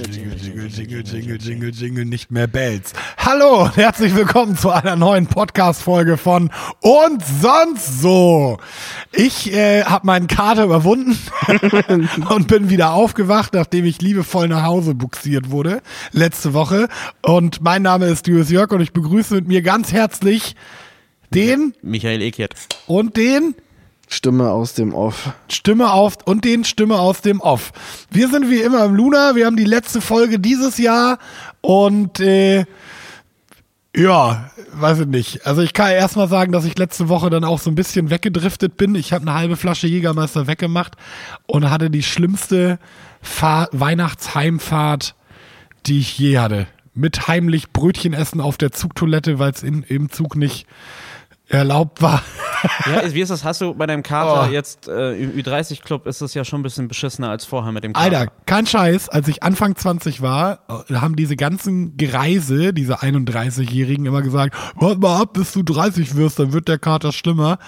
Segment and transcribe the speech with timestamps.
[0.00, 2.94] Jingle, Jingle, Jingle, Jingle, Jingle, Jingle, nicht mehr Bells.
[3.18, 6.50] Hallo und herzlich willkommen zu einer neuen Podcast-Folge von
[6.80, 8.56] Und sonst so.
[9.12, 11.18] Ich äh, habe meinen Kater überwunden
[12.30, 16.88] und bin wieder aufgewacht, nachdem ich liebevoll nach Hause buxiert wurde letzte Woche.
[17.20, 20.56] Und mein Name ist Julius Jörg und ich begrüße mit mir ganz herzlich
[21.34, 22.54] den Michael Eckert
[22.86, 23.54] und den
[24.12, 25.32] Stimme aus dem Off.
[25.48, 27.72] Stimme auf und den Stimme aus dem Off.
[28.10, 29.36] Wir sind wie immer im Luna.
[29.36, 31.18] Wir haben die letzte Folge dieses Jahr
[31.60, 32.64] und äh,
[33.94, 35.46] ja, weiß ich nicht.
[35.46, 38.76] Also ich kann erstmal sagen, dass ich letzte Woche dann auch so ein bisschen weggedriftet
[38.76, 38.96] bin.
[38.96, 40.96] Ich habe eine halbe Flasche Jägermeister weggemacht
[41.46, 42.80] und hatte die schlimmste
[43.22, 45.14] Fahr Weihnachtsheimfahrt,
[45.86, 46.66] die ich je hatte.
[46.94, 50.66] Mit heimlich Brötchen essen auf der Zugtoilette, weil es im Zug nicht
[51.50, 52.22] erlaubt war.
[52.86, 53.42] Ja, wie ist das?
[53.42, 54.52] Hast du bei deinem Kater Oh.
[54.52, 57.94] jetzt äh, im Ü30-Club ist es ja schon ein bisschen beschissener als vorher mit dem
[57.94, 58.18] Kater.
[58.18, 64.04] Alter, kein Scheiß, als ich Anfang 20 war, äh, haben diese ganzen Gereise, diese 31-Jährigen
[64.04, 67.58] immer gesagt, warte mal ab, bis du 30 wirst, dann wird der Kater schlimmer.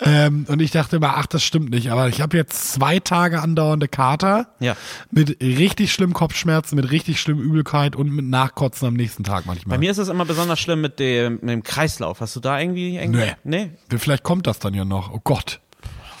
[0.00, 1.92] Ähm, und ich dachte immer, ach, das stimmt nicht.
[1.92, 4.76] Aber ich habe jetzt zwei Tage andauernde Kater Ja.
[5.12, 9.76] mit richtig schlimmen Kopfschmerzen, mit richtig schlimmer Übelkeit und mit Nachkotzen am nächsten Tag manchmal.
[9.76, 12.20] Bei mir ist es immer besonders schlimm mit dem, mit dem Kreislauf.
[12.20, 13.29] Hast du da irgendwie, irgendwie Nee.
[13.44, 15.12] Nee, Vielleicht kommt das dann ja noch.
[15.12, 15.60] Oh Gott.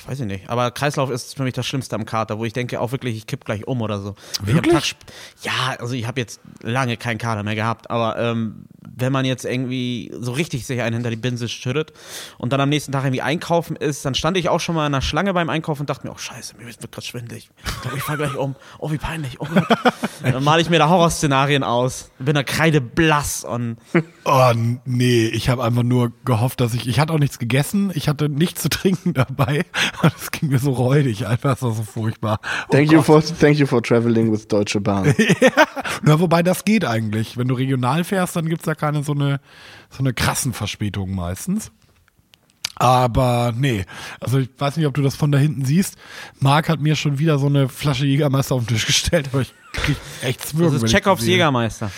[0.06, 0.48] weiß ich nicht.
[0.48, 3.26] Aber Kreislauf ist für mich das Schlimmste am Kater, wo ich denke auch wirklich, ich
[3.26, 4.14] kipp gleich um oder so.
[4.42, 4.96] Wirklich?
[5.42, 9.44] Ja, also ich habe jetzt lange keinen Kater mehr gehabt, aber ähm, wenn man jetzt
[9.44, 11.92] irgendwie so richtig sich einen hinter die Binse schüttet
[12.38, 14.94] und dann am nächsten Tag irgendwie einkaufen ist, dann stand ich auch schon mal in
[14.94, 17.50] einer Schlange beim Einkaufen und dachte mir, oh scheiße, mir wird gerade schwindelig.
[17.64, 18.56] Ich glaube, ich fall gleich um.
[18.78, 19.40] Oh, wie peinlich.
[19.40, 19.66] Oh Gott.
[20.22, 22.10] dann male ich mir da Horrorszenarien aus.
[22.18, 23.76] Bin da kreideblass und
[24.24, 24.52] Oh,
[24.84, 28.28] nee, ich habe einfach nur gehofft, dass ich, ich hatte auch nichts gegessen, ich hatte
[28.28, 29.64] nichts zu trinken dabei
[30.02, 32.38] und es ging mir so räudig, einfach das war so furchtbar.
[32.68, 35.14] Oh Thank you for thank you for traveling with Deutsche Bahn.
[36.02, 37.36] Na, wobei das geht eigentlich.
[37.36, 39.40] Wenn du regional fährst, dann gibt's da keine so eine,
[39.90, 41.70] so eine krassen Verspätung meistens.
[42.76, 43.84] Aber nee,
[44.20, 45.96] also ich weiß nicht, ob du das von da hinten siehst.
[46.38, 49.52] Marc hat mir schon wieder so eine Flasche Jägermeister auf den Tisch gestellt, aber ich
[49.74, 50.72] krieg echt Zwirn.
[50.72, 51.20] das ist Tschechows.
[51.26, 51.90] Jägermeister.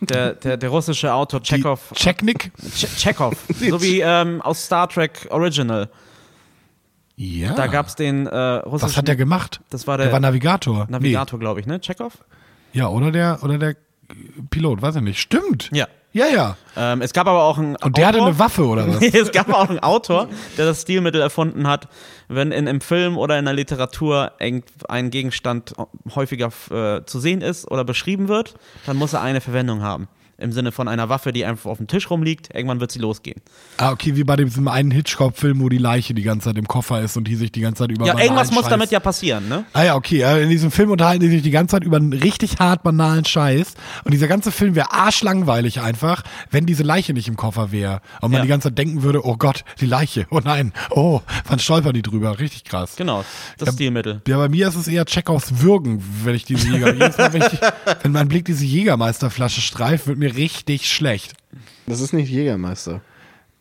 [0.00, 1.40] Der, der, der russische Autor.
[1.42, 2.50] Checknick?
[2.76, 3.34] Che- Chekhov.
[3.58, 5.88] so wie ähm, aus Star Trek Original.
[7.16, 7.54] Ja.
[7.54, 8.90] Da gab's den äh, russischen.
[8.90, 9.60] Was hat der gemacht?
[9.70, 10.86] Das war Der der, war Navigator.
[10.90, 11.80] Navigator, glaube ich, ne?
[11.80, 12.18] Chekhov?
[12.74, 12.80] Nee.
[12.80, 13.74] Ja, oder der, oder der
[14.50, 15.20] Pilot, weiß ich nicht.
[15.20, 15.70] Stimmt.
[15.72, 15.86] Ja.
[16.12, 16.56] Ja, ja.
[16.74, 17.76] Ähm, es gab aber auch einen.
[17.76, 19.02] Und der hatte eine Waffe, oder was?
[19.02, 21.88] Es gab auch einen Autor, der das Stilmittel erfunden hat,
[22.28, 25.74] wenn in einem Film oder in der Literatur ein Gegenstand
[26.14, 28.54] häufiger äh, zu sehen ist oder beschrieben wird,
[28.86, 30.08] dann muss er eine Verwendung haben.
[30.40, 33.40] Im Sinne von einer Waffe, die einfach auf dem Tisch rumliegt, irgendwann wird sie losgehen.
[33.76, 37.00] Ah, okay, wie bei diesem einen Hitchcock-Film, wo die Leiche die ganze Zeit im Koffer
[37.02, 39.48] ist und die sich die ganze Zeit über Ja, irgendwas muss Scheiß- damit ja passieren,
[39.48, 39.64] ne?
[39.72, 40.18] Ah ja, okay.
[40.18, 43.24] ja, In diesem Film unterhalten die sich die ganze Zeit über einen richtig hart banalen
[43.24, 43.74] Scheiß.
[44.04, 46.22] Und dieser ganze Film wäre arschlangweilig einfach,
[46.52, 48.00] wenn diese Leiche nicht im Koffer wäre.
[48.20, 48.42] Und man Ja.
[48.42, 50.26] die ganze Zeit denken würde, oh Gott, die Leiche.
[50.30, 50.72] Oh nein.
[50.90, 52.38] Oh, wann stolpern die drüber?
[52.38, 52.94] Richtig krass.
[52.96, 53.24] Genau,
[53.58, 54.22] das Stilmittel.
[54.28, 57.58] Ja, bei mir ist es eher Checkoffs Würgen, wenn ich diese Jäger, Mal, wenn, ich,
[58.04, 61.34] wenn mein Blick diese Jägermeisterflasche streift, wird mir richtig schlecht.
[61.86, 63.00] Das ist nicht Jägermeister.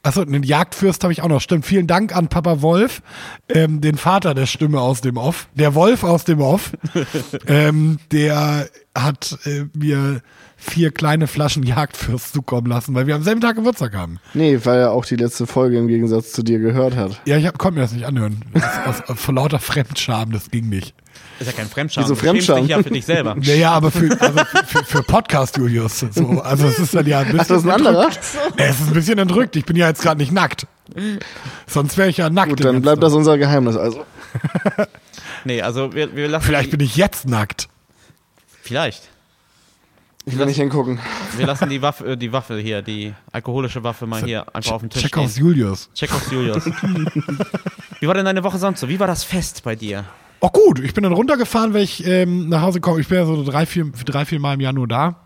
[0.03, 1.41] Achso, einen Jagdfürst habe ich auch noch.
[1.41, 1.65] Stimmt.
[1.65, 3.01] Vielen Dank an Papa Wolf,
[3.49, 5.49] ähm, den Vater der Stimme aus dem Off.
[5.55, 6.71] Der Wolf aus dem Off.
[7.47, 10.21] ähm, der hat äh, mir
[10.55, 14.19] vier kleine Flaschen Jagdfürst zukommen lassen, weil wir am selben Tag Geburtstag haben.
[14.33, 17.21] Nee, weil er auch die letzte Folge im Gegensatz zu dir gehört hat.
[17.25, 18.45] Ja, ich hab, konnte mir das nicht anhören.
[18.53, 20.95] Das aus, aus, vor lauter Fremdscham, das ging nicht.
[21.39, 22.03] Ist ja kein Fremdscham.
[22.03, 22.61] Wieso du Fremdscham?
[22.61, 23.35] dich ja für dich selber.
[23.39, 25.99] Naja, aber für, also für, für, Podcast, Julius.
[26.11, 27.39] So, also es ist dann ja ein bisschen.
[27.41, 28.05] Ach, das ist ein anderer?
[28.05, 28.25] entrückt.
[28.57, 29.55] Es ist ein bisschen entrückt.
[29.55, 30.67] Ich bin ja jetzt gerade nicht nackt.
[31.67, 32.49] Sonst wäre ich ja nackt.
[32.49, 33.75] Gut, dann bleibt das unser Geheimnis.
[33.75, 34.05] Also,
[35.43, 37.69] Nee, also wir, wir lassen Vielleicht die, bin ich jetzt nackt.
[38.61, 39.07] Vielleicht.
[40.25, 40.99] ich will nicht hingucken.
[41.37, 44.81] Wir lassen die Waffe, äh, die Waffe hier, die alkoholische Waffe mal hier einfach auf
[44.81, 45.89] den Tisch Check aus Julius.
[45.93, 46.65] Check aus Julius.
[47.99, 48.89] Wie war denn deine Woche sonst so?
[48.89, 50.05] Wie war das Fest bei dir?
[50.47, 53.01] Oh gut, ich bin dann runtergefahren, weil ich ähm, nach Hause komme.
[53.01, 55.17] Ich bin ja so drei, vier, drei, vier Mal im Jahr nur da.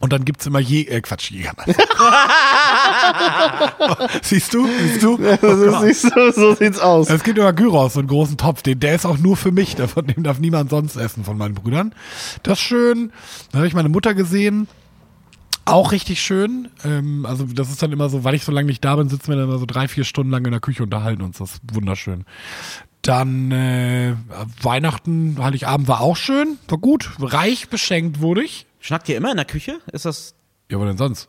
[0.00, 1.74] Und dann gibt's immer je, äh, Quatsch, Jägermeister.
[4.22, 4.66] Siehst du?
[4.66, 5.16] Siehst du?
[5.16, 7.10] Ist nicht so, so sieht's aus.
[7.10, 8.62] Es gibt immer Gyros, so einen großen Topf.
[8.62, 9.76] Den, der ist auch nur für mich.
[9.76, 11.94] Der, von dem darf niemand sonst essen von meinen Brüdern.
[12.42, 13.12] Das ist schön.
[13.52, 14.68] Dann habe ich meine Mutter gesehen.
[15.66, 16.70] Auch richtig schön.
[16.82, 19.28] Ähm, also das ist dann immer so, weil ich so lange nicht da bin, sitzen
[19.28, 21.38] wir dann immer so drei, vier Stunden lang in der Küche und unterhalten uns.
[21.38, 22.24] Das ist wunderschön.
[23.06, 24.16] Dann äh,
[24.62, 28.66] Weihnachten, Heiligabend war auch schön, war gut, reich beschenkt wurde ich.
[28.80, 29.78] Schnackt ihr immer in der Küche?
[29.92, 30.34] Ist das.
[30.70, 31.28] Ja, aber denn sonst?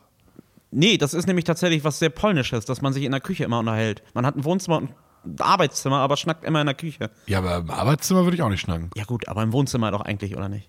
[0.70, 3.60] Nee, das ist nämlich tatsächlich was sehr Polnisches, dass man sich in der Küche immer
[3.60, 4.02] unterhält.
[4.12, 4.90] Man hat ein Wohnzimmer und
[5.24, 7.10] ein Arbeitszimmer, aber schnackt immer in der Küche.
[7.26, 8.90] Ja, aber im Arbeitszimmer würde ich auch nicht schnacken.
[8.96, 10.68] Ja, gut, aber im Wohnzimmer doch eigentlich, oder nicht?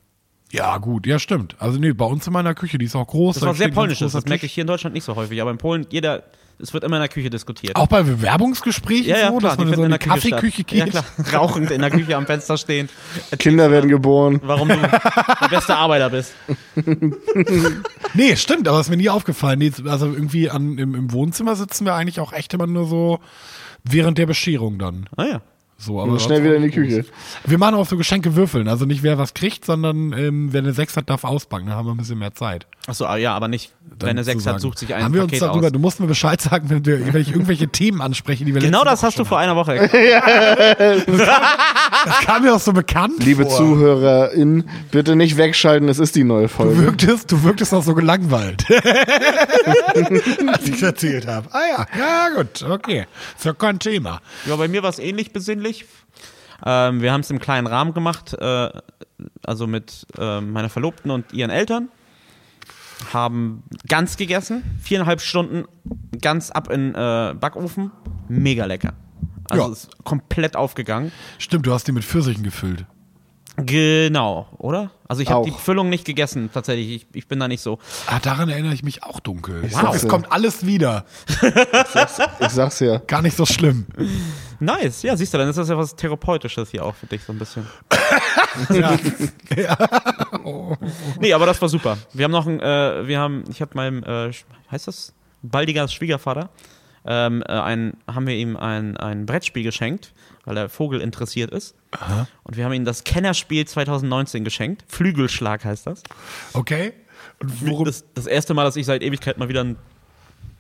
[0.52, 1.56] Ja, gut, ja, stimmt.
[1.60, 3.36] Also nee, bei uns in meiner Küche, die ist auch groß.
[3.36, 5.42] Das da war sehr polnisches, das merke ich hier in Deutschland nicht so häufig.
[5.42, 6.24] Aber in Polen, jeder,
[6.62, 7.76] es wird immer in der Küche diskutiert.
[7.76, 10.72] Auch bei Bewerbungsgesprächen ja, ja, so, klar, dass man in so eine Kaffeeküche statt.
[10.72, 10.92] Ja, geht.
[10.92, 11.06] klar.
[11.34, 12.90] Rauchend in der Küche am Fenster stehen.
[13.38, 14.42] Kinder werden geboren.
[14.44, 16.34] Warum du der beste Arbeiter bist.
[18.16, 19.60] Nee, stimmt, aber ist mir nie aufgefallen.
[19.60, 23.20] Nee, also irgendwie an, im, im Wohnzimmer sitzen wir eigentlich auch echt immer nur so
[23.84, 25.08] während der Bescherung dann.
[25.16, 25.42] Ah ja.
[25.82, 27.06] So, aber Und schnell wieder in die Küche.
[27.46, 28.68] Wir machen auch so Geschenke würfeln.
[28.68, 31.68] Also nicht wer was kriegt, sondern ähm, wer eine 6 hat, darf auspacken.
[31.68, 32.68] Dann haben wir ein bisschen mehr Zeit.
[32.86, 34.56] Achso, ah, ja, aber nicht, wer eine zu 6 sagen.
[34.56, 35.72] hat, sucht sich ein Haben wir uns Paket darüber, aus.
[35.72, 38.84] du musst mir Bescheid sagen, wenn, wir, wenn ich irgendwelche Themen anspreche, die wir Genau
[38.84, 40.26] das Woche hast du vor einer Woche erklärt.
[40.26, 41.18] hatten.
[41.18, 43.56] Das kam mir auch so bekannt Liebe vor.
[43.56, 46.78] ZuhörerInnen, bitte nicht wegschalten, es ist die neue Du Folge.
[46.84, 48.66] wirktest, du wirktest auch so gelangweilt.
[50.48, 51.48] Als ich erzählt habe.
[51.54, 53.06] Ah ja, ja gut, okay.
[53.38, 54.22] Ist ja kein Thema.
[54.46, 55.69] Ja, bei mir war es ähnlich besinnlich.
[56.66, 58.70] Ähm, wir haben es im kleinen Rahmen gemacht, äh,
[59.44, 61.90] also mit äh, meiner Verlobten und ihren Eltern.
[63.14, 65.64] Haben ganz gegessen, viereinhalb Stunden
[66.22, 67.92] ganz ab in äh, Backofen.
[68.28, 68.94] Mega lecker.
[69.50, 69.72] Also Ja.
[69.72, 71.12] ist komplett aufgegangen.
[71.38, 72.86] Stimmt, du hast die mit Pfirsichen gefüllt.
[73.66, 74.92] Genau, oder?
[75.08, 76.90] Also ich habe die Füllung nicht gegessen, tatsächlich.
[76.90, 77.80] Ich, ich bin da nicht so.
[78.08, 79.64] Ah, daran erinnere ich mich auch dunkel.
[79.72, 79.96] Wow.
[79.96, 81.06] Es kommt alles wieder.
[82.44, 82.98] Ich sag's ja.
[83.00, 83.88] Gar nicht so schlimm.
[84.60, 87.34] Nice, ja, siehst du, dann ist das ja was Therapeutisches hier auch für dich so
[87.34, 87.66] ein bisschen.
[88.70, 88.98] Ja.
[91.20, 91.98] Nee, aber das war super.
[92.14, 94.32] Wir haben noch ein, äh, wir haben, ich habe meinem, äh,
[94.72, 96.50] heißt das, baldiger Schwiegervater,
[97.06, 100.14] ähm, äh, ein, haben wir ihm ein, ein Brettspiel geschenkt,
[100.46, 101.76] weil er Vogel interessiert ist.
[102.44, 104.84] Und wir haben ihm das Kennerspiel 2019 geschenkt.
[104.88, 106.04] Flügelschlag heißt das.
[106.54, 106.94] Okay.
[107.40, 109.78] Und worum, Das, das erste Mal, dass ich seit Ewigkeit mal wieder ein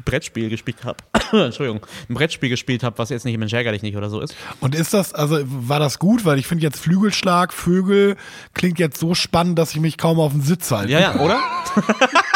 [0.05, 0.97] Brettspiel gespielt habe.
[1.45, 4.35] Entschuldigung, ein Brettspiel gespielt habe, was jetzt nicht Mensch ärgerlich nicht oder so ist.
[4.59, 6.25] und ist das, also war das gut?
[6.25, 8.15] Weil ich finde jetzt Flügelschlag, Vögel,
[8.53, 10.91] klingt jetzt so spannend, dass ich mich kaum auf den Sitz halte.
[10.91, 11.39] Ja, ja, oder?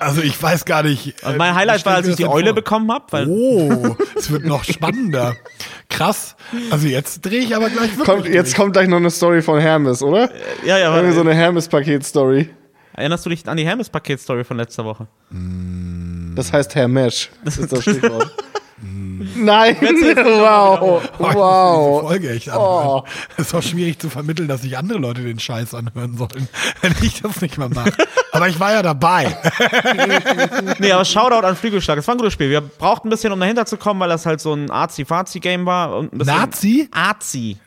[0.00, 1.22] Also ich weiß gar nicht.
[1.22, 2.54] Und äh, mein Highlight wie war, als ich die Eule vor?
[2.54, 5.36] bekommen habe, Oh, es wird noch spannender.
[5.88, 6.36] Krass.
[6.70, 8.06] Also jetzt drehe ich aber gleich wirklich.
[8.06, 10.30] Kommt, jetzt kommt gleich noch eine Story von Hermes, oder?
[10.64, 12.48] ja, ja, Irgendwie so eine Hermes-Paket-Story.
[12.94, 15.06] erinnerst du dich an die Hermes-Paket-Story von letzter Woche?
[16.34, 17.30] Das heißt Hermesh.
[17.44, 18.30] Das ist das Stichwort.
[19.36, 19.76] Nein!
[19.80, 20.78] Wow!
[20.80, 22.00] Oh, Wow!
[22.02, 23.02] Folge echt anhören.
[23.36, 26.48] Es ist auch schwierig zu vermitteln, dass sich andere Leute den Scheiß anhören sollen,
[26.82, 27.92] wenn ich das nicht mal mache.
[28.32, 29.36] Aber ich war ja dabei.
[30.78, 31.96] Nee, aber Shoutout an Flügelschlag.
[31.96, 32.50] Das war ein gutes Spiel.
[32.50, 35.96] Wir brauchten ein bisschen, um dahinter zu kommen, weil das halt so ein Arzi-Fazi-Game war.
[35.96, 36.88] Und ein bisschen Nazi?
[36.92, 37.58] Arzi.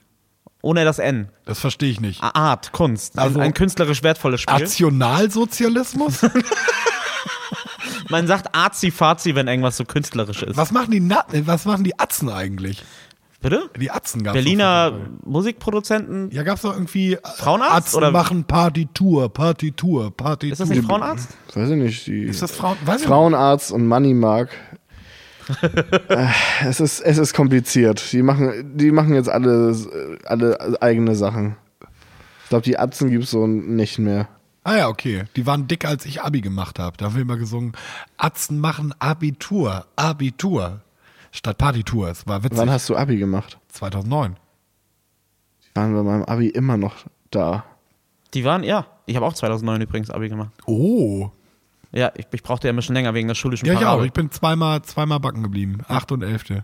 [0.61, 1.27] Ohne das N.
[1.45, 2.21] Das verstehe ich nicht.
[2.23, 3.19] Art, Kunst.
[3.19, 4.59] Also- ein, ein künstlerisch wertvolles Spiel.
[4.59, 6.21] Nationalsozialismus?
[8.13, 10.55] Man sagt Arzi-Fazi, wenn irgendwas so künstlerisch ist.
[10.55, 12.83] Was machen die Na was machen die Atzen eigentlich?
[13.41, 13.71] Bitte?
[13.75, 14.93] Die Atzen gab's Berliner.
[15.25, 16.29] Musikproduzenten.
[16.29, 18.11] Ja, gab's doch irgendwie äh, Frauenarzt, Atzen oder?
[18.11, 20.53] machen Partitur, Partitur, Partitur.
[20.53, 21.29] Ist das nicht Frauenarzt?
[21.55, 22.05] Weiß ich nicht.
[22.05, 22.77] Die Ist das Frauen?
[22.85, 24.49] Weiß Frauenarzt und Moneymark.
[26.07, 26.27] Äh,
[26.65, 28.13] es, ist, es ist kompliziert.
[28.13, 29.75] Die machen, die machen jetzt alle,
[30.25, 31.57] alle eigene Sachen.
[32.43, 34.29] Ich glaube, die Atzen gibt's so nicht mehr.
[34.63, 35.25] Ah ja, okay.
[35.35, 36.95] Die waren dick, als ich Abi gemacht habe.
[36.97, 37.73] Da haben wir immer gesungen,
[38.17, 40.81] Atzen machen Abitur, Abitur.
[41.31, 42.09] Statt Partitur.
[42.09, 42.59] Es war witzig.
[42.59, 43.57] Wann hast du Abi gemacht?
[43.69, 44.37] 2009.
[45.73, 46.95] Waren bei meinem Abi immer noch
[47.31, 47.65] da.
[48.33, 48.85] Die waren, ja.
[49.05, 50.51] Ich habe auch 2009 übrigens Abi gemacht.
[50.65, 51.29] Oh.
[51.91, 53.83] Ja, ich, ich brauchte ja ein bisschen länger wegen der schulischen Ja, ich auch.
[53.83, 54.05] Parabel.
[54.05, 55.79] Ich bin zweimal, zweimal backen geblieben.
[55.87, 56.63] Acht und elfte.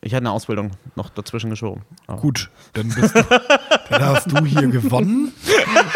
[0.00, 1.82] Ich hatte eine Ausbildung noch dazwischen geschoben.
[2.06, 3.20] Aber- Gut, dann, bist du,
[3.92, 5.32] dann hast du hier gewonnen.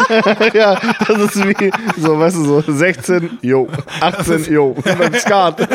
[0.53, 3.67] ja, das ist wie, so, weißt du, so 16, jo,
[4.01, 5.67] 18, jo, beim Skat,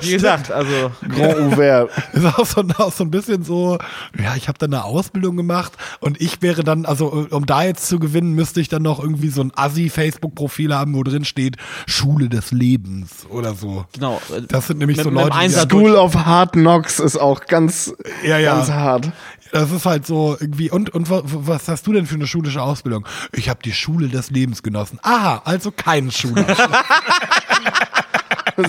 [0.00, 1.90] Wie gesagt, also Grand Ouvert.
[2.12, 3.78] Ist auch so, auch so ein bisschen so,
[4.22, 7.86] ja, ich habe dann eine Ausbildung gemacht und ich wäre dann, also um da jetzt
[7.88, 11.56] zu gewinnen, müsste ich dann noch irgendwie so ein Assi-Facebook-Profil haben, wo drin steht
[11.86, 13.84] Schule des Lebens oder so.
[13.94, 14.20] genau.
[14.48, 17.46] Das sind nämlich Mit- so mit Leute, die Einsatz- School of Hard Knocks ist auch
[17.46, 17.92] ganz,
[18.24, 18.54] Ja, ja.
[18.56, 19.10] ganz hart.
[19.52, 20.70] Das ist halt so irgendwie.
[20.82, 23.06] Und, und wa- was hast du denn für eine schulische Ausbildung?
[23.32, 24.98] Ich habe die Schule des Lebens genossen.
[25.02, 26.44] Aha, also kein Schule.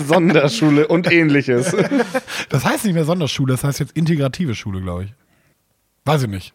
[0.06, 1.74] Sonderschule und ähnliches.
[2.48, 5.14] Das heißt nicht mehr Sonderschule, das heißt jetzt integrative Schule, glaube ich.
[6.04, 6.54] Weiß ich nicht.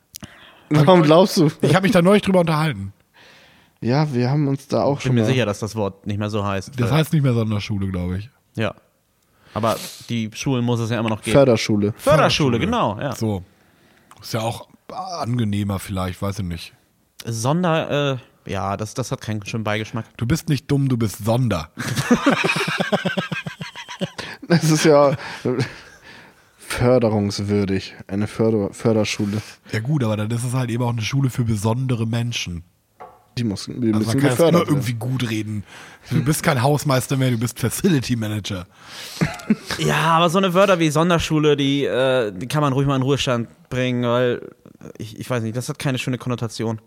[0.69, 1.49] Warum glaubst du?
[1.61, 2.93] Ich habe mich da neulich drüber unterhalten.
[3.81, 6.19] Ja, wir haben uns da auch Ich schon bin mir sicher, dass das Wort nicht
[6.19, 6.71] mehr so heißt.
[6.79, 8.29] Das heißt nicht mehr Sonderschule, glaube ich.
[8.55, 8.73] ja.
[9.55, 9.77] Aber
[10.09, 11.35] die Schulen muss es ja immer noch geben.
[11.35, 11.91] Förderschule.
[11.97, 13.15] Förderschule, genau, ja.
[13.15, 13.43] So.
[14.21, 16.73] Ist ja auch angenehmer vielleicht, weiß ich nicht.
[17.25, 20.05] Sonder, äh, ja, das, das hat keinen schönen Beigeschmack.
[20.17, 21.69] Du bist nicht dumm, du bist Sonder.
[24.47, 25.15] Das ist ja
[26.57, 27.95] förderungswürdig.
[28.07, 29.41] Eine Förder Förderschule.
[29.71, 32.63] Ja gut, aber dann ist es halt eben auch eine Schule für besondere Menschen.
[33.37, 35.63] Die müssen, die Also müssen man kann immer irgendwie gut reden.
[36.09, 38.65] Du bist kein Hausmeister mehr, du bist Facility Manager.
[39.77, 43.03] Ja, aber so eine Wörter wie Sonderschule, die, äh, die kann man ruhig mal in
[43.03, 44.41] Ruhestand bringen, weil
[44.97, 46.79] ich, ich weiß nicht, das hat keine schöne Konnotation.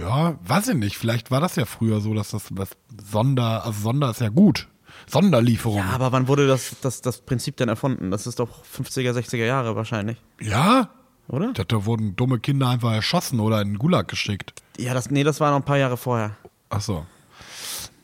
[0.00, 0.96] Ja, weiß ich nicht.
[0.96, 2.70] Vielleicht war das ja früher so, dass das was
[3.10, 4.68] Sonder, also Sonder ist ja gut.
[5.06, 5.78] Sonderlieferung.
[5.78, 8.10] Ja, aber wann wurde das, das, das Prinzip denn erfunden?
[8.10, 10.90] Das ist doch 50er, 60er Jahre wahrscheinlich, Ja?
[11.28, 11.48] oder?
[11.48, 14.54] Dachte, da wurden dumme Kinder einfach erschossen oder in den Gulag geschickt.
[14.78, 16.36] Ja, das, nee, das war noch ein paar Jahre vorher.
[16.70, 17.04] Ach so.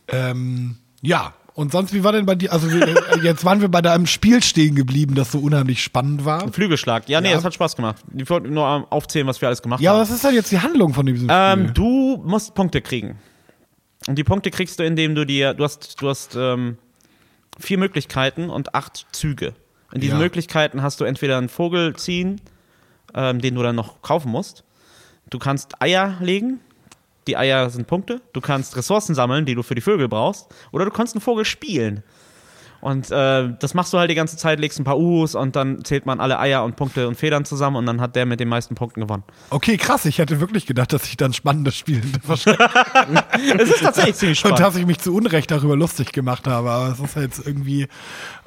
[0.08, 1.34] Ähm, ja.
[1.54, 2.52] Und sonst, wie war denn bei dir?
[2.52, 6.50] Also, äh, jetzt waren wir bei deinem Spiel stehen geblieben, das so unheimlich spannend war.
[6.52, 7.08] Flügelschlag.
[7.08, 7.34] Ja, nee, Ja.
[7.34, 7.96] das hat Spaß gemacht.
[8.16, 10.00] Ich wollte nur aufzählen, was wir alles gemacht Ja, haben.
[10.00, 11.36] was ist denn jetzt die Handlung von diesem Spiel?
[11.36, 13.18] Ähm, du musst Punkte kriegen.
[14.06, 16.78] Und die Punkte kriegst du, indem du dir, du hast, du hast ähm,
[17.58, 19.54] vier Möglichkeiten und acht Züge.
[19.92, 20.22] In diesen Ja.
[20.22, 22.40] Möglichkeiten hast du entweder einen Vogel ziehen,
[23.14, 24.64] ähm, den du dann noch kaufen musst.
[25.28, 26.60] Du kannst Eier legen,
[27.26, 28.20] die Eier sind Punkte.
[28.32, 30.46] Du kannst Ressourcen sammeln, die du für die Vögel brauchst.
[30.72, 32.02] Oder du kannst einen Vogel spielen.
[32.80, 35.84] Und äh, das machst du halt die ganze Zeit, legst ein paar U's und dann
[35.84, 38.48] zählt man alle Eier und Punkte und Federn zusammen und dann hat der mit den
[38.48, 39.22] meisten Punkten gewonnen.
[39.50, 40.06] Okay, krass.
[40.06, 42.00] Ich hätte wirklich gedacht, dass ich dann spannendes Spiel.
[43.58, 44.60] Es ist tatsächlich ziemlich Und spannend.
[44.60, 46.70] dass ich mich zu Unrecht darüber lustig gemacht habe.
[46.70, 47.86] Aber es ist jetzt irgendwie,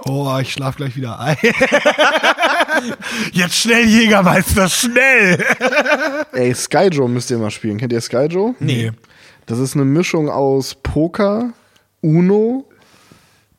[0.05, 1.37] oh, ich schlaf gleich wieder ein.
[3.31, 5.43] jetzt schnell, Jägermeister, schnell!
[6.31, 7.77] Ey, Skyjo müsst ihr mal spielen.
[7.77, 8.55] Kennt ihr Skyjo?
[8.59, 8.91] Nee.
[9.45, 11.51] Das ist eine Mischung aus Poker,
[12.01, 12.65] Uno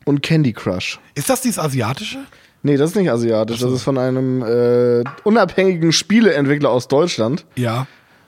[0.05, 0.99] und Candy Crush.
[1.15, 2.19] Ist das dieses asiatische?
[2.63, 3.59] Nee, das ist nicht asiatisch.
[3.59, 7.45] Das ist von einem äh, unabhängigen Spieleentwickler aus Deutschland.
[7.55, 7.85] Ja.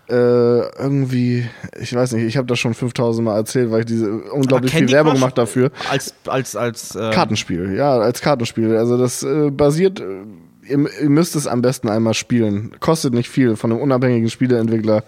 [0.10, 1.48] Äh, irgendwie,
[1.80, 4.92] ich weiß nicht, ich habe das schon 5000 Mal erzählt, weil ich diese unglaublich viel
[4.92, 5.22] Werbung Crush?
[5.22, 5.72] gemacht dafür.
[5.90, 8.78] Als, als, als, äh, Kartenspiel, ja, als Kartenspiel.
[8.78, 10.04] Also das äh, basiert, äh,
[10.68, 12.76] ihr, ihr müsst es am besten einmal spielen.
[12.80, 15.04] Kostet nicht viel von einem unabhängigen Spieleentwickler.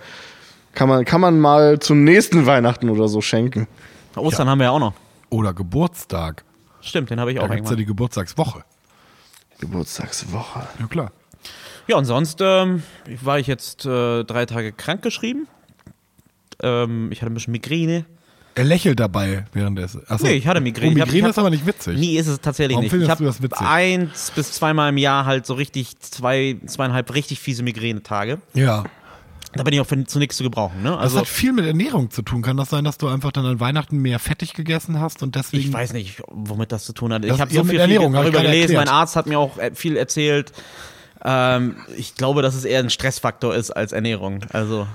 [0.74, 3.68] Kann man, kann man mal zum nächsten Weihnachten oder so schenken.
[4.16, 4.94] Ostern haben wir ja auch noch.
[5.30, 6.44] Oder Geburtstag.
[6.82, 8.64] Stimmt, den habe ich Da auch gibt es ja die Geburtstagswoche.
[9.60, 10.68] Geburtstagswoche.
[10.80, 11.12] Ja, klar.
[11.88, 12.84] Ja, und sonst ähm,
[13.22, 15.48] war ich jetzt äh, drei Tage krank geschrieben.
[16.62, 18.06] Ähm, ich hatte ein bisschen Migräne.
[18.56, 19.98] Er lächelt dabei während des.
[20.10, 20.26] Achso.
[20.26, 20.92] Nee, ich hatte Migräne.
[20.92, 21.98] Oh, Ich hab- Migräne ich hab- ist aber nicht witzig.
[21.98, 22.92] Nie ist es tatsächlich Warum nicht.
[22.92, 23.62] findest ich du das witzig?
[23.68, 28.40] eins bis zweimal im Jahr halt so richtig zwei, zweieinhalb richtig fiese Migränetage.
[28.54, 28.84] Ja.
[29.54, 30.84] Da bin ich auch für, zu nichts zu gebrauchen.
[30.84, 30.92] Ne?
[30.92, 32.42] Das Also hat viel mit Ernährung zu tun.
[32.44, 35.64] Kann das sein, dass du einfach dann an Weihnachten mehr fettig gegessen hast und deswegen.
[35.64, 37.24] ich weiß nicht, womit das zu tun hat.
[37.24, 38.76] Das- Ich habe so viel, Ernährung, viel darüber gelesen.
[38.76, 40.52] Mein Arzt hat mir auch äh, viel erzählt.
[41.26, 44.46] Ähm, ich glaube, dass es eher ein Stressfaktor ist als Ernährung.
[44.52, 44.88] Also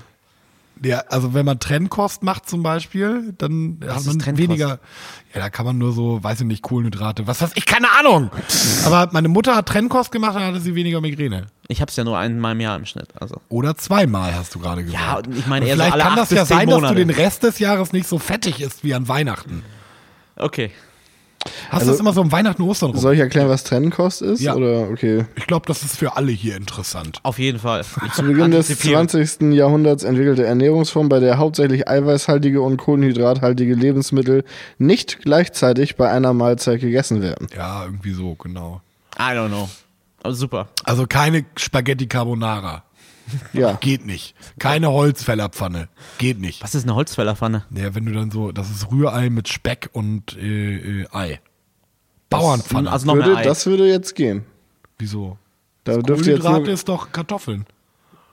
[0.83, 4.79] Ja, also wenn man Trennkost macht zum Beispiel, dann hat ist man weniger.
[5.33, 7.27] Ja, da kann man nur so, weiß ich nicht, Kohlenhydrate.
[7.27, 8.29] Was weiß ich, keine Ahnung.
[8.85, 11.47] Aber meine Mutter hat Trennkost gemacht, dann hatte sie weniger Migräne.
[11.67, 13.09] ich habe es ja nur einmal im Jahr im Schnitt.
[13.19, 15.01] Also Oder zweimal, hast du gerade gesagt.
[15.01, 17.09] Ja, und ich meine eher so vielleicht alle kann das ja sein, dass du den
[17.09, 19.63] Rest des Jahres nicht so fettig isst wie an Weihnachten.
[20.35, 20.71] okay.
[21.69, 22.99] Hast Also- du das immer so um Weihnachten, Ostern rum?
[22.99, 24.41] Soll ich erklären, was Trennkost ist?
[24.41, 24.55] Ja.
[24.55, 25.25] Oder okay.
[25.35, 27.19] Ich glaube, das ist für alle hier interessant.
[27.23, 27.83] Auf jeden Fall.
[28.13, 29.07] Zu Beginn des Antizipieren.
[29.09, 29.53] 20.
[29.53, 34.43] Jahrhunderts entwickelte Ernährungsform, bei der hauptsächlich eiweißhaltige und kohlenhydrathaltige Lebensmittel
[34.77, 37.47] nicht gleichzeitig bei einer Mahlzeit gegessen werden.
[37.55, 38.81] Ja, irgendwie so, genau.
[39.17, 39.69] I don't know.
[40.23, 40.69] Aber super.
[40.83, 42.83] Also keine Spaghetti Carbonara.
[43.53, 43.73] Ja.
[43.81, 44.35] Geht nicht.
[44.59, 45.89] Keine Holzfällerpfanne.
[46.17, 46.61] Geht nicht.
[46.63, 47.65] Was ist eine Holzfällerpfanne?
[47.71, 51.39] Ja, wenn du dann so, das ist Rührei mit Speck und äh, äh, Ei.
[52.29, 52.91] Bauernpfanne.
[52.91, 53.43] Also noch Würde, Ei.
[53.43, 54.45] das würde jetzt gehen.
[54.97, 55.37] Wieso?
[55.83, 57.65] Da dürfte jetzt Kohlenhydrate nur, ist doch Kartoffeln.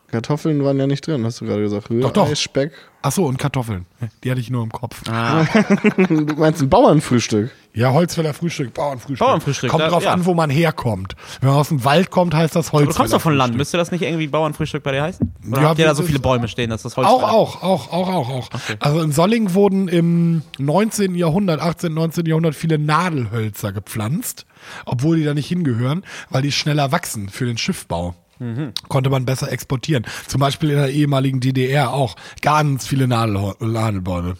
[0.08, 1.88] Kartoffeln waren ja nicht drin, hast du gerade gesagt.
[1.90, 2.36] Rührei, Doch, doch.
[2.36, 2.72] Speck.
[3.00, 3.86] Achso, und Kartoffeln.
[4.22, 5.02] Die hatte ich nur im Kopf.
[5.08, 5.44] Ah,
[5.96, 7.50] Du meinst ein Bauernfrühstück?
[7.74, 9.26] Ja, Holzfäller Frühstück, Bauernfrühstück.
[9.26, 10.12] Bauernfrühstück, Kommt da- drauf ja.
[10.12, 11.16] an, wo man herkommt.
[11.40, 13.56] Wenn man aus dem Wald kommt, heißt das Holzfäller du kommst doch von Land.
[13.56, 15.32] Müsste das nicht irgendwie Bauernfrühstück bei dir heißen?
[15.50, 17.90] Oder Ja, habt ihr da so viele Bäume stehen, dass das Holz Auch, auch, auch,
[17.92, 18.48] auch, auch, auch.
[18.78, 21.14] Also in Solling wurden im 19.
[21.14, 22.26] Jahrhundert, 18., 19.
[22.26, 24.44] Jahrhundert viele Nadelhölzer gepflanzt,
[24.84, 28.14] obwohl die da nicht hingehören, weil die schneller wachsen für den Schiffbau.
[28.38, 28.72] Mhm.
[28.88, 30.04] Konnte man besser exportieren.
[30.26, 34.34] Zum Beispiel in der ehemaligen DDR auch ganz viele Nadel Nadelbäume.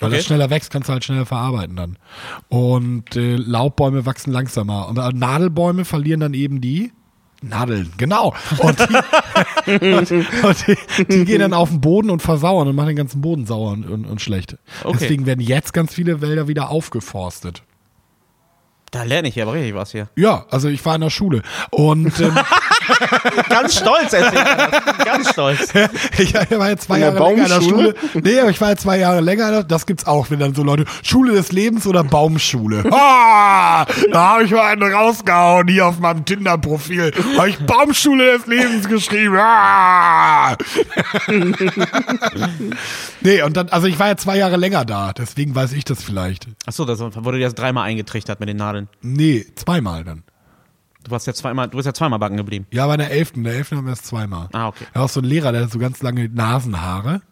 [0.00, 0.16] Weil Okay.
[0.16, 1.98] das schneller wächst, kannst du halt schneller verarbeiten dann.
[2.48, 4.88] Und äh, Laubbäume wachsen langsamer.
[4.88, 6.92] Und äh, Nadelbäume verlieren dann eben die
[7.44, 8.34] Nadeln, genau.
[8.58, 10.10] Und die, und,
[10.44, 10.76] und die,
[11.08, 13.88] die gehen dann auf den Boden und versauern und machen den ganzen Boden sauer und,
[13.88, 14.58] und, und schlecht.
[14.84, 14.98] Okay.
[15.00, 17.64] Deswegen werden jetzt ganz viele Wälder wieder aufgeforstet.
[18.92, 20.08] Da lerne ich ja aber richtig was hier.
[20.16, 22.38] Ja, also ich war in der Schule und ähm,
[23.48, 25.04] Ganz stolz erzählt er das.
[25.04, 25.72] Ganz stolz.
[26.18, 27.92] Ich war jetzt zwei Jahre länger in der Schule.
[27.92, 28.22] Baumschule?
[28.22, 29.64] Nee, aber ich war jetzt zwei Jahre länger.
[29.64, 32.84] Das gibt's auch, wenn dann so Leute, Schule des Lebens oder Baumschule.
[32.92, 37.12] Ah, da habe ich mal einen rausgehauen hier auf meinem Tinder-Profil.
[37.36, 39.36] Habe ich Baumschule des Lebens geschrieben.
[39.38, 40.56] Ah.
[43.20, 46.02] nee, und dann, also ich war ja zwei Jahre länger da, deswegen weiß ich das
[46.02, 46.46] vielleicht.
[46.66, 48.88] Achso, das wurde dir jetzt dreimal eingetrichtert mit den Nadeln.
[49.00, 50.22] Nee, zweimal dann.
[51.04, 52.66] Du warst ja zweimal, du bist ja zweimal backen geblieben.
[52.70, 53.40] Ja, bei der Elften.
[53.40, 54.48] In der Elften haben wir es zweimal.
[54.52, 54.86] Ah, okay.
[54.92, 57.22] Da war auch so ein Lehrer, der hat so ganz lange Nasenhaare.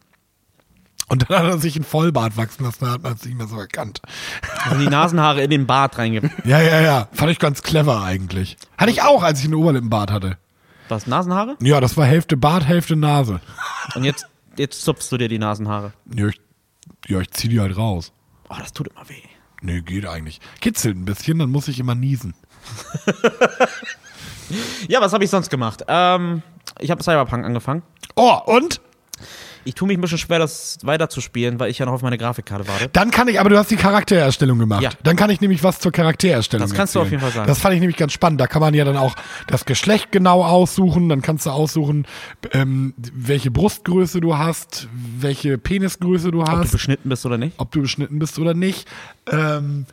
[1.09, 3.49] Und dann hat er sich ein Vollbart wachsen lassen, da hat man es nicht mehr
[3.49, 4.01] so erkannt.
[4.65, 6.31] Also die Nasenhaare in den Bart reinge...
[6.45, 7.09] Ja, ja, ja.
[7.13, 8.57] Fand ich ganz clever eigentlich.
[8.79, 10.39] Hatte ich auch, als ich einen Oberlippenbart hatte.
[10.89, 11.57] Was, Nasenhaare?
[11.61, 13.41] Ja, das war Hälfte Bart, Hälfte Nase.
[13.97, 15.93] Und jetzt, jetzt zupfst du dir die Nasenhaare.
[16.15, 16.41] Ja, ich,
[17.09, 18.13] ja, ich zieh die halt raus.
[18.49, 19.23] Oh, das tut immer weh.
[19.63, 20.41] Nee, geht eigentlich.
[20.61, 22.35] Kitzelt ein bisschen, dann muss ich immer niesen.
[24.89, 25.85] Ja, was habe ich sonst gemacht?
[25.87, 26.43] Ähm,
[26.81, 27.83] ich habe Cyberpunk angefangen.
[28.17, 28.81] Oh, und?
[29.65, 32.67] Ich tue mich ein bisschen schwer, das weiterzuspielen, weil ich ja noch auf meine Grafikkarte
[32.67, 32.89] warte.
[32.89, 34.83] Dann kann ich, aber du hast die Charaktererstellung gemacht.
[34.83, 34.91] Ja.
[35.03, 37.07] Dann kann ich nämlich was zur Charaktererstellung Das kannst du erzählen.
[37.07, 37.47] auf jeden Fall sagen.
[37.47, 38.41] Das fand ich nämlich ganz spannend.
[38.41, 39.15] Da kann man ja dann auch
[39.47, 41.11] das Geschlecht genau aussuchen.
[41.11, 42.07] Dann kannst du aussuchen,
[42.53, 47.53] ähm, welche Brustgröße du hast, welche Penisgröße du Ob du hast, beschnitten bist oder nicht.
[47.59, 48.89] ob du beschnitten bist oder nicht.
[49.31, 49.85] Ähm,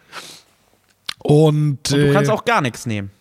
[1.20, 3.12] und, Und du äh, kannst auch gar nichts nehmen.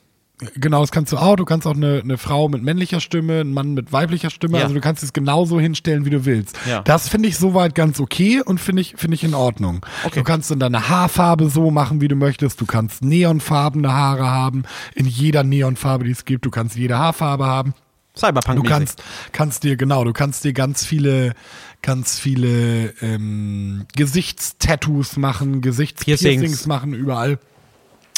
[0.55, 1.37] Genau, das kannst du auch.
[1.37, 4.59] Du kannst auch eine, eine Frau mit männlicher Stimme, einen Mann mit weiblicher Stimme.
[4.59, 4.65] Ja.
[4.65, 6.59] Also du kannst es genauso hinstellen, wie du willst.
[6.69, 6.83] Ja.
[6.83, 9.87] Das finde ich soweit ganz okay und finde ich, finde ich in Ordnung.
[10.05, 10.19] Okay.
[10.19, 12.61] Du kannst dann deine Haarfarbe so machen, wie du möchtest.
[12.61, 16.45] Du kannst neonfarbene Haare haben, in jeder Neonfarbe, die es gibt.
[16.45, 17.73] Du kannst jede Haarfarbe haben.
[18.15, 18.63] Cyberpunk.
[18.63, 21.33] Du kannst, kannst dir, genau, du kannst dir ganz viele,
[21.81, 26.67] ganz viele ähm, Gesichtstattoos machen, Gesichtspiercings Piercings.
[26.67, 27.39] machen, überall.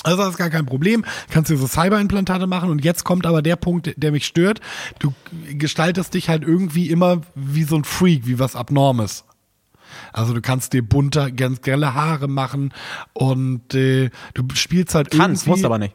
[0.04, 1.04] Also das ist gar kein Problem.
[1.30, 4.60] Kannst dir so Cyberimplantate machen und jetzt kommt aber der Punkt, der mich stört.
[4.98, 5.12] Du
[5.52, 9.24] gestaltest dich halt irgendwie immer wie so ein Freak, wie was Abnormes.
[10.12, 12.72] Also du kannst dir bunter, ganz grelle Haare machen
[13.12, 15.50] und äh, du spielst halt kannst, irgendwie.
[15.50, 15.94] musst aber nicht.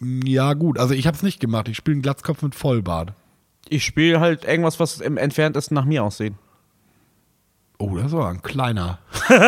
[0.00, 1.68] Ja gut, also ich habe es nicht gemacht.
[1.68, 3.12] Ich spiele einen Glatzkopf mit Vollbart.
[3.68, 6.34] Ich spiele halt irgendwas, was im entferntesten nach mir aussieht.
[7.80, 8.98] Oh, das war ein kleiner.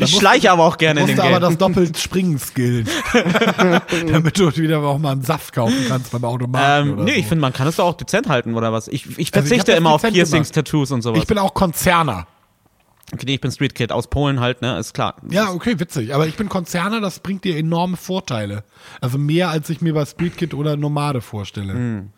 [0.00, 1.40] Ich schleiche aber auch gerne in den du aber Game.
[1.42, 2.88] das doppelt springen skillen.
[4.10, 6.88] Damit du wieder auch mal einen Saft kaufen kannst beim Automaten.
[6.90, 7.18] Ähm, nee, so.
[7.18, 8.88] ich finde, man kann es doch auch dezent halten oder was.
[8.88, 10.54] Ich, ich Also ich verzichte hab das immer auf Piercings, gemacht.
[10.54, 11.20] Tattoos und sowas.
[11.20, 12.26] Ich bin auch Konzerner.
[13.12, 15.16] okay, nee, ich bin Street Kid aus Polen halt, ne, ist klar.
[15.30, 16.14] Ja, okay, witzig.
[16.14, 18.64] Aber ich bin Konzerner, das bringt dir enorme Vorteile.
[19.02, 21.74] Also mehr, als ich mir bei Street Kid oder Nomade vorstelle.
[21.74, 22.10] Hm.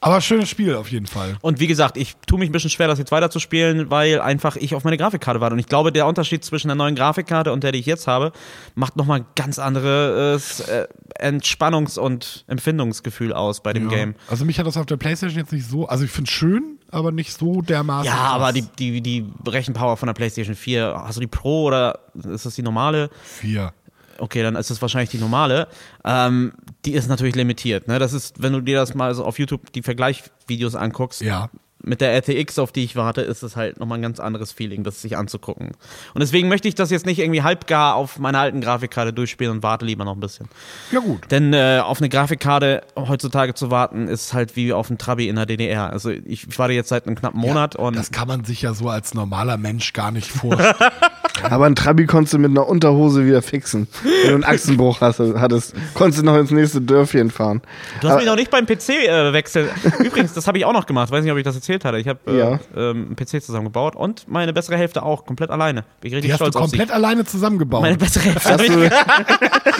[0.00, 1.36] Aber schönes Spiel auf jeden Fall.
[1.40, 4.74] Und wie gesagt, ich tue mich ein bisschen schwer, das jetzt weiterzuspielen, weil einfach ich
[4.74, 5.54] auf meine Grafikkarte warte.
[5.54, 8.32] Und ich glaube, der Unterschied zwischen der neuen Grafikkarte und der, die ich jetzt habe,
[8.74, 10.86] macht nochmal ein ganz anderes äh,
[11.20, 13.96] Entspannungs- und Empfindungsgefühl aus bei dem Ja.
[13.96, 14.14] Game.
[14.28, 16.78] Also mich hat das auf der Playstation jetzt nicht so, also ich finde es schön,
[16.90, 18.06] aber nicht so dermaßen.
[18.06, 21.98] Ja, aber die, die, die Rechenpower von der PlayStation 4, hast du die Pro oder
[22.30, 23.10] ist das die normale?
[23.22, 23.72] Vier.
[24.18, 25.68] Okay, dann ist es wahrscheinlich die normale.
[26.04, 26.52] Ähm,
[26.84, 27.88] die ist natürlich limitiert.
[27.88, 27.98] Ne?
[27.98, 31.50] Das ist, wenn du dir das mal so auf YouTube die Vergleichvideos anguckst, Ja.
[31.84, 34.82] mit der RTX, auf die ich warte, ist es halt nochmal ein ganz anderes Feeling,
[34.82, 35.68] das sich anzugucken.
[36.12, 39.62] Und deswegen möchte ich das jetzt nicht irgendwie halbgar auf meiner alten Grafikkarte durchspielen und
[39.62, 40.48] warte lieber noch ein bisschen.
[40.90, 41.30] Ja, gut.
[41.30, 45.36] Denn äh, auf eine Grafikkarte heutzutage zu warten, ist halt wie auf einen Trabi in
[45.36, 45.90] der DDR.
[45.90, 48.74] Also ich, ich warte jetzt seit einem knappen Monat und Das kann man sich ja
[48.74, 50.74] so als normaler Mensch gar nicht vorstellen.
[51.48, 53.88] Aber ein Trabi konntest du mit einer Unterhose wieder fixen.
[54.02, 57.62] Wenn du einen Achsenbruch hast, hattest, konntest du noch ins nächste Dörfchen fahren.
[58.00, 59.68] Du hast Aber- mich noch nicht beim PC äh, wechseln.
[60.04, 61.10] Übrigens, das habe ich auch noch gemacht.
[61.10, 61.98] Weiß nicht, ob ich das erzählt hatte.
[61.98, 62.58] Ich habe äh, Ja.
[62.76, 65.82] ähm, einen PC zusammengebaut und meine bessere Hälfte auch komplett alleine.
[66.00, 66.76] Bin ich richtig Die hast du stolz auf sie.
[66.78, 67.82] komplett alleine zusammengebaut.
[67.82, 68.50] Meine bessere Hälfte.
[68.50, 68.90] Hast du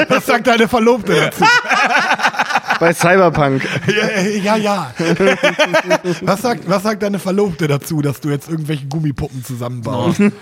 [0.14, 1.44] Was sagt deine Verlobte dazu?
[2.80, 3.62] bei Cyberpunk.
[3.86, 4.94] ja, ja, ja.
[6.22, 10.18] was, sagt, was sagt deine Verlobte dazu, dass du jetzt irgendwelche Gummipuppen zusammenbaust?
[10.20, 10.32] Die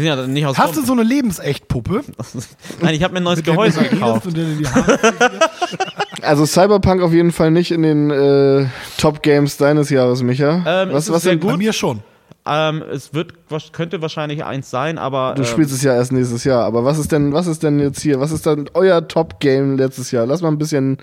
[0.00, 2.02] sind ja nicht aus Hast du so eine Lebensechtpuppe?
[2.80, 4.26] Nein, ich habe mir ein neues Mit Gehäuse gekauft.
[6.22, 8.66] Also Cyberpunk auf jeden Fall nicht in den äh,
[8.98, 10.62] Top Games deines Jahres, Micha.
[10.66, 11.50] Ähm, was was sehr denn, gut.
[11.52, 12.02] Bei mir schon.
[12.46, 16.12] Ähm, es wird, was- könnte wahrscheinlich eins sein, aber Du ähm, spielst es ja erst
[16.12, 18.20] nächstes Jahr, aber was ist denn, was ist denn jetzt hier?
[18.20, 20.26] Was ist dann euer Top Game letztes Jahr?
[20.26, 20.98] Lass mal ein bisschen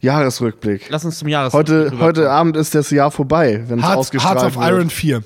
[0.00, 0.88] Jahresrückblick.
[0.90, 1.52] lass uns zum Jahres.
[1.52, 4.72] Heute, heute Abend ist das Jahr vorbei, wenn es Hearts, ausgestrahlt Hearts of wird.
[4.72, 5.22] Iron 4.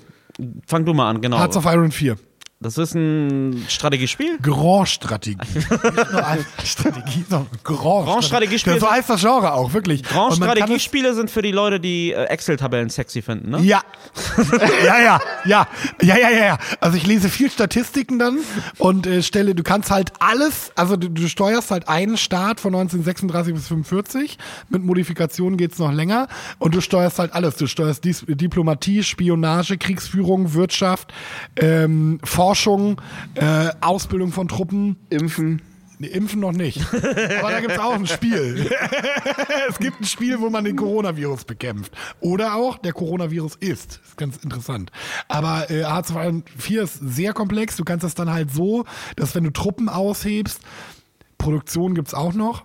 [0.66, 1.38] Fang du mal an, genau.
[1.38, 2.16] Hearts of Iron 4.
[2.62, 4.38] Das ist ein Strategiespiel.
[4.40, 5.36] Grand-Strategie.
[6.64, 8.06] Strategie, sondern Grand.
[8.08, 10.02] Grand-Strategiespiel- So heißt das Genre auch, wirklich.
[10.02, 13.50] Grand Und man kann es- Strategiespiele sind für die Leute, die äh, Excel-Tabellen sexy finden,
[13.50, 13.60] ne?
[13.60, 13.82] Ja.
[14.84, 15.66] ja, ja, ja,
[16.00, 16.58] ja, ja, ja, ja.
[16.80, 18.38] Also ich lese viel Statistiken dann
[18.78, 22.74] und äh, stelle, du kannst halt alles, also du, du steuerst halt einen Staat von
[22.74, 24.38] 1936 bis 45.
[24.68, 27.56] Mit Modifikationen geht's noch länger und du steuerst halt alles.
[27.56, 31.12] Du steuerst Dis Diplomatie, Spionage, Kriegsführung, Wirtschaft,
[31.56, 32.51] ähm, Forschung,
[33.34, 34.96] äh, Ausbildung von Truppen.
[35.10, 35.62] Impfen.
[36.02, 36.80] Nee, Impfen noch nicht.
[36.92, 38.68] Aber da gibt's auch ein Spiel.
[39.68, 41.92] es gibt ein Spiel, wo man den Coronavirus bekämpft.
[42.18, 44.00] Oder auch der Coronavirus ist.
[44.00, 44.90] Das ist ganz interessant.
[45.28, 47.76] Aber äh, Hearts of Iron 4 ist sehr komplex.
[47.76, 48.84] Du kannst das dann halt so,
[49.14, 50.60] dass wenn du Truppen aushebst,
[51.38, 52.64] Produktion gibt's auch noch,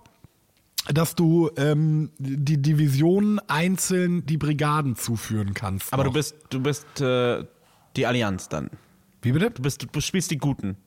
[0.91, 5.93] dass du ähm, die Divisionen einzeln die Brigaden zuführen kannst.
[5.93, 6.15] Aber du noch.
[6.15, 7.43] bist, du bist äh,
[7.95, 8.71] die Allianz dann.
[9.21, 9.51] Wie bitte?
[9.51, 10.77] Du, bist, du spielst die Guten.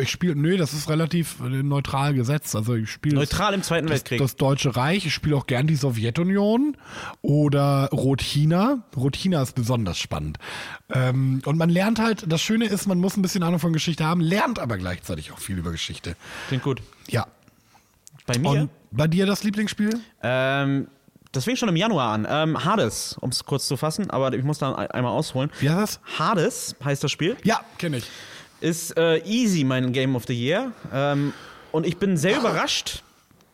[0.00, 2.56] Ich spiele, nö, das ist relativ äh, neutral gesetzt.
[2.56, 4.18] Also ich spiele Neutral im Zweiten das, Weltkrieg.
[4.18, 5.04] das Deutsche Reich.
[5.04, 6.78] Ich spiele auch gern die Sowjetunion
[7.20, 8.84] oder Rot-China.
[8.96, 10.38] Rot-China ist besonders spannend.
[10.88, 14.02] Ähm, und man lernt halt, das Schöne ist, man muss ein bisschen Ahnung von Geschichte
[14.02, 16.16] haben, lernt aber gleichzeitig auch viel über Geschichte.
[16.48, 16.80] Klingt gut.
[17.08, 17.26] Ja.
[18.24, 18.62] Bei mir?
[18.62, 20.00] Und bei dir das Lieblingsspiel?
[20.22, 20.88] Ähm,
[21.36, 22.26] das fing schon im Januar an.
[22.28, 25.50] Ähm, Hades, um es kurz zu fassen, aber ich muss da ein- einmal ausholen.
[25.60, 26.18] Wie heißt das?
[26.18, 27.36] Hades heißt das Spiel.
[27.44, 28.04] Ja, kenne ich.
[28.60, 30.72] Ist äh, easy mein Game of the Year.
[30.92, 31.32] Ähm,
[31.72, 33.02] und ich bin sehr überrascht,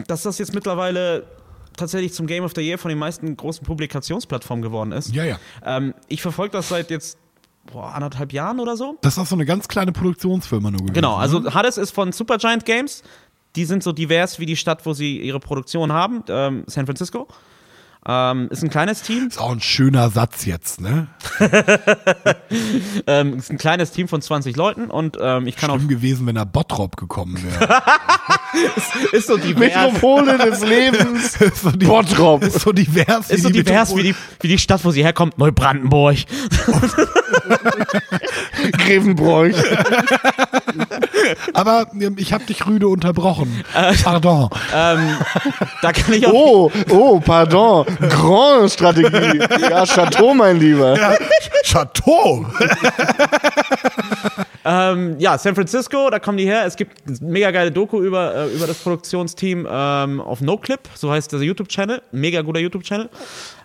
[0.06, 1.24] dass das jetzt mittlerweile
[1.76, 5.12] tatsächlich zum Game of the Year von den meisten großen Publikationsplattformen geworden ist.
[5.14, 5.38] Ja, ja.
[5.64, 7.18] Ähm, ich verfolge das seit jetzt
[7.72, 8.96] boah, anderthalb Jahren oder so.
[9.00, 10.94] Das ist auch so eine ganz kleine Produktionsfirma nur gewesen.
[10.94, 11.22] Genau, ne?
[11.22, 13.02] also Hades ist von Supergiant Games.
[13.56, 17.28] Die sind so divers wie die Stadt, wo sie ihre Produktion haben, ähm, San Francisco.
[18.06, 19.28] Ähm, ist ein kleines Team.
[19.28, 21.06] Ist auch ein schöner Satz jetzt, ne?
[23.06, 25.76] Ähm, ist ein kleines Team von 20 Leuten und ähm, ich kann auch.
[25.76, 27.82] Schlimm gewesen, wenn er Bottrop gekommen wäre.
[29.12, 29.58] Ist so divers.
[29.58, 31.36] Metropole des Lebens.
[31.40, 32.42] ist so die, Bottrop.
[32.44, 33.30] Ist so divers.
[33.30, 36.16] Ist so die divers wie die, wie die Stadt, wo sie herkommt, Neubrandenburg.
[38.78, 39.56] Grevenbroich.
[41.54, 43.64] Aber ähm, ich habe dich rüde unterbrochen.
[44.02, 44.50] Pardon.
[44.74, 45.16] ähm,
[45.80, 46.32] da kann ich auch.
[46.32, 47.86] Oh, oh, pardon.
[48.08, 49.40] Grand Strategie.
[49.60, 50.96] Ja, Chateau, mein Lieber.
[50.98, 51.14] Ja,
[51.64, 52.46] Chateau.
[54.64, 56.64] Ähm, ja, San Francisco, da kommen die her.
[56.66, 61.10] Es gibt eine mega geile Doku über, äh, über das Produktionsteam ähm, auf NoClip, so
[61.10, 62.02] heißt der YouTube-Channel.
[62.12, 63.08] Mega guter YouTube-Channel.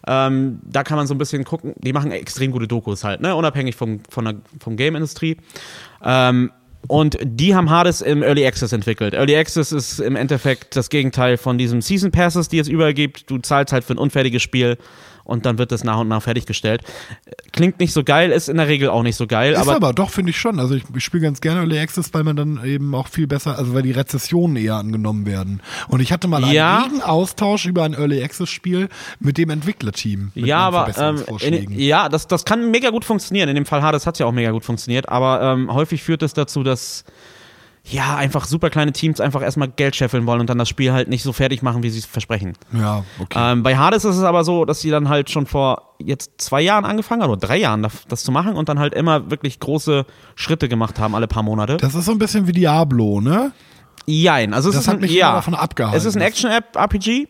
[0.08, 1.74] Ähm, da kann man so ein bisschen gucken.
[1.78, 3.36] Die machen extrem gute Dokus halt, ne?
[3.36, 5.38] unabhängig vom, von vom Game-Industrie.
[6.04, 6.52] Ähm,
[6.88, 9.14] und die haben Hades im Early Access entwickelt.
[9.14, 13.30] Early Access ist im Endeffekt das Gegenteil von diesem Season Passes, die es überall gibt.
[13.30, 14.78] Du zahlst halt für ein unfertiges Spiel
[15.28, 16.82] und dann wird das nach und nach fertiggestellt.
[17.52, 19.94] Klingt nicht so geil, ist in der Regel auch nicht so geil, Ist aber aber,
[19.94, 20.60] doch, finde ich schon.
[20.60, 23.58] Also ich, ich spiele ganz gerne Early Access, weil man dann eben auch viel besser,
[23.58, 25.62] also weil die Rezessionen eher angenommen werden.
[25.90, 26.84] Und ich hatte mal einen Ja.
[26.84, 30.32] regen Austausch über ein Early Access Spiel mit dem Entwicklerteam.
[30.34, 33.50] Mit Ja, aber ähm, in, ja, das, das kann mega gut funktionieren.
[33.50, 36.34] In dem Fall Hades hat ja auch mega gut funktioniert, aber ähm, häufig führt es
[36.34, 37.04] dazu, dass
[37.90, 41.08] ja einfach super kleine Teams einfach erstmal Geld scheffeln wollen und dann das Spiel halt
[41.08, 42.54] nicht so fertig machen, wie sie es versprechen.
[42.74, 43.38] ja, okay.
[43.40, 46.62] Ähm, bei Hades ist es aber so, dass sie dann halt schon vor jetzt zwei
[46.62, 49.60] Jahren angefangen haben, oder drei Jahren das, das zu machen und dann halt immer wirklich
[49.60, 51.78] große Schritte gemacht haben, alle paar Monate.
[51.78, 53.52] das ist so ein bisschen wie Diablo, ne?
[54.06, 54.54] Jein.
[54.54, 55.98] Also es Das ist hat ein, mich ja, davon abgehalten.
[55.98, 57.28] Es ist ein Action-App-RPG.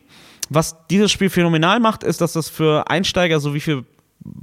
[0.50, 3.84] Was dieses Spiel phänomenal macht, ist, dass das für Einsteiger sowie für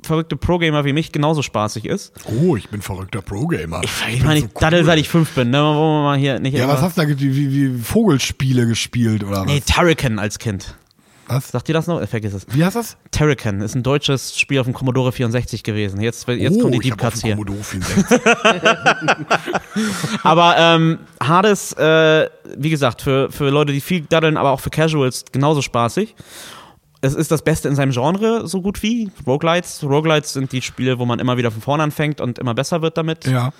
[0.02, 2.12] verrückte Pro-Gamer wie mich genauso spaßig ist.
[2.26, 3.82] Oh, ich bin verrückter Pro-Gamer.
[3.84, 5.58] Ich meine, ich daddel seit ich fünf bin, ne?
[5.58, 9.40] Wo man mal hier nicht Ja, was hast du da wie, wie Vogelspiele gespielt oder
[9.40, 9.46] was?
[9.46, 10.74] Nee, Turrican als Kind.
[11.26, 11.48] was?
[11.48, 12.06] Sagt ihr das noch?
[12.06, 12.46] Vergiss es.
[12.50, 12.96] Wie heißt das?
[13.10, 16.00] Turrican ist ein deutsches Spiel auf dem Commodore 64 gewesen.
[16.00, 17.32] Jetzt, jetzt oh, kommen die ich Deep Cuts hier.
[17.34, 18.20] Commodore 64.
[20.22, 24.70] Aber ähm, Hades, äh, wie gesagt, für, für Leute, die viel daddeln, aber auch für
[24.70, 26.14] Casuals genauso spaßig.
[27.04, 29.10] Es ist das Beste in seinem Genre, so gut wie.
[29.26, 29.82] Roguelites.
[29.82, 32.96] Roguelites sind die Spiele, wo man immer wieder von vorne anfängt und immer besser wird
[32.96, 33.26] damit.
[33.26, 33.52] ja.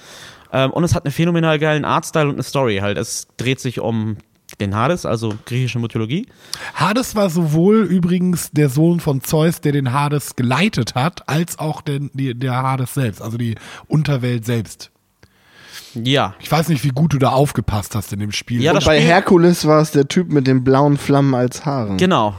[0.53, 2.97] Ähm, und es hat einen phänomenal geilen Artstyle und eine Story halt.
[2.97, 4.19] Es dreht sich um
[4.61, 6.27] den Hades, also griechische Mythologie.
[6.75, 11.81] Hades war sowohl übrigens der Sohn von Zeus, der den Hades geleitet hat, als auch
[11.81, 13.57] den, die, der Hades selbst, also die
[13.89, 14.91] Unterwelt selbst.
[15.95, 16.35] Ja.
[16.41, 18.63] Ich weiß nicht, wie gut du da aufgepasst hast in dem Spiel.
[18.63, 21.65] Ja, Und das Bei Spiel- Herkules war es der Typ mit den blauen Flammen als
[21.67, 21.97] Haaren.
[21.99, 22.35] Genau.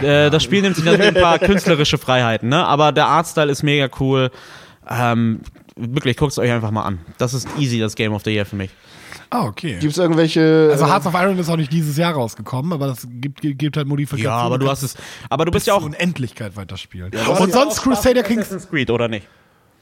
[0.00, 2.64] Äh, das Spiel nimmt sich natürlich ein paar künstlerische Freiheiten, ne?
[2.66, 4.30] aber der Artstyle ist mega cool.
[4.88, 5.40] Ähm,
[5.76, 6.98] wirklich, guckt es euch einfach mal an.
[7.18, 8.70] Das ist easy, das Game of the Year für mich.
[9.30, 9.76] ah, okay.
[9.80, 10.68] Gibt es irgendwelche.
[10.72, 13.76] Also äh, Hearts of Iron ist auch nicht dieses Jahr rausgekommen, aber das gibt, gibt
[13.76, 14.38] halt Modifikationen.
[14.38, 14.94] Ja, aber du hast es.
[15.28, 15.82] Aber du bist ja auch.
[15.84, 17.10] Unendlichkeit weiterspielen.
[17.14, 18.42] hast Und ja sonst Crusader Kings.
[18.46, 19.26] Assassin's Creed, oder nicht?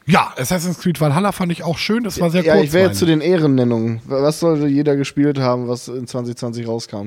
[0.07, 2.05] Ja, Assassin's Creed Valhalla fand ich auch schön.
[2.05, 2.67] Das war sehr Ja, kurz.
[2.67, 4.01] ich wäre jetzt zu den Ehrennennungen.
[4.07, 7.07] Was sollte jeder gespielt haben, was in 2020 rauskam?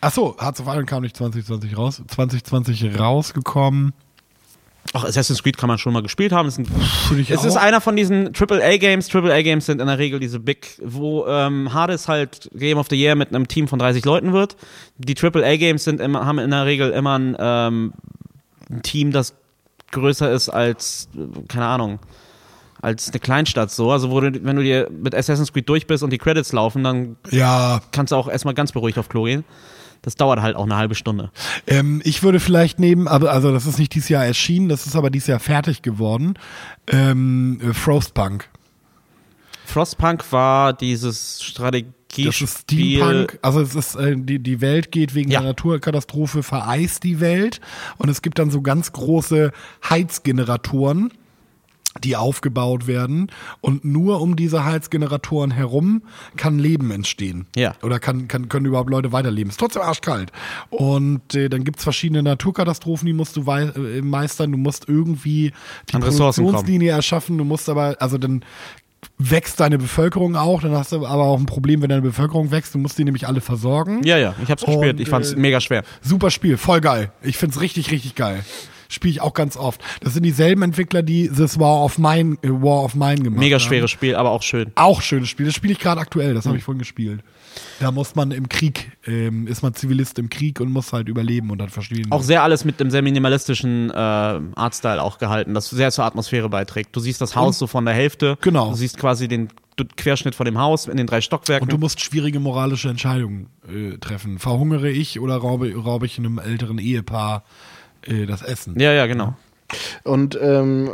[0.00, 2.02] Achso, Hearts of Iron kam nicht 2020 raus.
[2.06, 3.92] 2020 rausgekommen.
[4.92, 6.46] Auch Assassin's Creed kann man schon mal gespielt haben.
[6.46, 6.70] Es ist,
[7.30, 9.12] es ist einer von diesen AAA-Games.
[9.12, 13.16] AAA-Games sind in der Regel diese Big, wo ähm, Hades halt Game of the Year
[13.16, 14.56] mit einem Team von 30 Leuten wird.
[14.98, 17.92] Die AAA-Games sind immer, haben in der Regel immer ein, ähm,
[18.70, 19.34] ein Team, das
[19.90, 21.08] größer ist als,
[21.48, 21.98] keine Ahnung,
[22.80, 23.90] als eine Kleinstadt so.
[23.90, 26.84] Also wo du, wenn du dir mit Assassin's Creed durch bist und die Credits laufen,
[26.84, 29.44] dann Ja, kannst du auch erstmal ganz beruhigt auf Klo gehen.
[30.06, 31.32] Das dauert halt auch eine halbe Stunde.
[31.66, 34.94] ähm, ich würde vielleicht nehmen, aber also das ist nicht dieses Jahr erschienen, das ist
[34.94, 36.34] aber dieses Jahr fertig geworden.
[36.86, 38.48] Ähm, äh, Frostpunk.
[39.64, 41.86] Frostpunk war dieses Strategie
[42.24, 45.40] Das ist Steampunk, also es ist äh, die die Welt geht wegen Ja.
[45.40, 47.60] der Naturkatastrophe vereist die Welt
[47.98, 49.50] und es gibt dann so ganz große
[49.90, 51.10] Heizgeneratoren,
[52.04, 53.30] die aufgebaut werden
[53.60, 56.02] und nur um diese Heizgeneratoren herum
[56.36, 57.46] kann Leben entstehen.
[57.56, 57.74] Ja.
[57.82, 59.50] Oder kann, kann, können überhaupt Leute weiterleben.
[59.50, 60.32] Ist trotzdem arschkalt.
[60.70, 64.52] Und äh, dann gibt's verschiedene Naturkatastrophen, die musst du äh, meistern.
[64.52, 65.52] Du musst irgendwie
[65.90, 66.02] die An.
[66.02, 67.38] Produktionslinie erschaffen.
[67.38, 68.44] Du musst aber, also dann
[69.18, 72.74] wächst deine Bevölkerung auch, dann hast du aber auch ein Problem, wenn deine Bevölkerung wächst.
[72.74, 74.02] Du musst die nämlich alle versorgen.
[74.04, 75.00] Ja, ja, ich hab's gespielt.
[75.00, 75.84] Ich fand's äh, mega schwer.
[76.02, 77.12] Super Spiel, voll geil.
[77.22, 78.44] Ich find's richtig, richtig geil.
[78.88, 79.80] Spiele ich auch ganz oft.
[80.00, 83.56] Das sind dieselben Entwickler, die This War of Mine, äh, War of Mine gemacht Mega
[83.56, 83.60] haben.
[83.64, 84.72] schweres Spiel, aber auch schön.
[84.74, 85.46] Auch schönes Spiel.
[85.46, 86.50] Das spiele ich gerade aktuell, das Hm.
[86.50, 87.20] habe ich vorhin gespielt.
[87.80, 91.50] Da muss man im Krieg, ähm, ist man Zivilist im Krieg und muss halt überleben
[91.50, 92.06] und dann verstehen.
[92.10, 96.48] Auch sehr alles mit dem sehr minimalistischen äh, Artstyle auch gehalten, das sehr zur Atmosphäre
[96.50, 96.94] beiträgt.
[96.94, 98.36] Du siehst das Haus so von der Hälfte.
[98.42, 98.70] Genau.
[98.70, 99.48] Du siehst quasi den
[99.96, 101.64] Querschnitt von dem Haus in den drei Stockwerken.
[101.64, 104.38] Und du musst schwierige moralische Entscheidungen äh, treffen.
[104.38, 107.42] Verhungere ich oder raube, raube ich einem älteren Ehepaar
[108.08, 108.78] äh, das Essen?
[108.78, 109.34] ja, ja, genau.
[110.04, 110.90] Und ähm,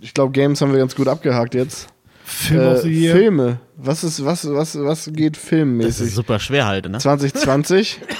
[0.00, 1.88] ich glaube, Games haben wir ganz gut abgehakt jetzt.
[2.24, 3.12] Film Äh.
[3.12, 3.60] Filme.
[3.76, 6.14] Was ist, was, was, was geht Das ist filmmäßig?
[6.14, 6.98] super schwer halt, ne?
[6.98, 8.00] 2020?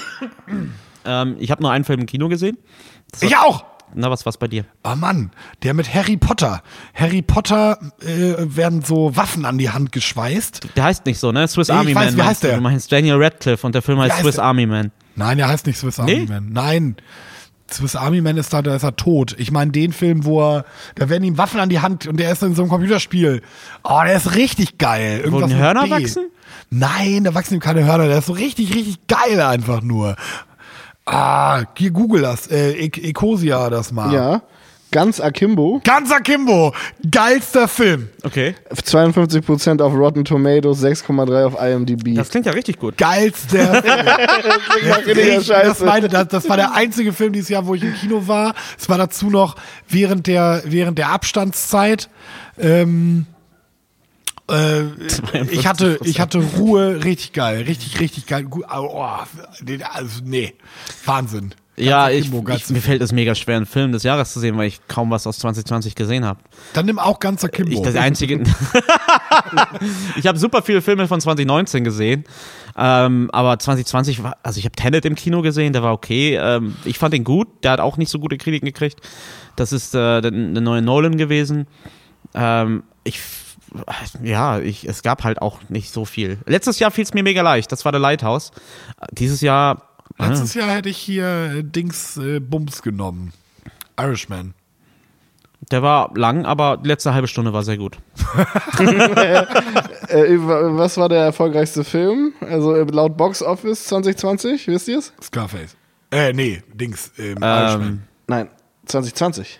[1.07, 2.57] Ähm, ich habe nur einen Film im Kino gesehen.
[3.21, 3.63] Ich auch!
[3.93, 4.65] Na, was war's bei dir?
[4.83, 5.29] Oh Mann,
[5.61, 6.63] der mit Harry Potter.
[6.95, 10.67] Harry Potter äh, werden so Waffen an die Hand geschweißt.
[10.75, 11.47] Der heißt nicht so, ne?
[11.47, 12.17] Swiss Nee, ich Army weiß, Man.
[12.25, 12.47] wie heißt du?
[12.47, 12.55] der?
[12.57, 14.45] Du meinst Daniel Radcliffe und der Film heißt heißt Swiss der?
[14.45, 14.91] Army Man.
[15.15, 16.25] Nein, der heißt nicht Swiss Army Nee?
[16.25, 16.49] Man.
[16.51, 16.95] Nein.
[17.71, 19.35] Swiss Army Man ist da, da ist er tot.
[19.39, 22.31] Ich meine den Film, wo er, da werden ihm Waffen an die Hand und der
[22.31, 23.41] ist in so einem Computerspiel.
[23.83, 25.21] Oh, der ist richtig geil.
[25.23, 26.25] Irgendwas mit Hörner wachsen?
[26.69, 28.07] Nein, da wachsen ihm keine Hörner.
[28.07, 30.15] Der ist so richtig, richtig geil einfach nur.
[31.05, 32.47] Ah, hier google das.
[32.47, 34.13] Äh, E- Ecosia das mal.
[34.13, 34.41] ja.
[34.95, 35.81] Ganz Akimbo.
[35.83, 36.73] Ganz Akimbo.
[37.11, 38.07] Geilster Film.
[38.23, 38.55] Okay.
[38.73, 42.15] 52% auf Rotten Tomatoes, 6,3 auf IMDb.
[42.15, 42.97] Das klingt ja richtig gut.
[42.97, 43.83] Geilster
[45.03, 45.17] Film.
[45.35, 45.83] das, Scheiße.
[45.83, 48.55] meine, das, das war der einzige Film dieses Jahr, wo ich im Kino war.
[48.79, 49.57] Es war dazu noch
[49.89, 52.07] während der, während der Abstandszeit.
[52.57, 53.25] Ähm,
[54.49, 54.83] äh,
[55.51, 58.45] ich hatte, ich hatte Ruhe, richtig geil, richtig, richtig geil.
[58.45, 60.53] Gut, oh, also, nee,
[61.03, 61.53] Wahnsinn.
[61.77, 64.67] Ja, ich, ich, mir fällt es mega schwer, einen Film des Jahres zu sehen, weil
[64.67, 66.39] ich kaum was aus 2020 gesehen habe.
[66.73, 67.71] Dann nimm auch ganz Akimbo.
[67.71, 68.41] Ich das einzige.
[70.15, 72.23] ich habe super viele Filme von 2019 gesehen,
[72.77, 76.37] ähm, aber 2020 war, also ich habe Tenet im Kino gesehen, der war okay.
[76.37, 79.01] Ähm, ich fand ihn gut, der hat auch nicht so gute Kritiken gekriegt.
[79.57, 81.67] Das ist äh, der, der neue Nolan gewesen.
[82.33, 83.19] Ähm, ich
[84.23, 86.37] ja, ich, es gab halt auch nicht so viel.
[86.45, 88.51] Letztes Jahr fiel es mir mega leicht, das war der Lighthouse.
[89.11, 91.25] Dieses Jahr Letztes Jahr hätte ich hier
[91.57, 93.33] äh, Dings äh, Bums genommen.
[93.99, 94.53] Irishman.
[95.71, 97.97] Der war lang, aber die letzte halbe Stunde war sehr gut.
[100.07, 102.33] Äh, über- was war der erfolgreichste Film?
[102.39, 105.13] Also äh, laut Box Office 2020, wisst ihr es?
[105.21, 105.75] Scarface.
[106.11, 107.11] Äh, nee, Dings.
[107.17, 107.81] Ähm, Irishman.
[107.87, 108.49] Ähm, Nein,
[108.85, 109.59] 2020.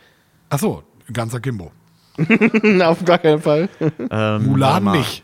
[0.50, 1.72] Ach so, ganz Akimbo.
[2.84, 3.70] Auf gar keinen Fall.
[4.12, 5.24] ähm, Mulan nicht.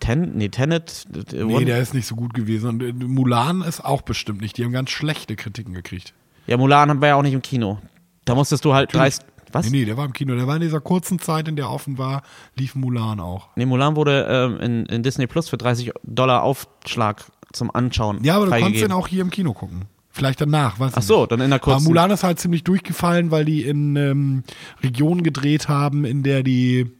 [0.00, 1.06] Ten, nee, Tenet.
[1.32, 2.68] äh, Nee, der ist nicht so gut gewesen.
[2.68, 4.56] Und äh, Mulan ist auch bestimmt nicht.
[4.58, 6.14] Die haben ganz schlechte Kritiken gekriegt.
[6.46, 7.78] ja, Mulan haben wir ja auch nicht im Kino.
[8.24, 9.24] Da musstest du halt 30.
[9.52, 9.70] Was?
[9.70, 10.34] Nee, nee, der war im Kino.
[10.36, 12.22] Der war in dieser kurzen Zeit, in der offen war,
[12.54, 13.48] lief Mulan auch.
[13.56, 18.22] Nee, Mulan wurde ähm, in, in Disney Plus für 30 Dollar Aufschlag zum Anschauen.
[18.22, 18.88] Ja, aber du konntest freigegeben.
[18.90, 19.86] den auch hier im Kino gucken.
[20.10, 21.32] Vielleicht danach, weiß ich Ach so, nicht.
[21.32, 21.86] dann in der Aber kurzen.
[21.86, 24.42] Mulan ist halt ziemlich durchgefallen, weil die in ähm,
[24.82, 26.90] Regionen gedreht haben, in der die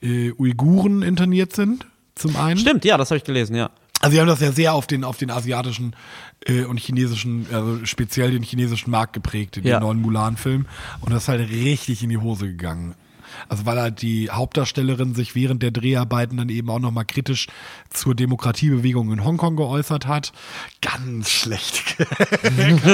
[0.00, 1.86] äh, Uiguren interniert sind.
[2.14, 2.58] Zum einen.
[2.58, 3.70] Stimmt, ja, das habe ich gelesen, ja.
[4.00, 5.96] Also sie haben das ja sehr auf den, auf den asiatischen
[6.46, 9.78] äh, und chinesischen, also speziell den chinesischen Markt geprägt, in Ja.
[9.78, 10.66] den neuen Mulan-Film.
[11.00, 12.94] Und das ist halt richtig in die Hose gegangen.
[13.48, 17.48] Also weil halt die Hauptdarstellerin sich während der Dreharbeiten dann eben auch nochmal kritisch
[17.90, 20.32] zur Demokratiebewegung in Hongkong geäußert hat.
[20.80, 21.96] Ganz schlecht.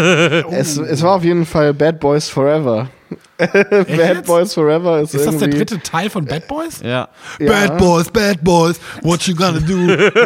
[0.50, 2.88] Es, es war auf jeden Fall Bad Boys Forever.
[3.38, 6.80] Bad Boys Forever ist, Ist das der dritte Teil von Bad Boys?
[6.82, 7.08] Ja.
[7.38, 9.74] Bad Boys, Bad Boys, what you gonna do?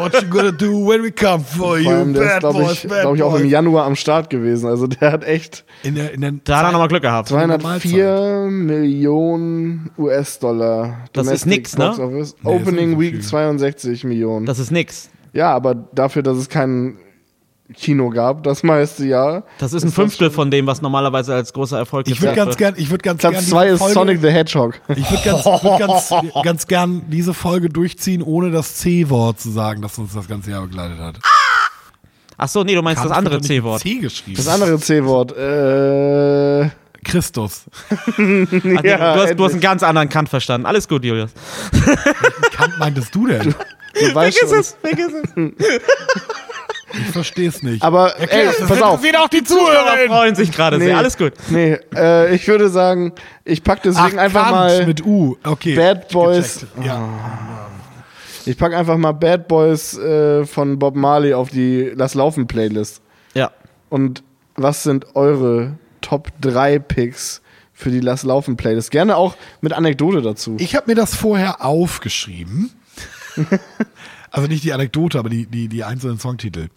[0.01, 1.91] What you gonna do when we come for you?
[1.91, 3.49] allem, der ist, Bad glaube Boys, ich, Bad glaub ich, auch im.
[3.49, 4.69] Januar am Start gewesen.
[4.69, 7.29] Also der hat echt In der, in der Da hat er nochmal Glück gehabt.
[7.29, 10.99] 204 Millionen US-Dollar.
[11.13, 11.87] Das ist Domestic nix, ne?
[11.87, 12.37] Box Office.
[12.43, 13.23] Nee, Opening Week viel.
[13.23, 14.47] 62 Millionen.
[14.47, 15.11] Das ist nix.
[15.33, 16.97] ja, aber dafür, dass es kein
[17.73, 19.45] Kino gab, das meiste Jahr.
[19.59, 22.75] Das ist ein Fünftel von dem, was normalerweise als großer Erfolg Ich würde ganz gern,
[22.77, 24.81] ich würde ganz Platz gern 2 diese ist Folge, Sonic the Hedgehog.
[24.89, 29.81] Ich würde ganz, würd ganz, ganz gern diese Folge durchziehen, ohne das C-Wort zu sagen,
[29.81, 31.19] das uns das ganze Jahr begleitet hat.
[32.37, 33.81] Ach so, nee, du meinst das Kant andere C-Wort.
[33.81, 34.37] C geschrieben.
[34.37, 35.33] Das andere C-Wort.
[35.33, 36.71] Äh,
[37.03, 37.65] Christus.
[37.91, 38.47] Ach, nee,
[38.83, 40.67] Ja, du, hast, du hast einen ganz anderen Kant verstanden.
[40.67, 41.31] Alles gut, Julius.
[42.53, 43.55] Kant meintest du denn?
[43.95, 44.49] du weißt schon.
[44.49, 44.77] vergiss es.
[44.83, 45.83] Ich verstehe es
[47.63, 47.83] nicht.
[47.83, 49.01] Aber ey, pass auf.
[49.01, 50.87] Sehen auch die Zuhörer freuen sich gerade Nee.
[50.87, 50.99] sehr.
[50.99, 51.33] Alles gut.
[51.49, 53.13] Nee, äh, ich würde sagen,
[53.45, 55.37] ich pack deswegen einfach Kant mal mit U.
[55.45, 55.75] Okay.
[55.75, 56.67] Bad Boys.
[56.83, 57.09] Ja.
[58.47, 63.01] Ich pack einfach mal Bad Boys äh, von Bob Marley auf die Lass laufen Playlist.
[63.35, 63.51] Ja.
[63.89, 64.23] Und
[64.57, 67.41] was sind eure Top 3 Picks
[67.73, 68.91] für die Lass laufen Playlist?
[68.91, 70.57] Gerne auch mit Anekdote dazu.
[70.59, 72.71] Ich habe mir das vorher aufgeschrieben.
[74.31, 76.69] also nicht die Anekdote, aber die, die, die einzelnen Songtitel.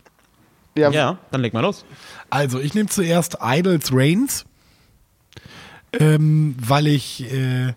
[0.77, 1.85] Ja, Ja, dann leg mal los.
[2.29, 4.45] Also, ich nehme zuerst Idols Reigns,
[5.99, 7.73] ähm, weil ich äh,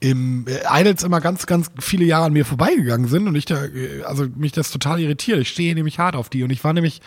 [0.00, 3.64] im äh, Idols immer ganz, ganz viele Jahre an mir vorbeigegangen sind und ich da,
[3.64, 5.40] äh, also mich das total irritiert.
[5.40, 7.00] Ich stehe nämlich hart auf die und ich war nämlich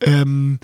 [0.00, 0.58] ähm,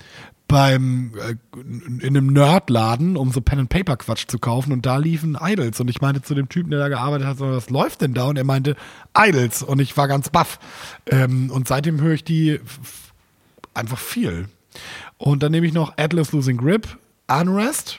[0.49, 4.97] beim äh, in einem Nerdladen, um so Pen and Paper Quatsch zu kaufen und da
[4.97, 8.01] liefen Idols und ich meinte zu dem Typen, der da gearbeitet hat, so, was läuft
[8.01, 8.25] denn da?
[8.25, 8.77] Und er meinte
[9.17, 10.59] Idols und ich war ganz baff.
[11.11, 13.04] Ähm, und seitdem höre ich die f-
[13.75, 14.49] einfach viel.
[15.19, 17.99] Und dann nehme ich noch Atlas Losing Grip, Unrest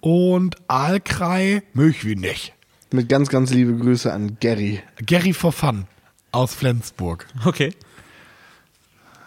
[0.00, 2.54] und Alkrei möch wie nicht.
[2.90, 4.82] Mit ganz, ganz liebe Grüße an Gary.
[5.04, 5.86] Gary for Fun
[6.32, 7.26] aus Flensburg.
[7.44, 7.74] Okay.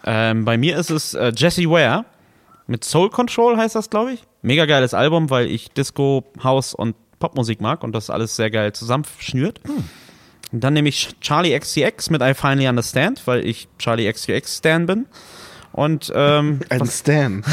[0.03, 2.05] Ähm, bei mir ist es äh, Jesse Ware
[2.71, 4.23] mit Soul Control heißt das, glaube ich.
[4.41, 8.71] Mega geiles Album, weil ich Disco, House und Popmusik mag und das alles sehr geil
[8.71, 9.59] zusammenschnürt.
[10.51, 14.85] Und dann nehme ich Charlie XCX mit I Finally Understand, weil ich Charlie XCX Stan
[14.85, 15.05] bin.
[15.73, 17.43] Und ähm, Ein Stan.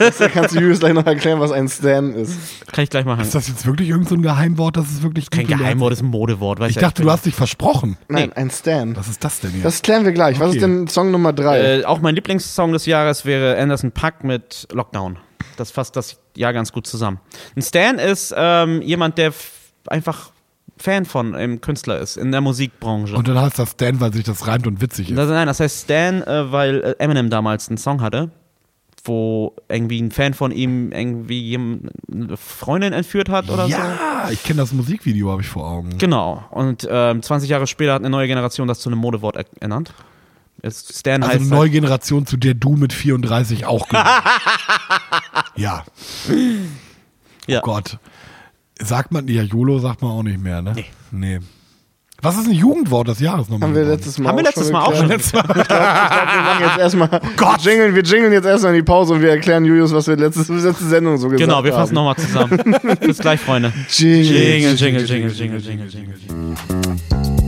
[0.00, 2.66] Das kannst du Julius gleich noch erklären, was ein Stan ist.
[2.72, 3.20] kann ich gleich machen.
[3.20, 4.76] Ist das jetzt wirklich irgendein so ein Geheimwort?
[4.76, 5.46] Das ist wirklich Kein?
[5.46, 6.58] Geheimwort, ist ein Modewort.
[6.68, 7.96] Ich ja, dachte, du hast dich versprochen.
[8.08, 8.96] Nein, ein Stan.
[8.96, 9.62] Was ist das denn hier?
[9.62, 10.40] Das klären wir gleich.
[10.40, 10.56] Was Okay.
[10.56, 11.60] ist denn Song Nummer 3?
[11.60, 15.20] Äh, auch mein Lieblingssong des Jahres wäre Anderson Pack mit Lockdown.
[15.56, 17.20] Das fasst das Jahr ganz gut zusammen.
[17.56, 19.32] Ein Stan ist ähm, jemand, der
[19.86, 20.32] einfach
[20.78, 23.14] Fan von einem Künstler ist in der Musikbranche.
[23.14, 25.16] und dann heißt das Stan, weil sich das reimt und witzig ist.
[25.16, 28.30] das, nein, das heißt Stan, äh, weil äh, Eminem damals einen Song hatte,
[29.04, 33.70] wo irgendwie ein Fan von ihm irgendwie eine Freundin entführt hat oder so.
[33.70, 35.96] ja, ich kenne das Musikvideo, habe ich vor Augen.
[35.98, 36.44] Genau.
[36.50, 39.92] Und ähm, 20 Jahre später hat eine neue Generation das zu einem Modewort er ernannt.
[40.64, 44.08] Stan Also heißt eine neue Generation, zu der du mit 34 auch gehörst.
[45.56, 45.84] ja,
[47.46, 47.58] ja.
[47.60, 47.98] oh Gott.
[48.80, 50.72] Sagt man, ja, YOLO sagt man auch nicht mehr, ne?
[50.74, 50.84] Nee.
[51.10, 51.38] Nee.
[52.20, 53.68] Was ist ein Jugendwort des Jahres nochmal?
[53.68, 55.08] haben wir letztes Mal Haben wir auch letztes schon Mal auch schon.
[55.08, 55.44] Letztes Mal.
[55.56, 57.08] Ich glaube, wir machen jetzt erstmal.
[57.36, 57.64] Gott.
[57.64, 60.16] Wir jingeln, wir jingeln jetzt erstmal in die Pause und wir erklären Julius, was wir
[60.16, 61.62] letzte, letzte Sendung so gesagt haben.
[61.62, 62.58] Genau, wir fassen nochmal zusammen.
[63.00, 63.72] Bis gleich, Freunde.
[63.88, 64.24] Jingle.
[64.24, 66.16] Jingle, jingle, jingle, jingle, jingle, jingle.
[66.28, 67.47] Jingle,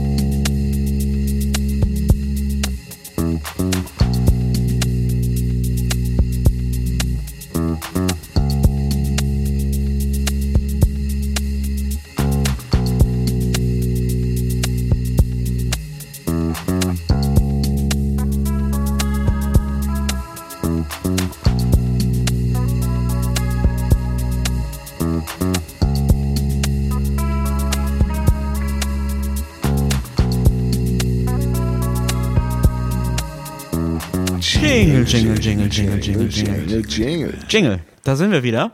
[35.71, 37.33] jingle, jingle, jingle, jingle, jingle.
[37.47, 38.71] Jingle, da sind wir wieder.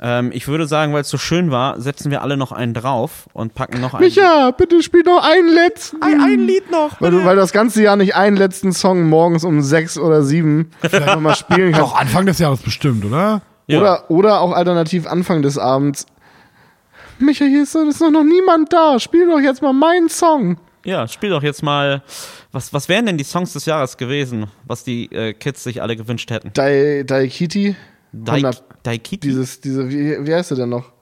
[0.00, 3.26] Ähm, ich würde sagen, weil es so schön war, setzen wir alle noch einen drauf
[3.32, 4.04] und packen noch einen.
[4.04, 6.02] Micha, bitte spiel noch einen letzten.
[6.02, 7.00] ein, ein Lied noch.
[7.00, 10.22] Weil du, weil du das ganze Jahr nicht einen letzten Song morgens um sechs oder
[10.22, 10.70] sieben
[11.06, 11.92] nochmal spielen kannst.
[11.92, 13.42] Doch, Anfang des Jahres bestimmt, oder?
[13.66, 13.80] Ja.
[13.80, 16.06] Oder, oder auch alternativ Anfang des Abends.
[17.18, 18.98] Micha, hier ist, ist doch noch niemand da.
[18.98, 20.58] Spiel doch jetzt mal meinen Song.
[20.84, 22.02] Ja, spiel doch jetzt mal.
[22.52, 25.96] Was, was wären denn die Songs des Jahres gewesen, was die äh, Kids sich alle
[25.96, 26.50] gewünscht hätten?
[26.54, 27.74] Dai, Daikiti.
[28.12, 29.28] Daik, 100 Daikiti?
[29.28, 30.92] Dieses, diese, wie, wie heißt der denn noch?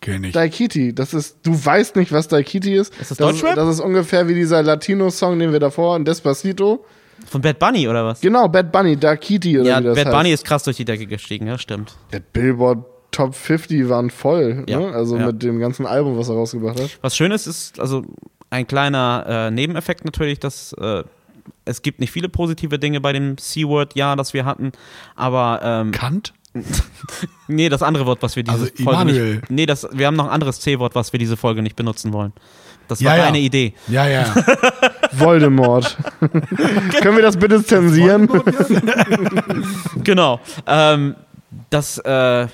[0.00, 0.32] Kenn ich.
[0.32, 0.94] Daikiti.
[0.94, 2.92] Das ist, du weißt nicht, was Daikiti ist.
[2.98, 3.54] Ist das das, Deutschrap?
[3.54, 6.84] das ist ungefähr wie dieser Latino-Song, den wir davor, in Despacito.
[7.26, 8.20] Von Bad Bunny oder was?
[8.20, 10.16] Genau, Bad Bunny, Daikiti oder ja, wie das Bad heißt.
[10.16, 11.94] Bunny ist krass durch die Decke gestiegen, ja, stimmt.
[12.12, 14.92] Der Billboard Top 50 waren voll, Ja, ne?
[14.92, 15.26] Also ja.
[15.26, 16.98] mit dem ganzen Album, was er rausgebracht hat.
[17.02, 18.04] Was schön ist, ist also
[18.50, 21.04] ein kleiner äh, Nebeneffekt natürlich, dass äh,
[21.64, 24.72] es gibt nicht viele positive Dinge bei dem C-Word-Jahr, das wir hatten,
[25.16, 26.32] aber ähm, Kant?
[27.48, 29.34] nee, das andere Wort, was wir diese Also Folge Immanuel.
[29.36, 32.12] nicht, nee, das, wir haben noch ein anderes C-Wort, was wir diese Folge nicht benutzen
[32.12, 32.32] wollen.
[32.88, 33.24] Das Ja, war ja.
[33.26, 33.72] deine Idee.
[33.86, 34.24] Ja, ja.
[35.12, 35.96] Voldemort.
[36.20, 38.28] Können wir das bitte zensieren?
[40.02, 40.40] Genau.
[40.66, 41.14] Ähm,
[41.70, 42.48] dass äh,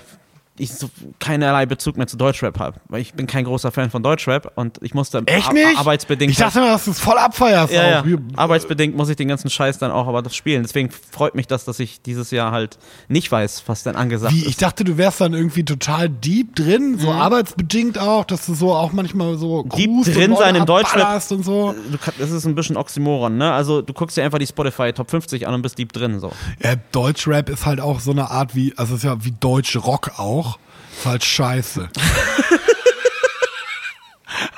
[0.58, 0.88] ich so
[1.18, 4.78] keinerlei Bezug mehr zu Deutschrap habe, weil ich bin kein großer Fan von Deutschrap und
[4.82, 5.78] ich musste Echt nicht?
[5.78, 7.72] arbeitsbedingt Ich dachte mal, dass du es voll abfeierst.
[7.72, 8.18] ja, ja.
[8.36, 10.62] Arbeitsbedingt muss ich den ganzen Scheiß dann auch aber das spielen.
[10.62, 12.78] Deswegen freut mich das, dass ich dieses Jahr halt
[13.08, 14.62] nicht weiß, was denn angesagt Wie, ich ist.
[14.62, 18.92] dachte, du wärst dann irgendwie total deep drin, so arbeitsbedingt auch, dass du so auch
[18.92, 19.68] manchmal so Mhm.
[19.70, 21.22] Deep drin sein im Deutschrap.
[21.30, 21.74] und so.
[21.90, 23.52] Du das ist ein bisschen Oxymoron, ne?
[23.52, 26.30] Also du guckst dir einfach die Spotify Top 50 an und bist deep drin so.
[26.62, 29.76] Ja, Deutschrap ist halt auch so eine Art wie, also es ist ja wie Deutsch
[29.76, 30.45] Rock auch.
[30.96, 31.88] Ist halt scheiße.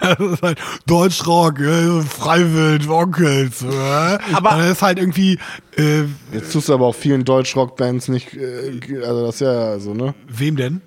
[0.00, 3.62] Also es ist halt Deutschrock, äh, Freiwild, Onkels.
[3.62, 4.18] Äh.
[4.32, 5.38] Aber- Und das ist halt irgendwie,
[5.76, 9.94] äh, Jetzt tust du aber auch vielen Deutsch-Rock-Bands nicht, äh, also das ist ja, also,
[9.94, 10.14] ne?
[10.28, 10.80] wem denn?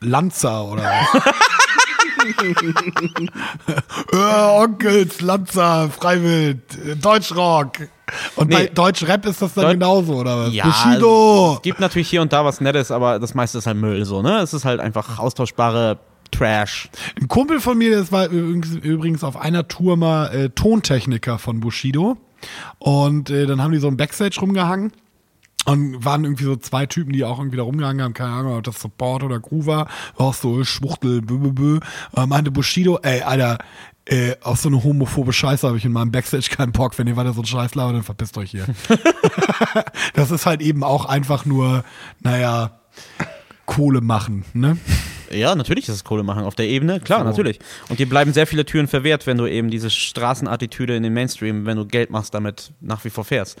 [0.00, 1.22] Lanza oder was?
[4.12, 4.16] äh,
[4.62, 6.60] Onkels, Lanza, Freiwild,
[7.04, 7.72] Deutschrock.
[8.36, 8.70] Und bei Nee.
[8.74, 10.52] Deutschrap ist das dann Deut- genauso, oder was?
[10.52, 11.54] Ja, Bushido!
[11.56, 14.20] es gibt natürlich hier und da was Nettes, aber das meiste ist halt Müll so,
[14.22, 14.38] ne?
[14.38, 15.98] Es ist halt einfach austauschbare
[16.32, 16.88] Trash.
[17.20, 21.60] Ein Kumpel von mir, das war übrigens, übrigens auf einer Tour mal äh, Tontechniker von
[21.60, 22.16] Bushido.
[22.78, 24.92] Und äh, dann haben die so im Backstage rumgehangen.
[25.70, 28.64] Und waren irgendwie so zwei Typen, die auch irgendwie da rumgehangen haben, keine Ahnung, ob
[28.64, 31.80] das Support oder Crew war, auch so Schwuchtel, bö.
[32.12, 33.58] Und meinte Bushido, ey, Alter,
[34.06, 36.98] äh, auf so eine homophobe Scheiße habe ich in meinem Backstage keinen Bock.
[36.98, 38.66] Wenn ihr weiter so einen Scheiß labert, dann verpisst euch hier.
[40.14, 41.84] das ist halt eben auch einfach nur,
[42.20, 42.80] naja,
[43.66, 44.76] Kohle machen, ne?
[45.32, 47.58] Ja, natürlich ist es Kohle machen auf der Ebene, klar, natürlich.
[47.88, 51.66] Und dir bleiben sehr viele Türen verwehrt, wenn du eben diese Straßenattitüde in den Mainstream,
[51.66, 53.58] wenn du Geld machst, damit nach wie vor fährst.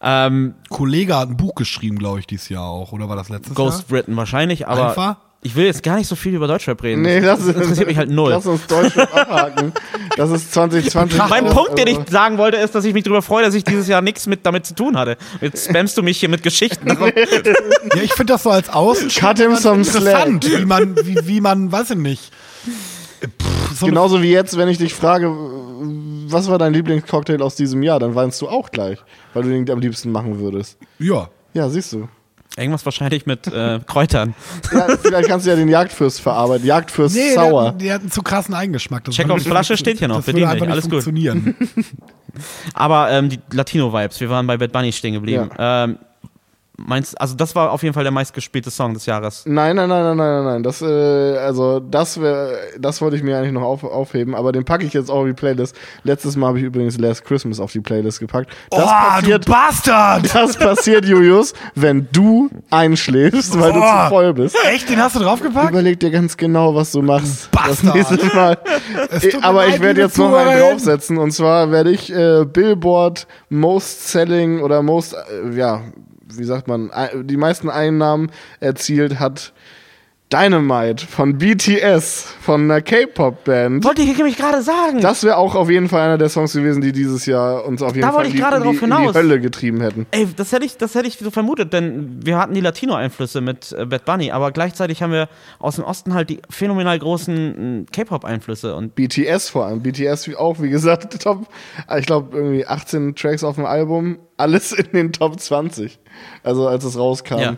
[0.00, 3.54] Ähm, Kollege hat ein Buch geschrieben, glaube ich, dieses Jahr auch, oder war das letztes
[3.54, 3.98] Ghost Jahr?
[3.98, 5.25] Written wahrscheinlich, aber Einfach?
[5.42, 7.02] Ich will jetzt gar nicht so viel über Deutschrap reden.
[7.02, 8.30] Nee, das, interessiert mich halt null.
[8.30, 9.72] Lass uns Deutschrap abhaken.
[10.16, 11.18] Das ist 2020.
[11.28, 13.62] Mein Also, Punkt, den ich sagen wollte, ist, dass ich mich darüber freue, dass ich
[13.62, 15.16] dieses Jahr nichts mit damit zu tun hatte.
[15.40, 16.88] Jetzt spammst du mich hier mit Geschichten.
[16.88, 21.98] Ja, ich finde das so als Außenstehender interessant, wie man, wie, wie man, weiß ich
[21.98, 22.32] nicht.
[23.22, 25.30] Pff, so Genauso wie jetzt, wenn ich dich frage,
[26.28, 28.98] was war dein Lieblingscocktail aus diesem Jahr, dann weinst du auch gleich,
[29.34, 30.78] weil du den am liebsten machen würdest.
[30.98, 31.28] ja.
[31.54, 32.06] Ja, siehst du.
[32.56, 34.34] Irgendwas wahrscheinlich mit äh, Kräutern.
[34.72, 36.66] Ja, vielleicht kannst du ja den Jagdfürst verarbeiten.
[36.66, 37.72] Jagdfürst Nee, sauer.
[37.72, 39.06] Die, die hatten zu krassen Eigengeschmack.
[39.06, 40.92] Würde- Flasche steht hier noch, Das würde einfach nicht alles gut.
[41.02, 41.54] funktionieren.
[42.74, 45.50] Aber ähm, die Latino-Vibes, wir waren bei Bad Bunny stehen geblieben.
[45.58, 45.98] Ähm,
[46.76, 49.44] meinst, also das war auf jeden Fall der meistgespielte Song des Jahres.
[49.46, 50.62] Nein, nein, nein, nein, nein, nein, nein.
[50.62, 54.64] Das, äh, also das wär, das wollte ich mir eigentlich noch auf, aufheben, aber den
[54.64, 55.74] packe ich jetzt auch auf die Playlist.
[56.04, 58.50] Letztes Mal habe ich übrigens Last Christmas auf die Playlist gepackt.
[58.70, 60.34] Das oh, passiert, du Bastard!
[60.34, 64.04] das passiert, Julius, wenn du einschläfst, weil du Oh.
[64.04, 64.56] zu voll bist.
[64.64, 64.88] Echt?
[64.88, 65.70] Den hast du draufgepackt?
[65.70, 67.48] Überleg dir ganz genau, was du machst.
[67.52, 67.94] Das Bastard.
[67.94, 68.58] nächste Mal.
[69.42, 71.18] Aber leid, ich werde jetzt noch einen draufsetzen.
[71.18, 75.82] Und zwar werde ich äh, Billboard Most Selling oder Most, äh, ja,
[76.38, 76.90] wie sagt man,
[77.24, 78.30] die meisten Einnahmen
[78.60, 79.52] erzielt hat
[80.32, 83.84] Dynamite von BTS, von einer K-Pop-Band.
[83.84, 85.00] Wollte ich nämlich gerade sagen.
[85.00, 87.94] Das wäre auch auf jeden Fall einer der Songs gewesen, die dieses Jahr uns auf
[87.94, 89.14] jeden Da Fall in ich die, die, in die.
[89.14, 90.04] Hölle getrieben hätten.
[90.10, 93.70] Ey, das hätte ich, das hätte ich so vermutet, denn wir hatten die Latino-Einflüsse mit
[93.70, 95.28] äh, Bad Bunny, aber gleichzeitig haben wir
[95.60, 99.80] aus dem Osten halt die phänomenal großen äh, K-Pop-Einflüsse und BTS vor allem.
[99.82, 101.46] BTS wie- auch, wie gesagt, Top,
[101.96, 106.00] ich glaube, irgendwie 18 Tracks auf dem Album, alles in den Top 20.
[106.42, 107.38] Also als es rauskam.
[107.38, 107.56] Ja.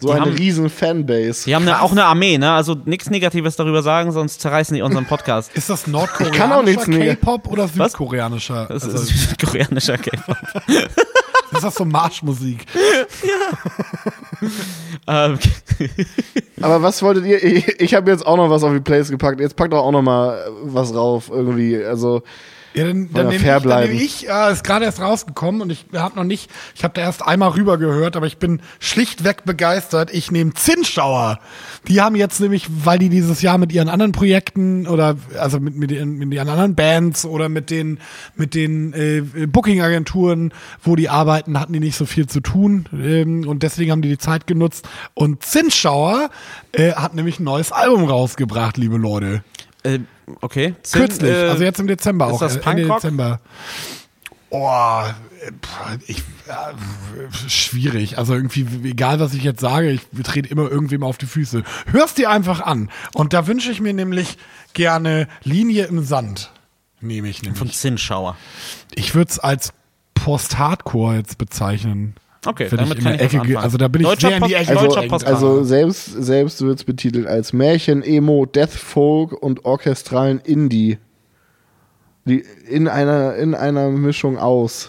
[0.00, 1.44] So eine haben- riesen Fanbase.
[1.46, 2.52] die haben eine, auch eine Armee, ne?
[2.52, 5.50] Also nichts Negatives darüber sagen, sonst zerreißen die unseren Podcast.
[5.54, 8.66] Ist das kann auch nordkoreanischer K-Pop oder südkoreanischer?
[8.68, 10.36] Das Also, ist südkoreanischer K-Pop.
[11.52, 12.66] ist das so Marschmusik?
[15.06, 15.38] ähm,
[16.60, 17.42] Aber was wolltet ihr?
[17.42, 19.40] Ich, ich habe jetzt auch noch was auf die Playlist gepackt.
[19.40, 21.82] Jetzt packt doch auch noch mal was rauf irgendwie.
[21.82, 22.22] Also
[22.74, 26.16] Ja, dann, dann nehme ich, dann ich äh, ist gerade erst rausgekommen und ich habe
[26.16, 30.12] noch nicht, ich habe da erst einmal rüber gehört, aber ich bin schlichtweg begeistert.
[30.12, 31.40] Ich nehme Zinnschauer.
[31.88, 35.76] Die haben jetzt nämlich, weil die dieses Jahr mit ihren anderen Projekten oder also mit,
[35.76, 37.98] mit, ihren, mit ihren anderen Bands oder mit den
[38.36, 40.52] mit den äh, Booking-Agenturen,
[40.82, 44.10] wo die arbeiten, hatten die nicht so viel zu tun ähm, und deswegen haben die
[44.10, 44.88] die Zeit genutzt.
[45.14, 46.30] Und Zinnschauer
[46.72, 49.42] äh, hat nämlich ein neues Album rausgebracht, liebe Leute.
[49.84, 50.00] äh,
[50.40, 50.74] okay.
[50.82, 52.40] Zinn, Kürzlich, äh, also jetzt im Dezember ist auch.
[52.40, 52.96] das äh, Ende Punkrock?
[53.00, 53.40] Dezember.
[54.50, 55.02] Oh,
[56.06, 58.16] ich, äh, schwierig.
[58.18, 61.62] Also irgendwie, egal was ich jetzt sage, ich trete immer irgendwem auf die Füße.
[61.90, 62.90] Hörst dir einfach an.
[63.14, 64.38] Und da wünsche ich mir nämlich
[64.72, 66.52] gerne Linie im Sand.
[67.00, 67.76] Nehme ich Von nämlich.
[67.76, 68.36] Zinnschauer.
[68.94, 69.72] Ich würde es als
[70.14, 72.14] Post-Hardcore jetzt bezeichnen.
[72.46, 73.56] Okay, Wenn ich damit in kann ich Ecke anfangen.
[73.56, 76.78] also da bin ich Deutscher sehr in die Post- Ecke Also, also selbst, selbst wird
[76.78, 80.98] es betitelt als Märchen, Emo, Death Folk und orchestralen Indie.
[82.26, 84.88] Die in einer, in einer Mischung aus.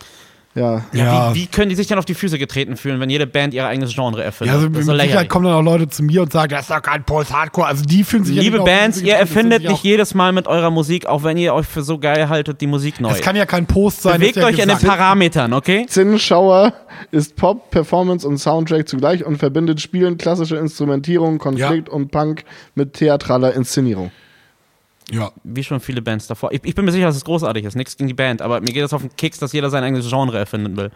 [0.60, 0.84] Ja.
[0.91, 3.53] Ja, Wie, wie können die sich dann auf die Füße getreten fühlen, wenn jede Band
[3.53, 4.53] ihr eigenes Genre erfindet?
[4.53, 6.72] ja also das mit Sicherheit kommen dann auch Leute zu mir und sagen, das ist
[6.72, 7.68] doch kein Post-Hardcore.
[7.68, 10.70] Also die fühlen sich ja Liebe die Bands, ihr erfindet nicht jedes Mal mit eurer
[10.70, 13.12] Musik, auch wenn ihr euch für so geil haltet, die Musik neu.
[13.12, 14.20] Es kann ja kein Post sein.
[14.20, 14.80] Bewegt euch ja in den.
[14.80, 15.86] Parametern, okay?
[15.88, 16.74] Zinnschauer
[17.12, 22.43] ist Pop, Performance und Soundtrack zugleich und verbindet Spielen, klassische Instrumentierung, Konflikt und Punk
[22.76, 24.12] mit theatraler Inszenierung.
[25.12, 26.51] Ja, Wie schon viele Bands davor.
[26.51, 27.76] Ich, ich bin mir sicher, dass es großartig ist.
[27.76, 30.07] Nichts gegen die Band, aber mir geht es auf den Keks, dass jeder sein eigenes
[30.10, 30.91] Genre erfinden will.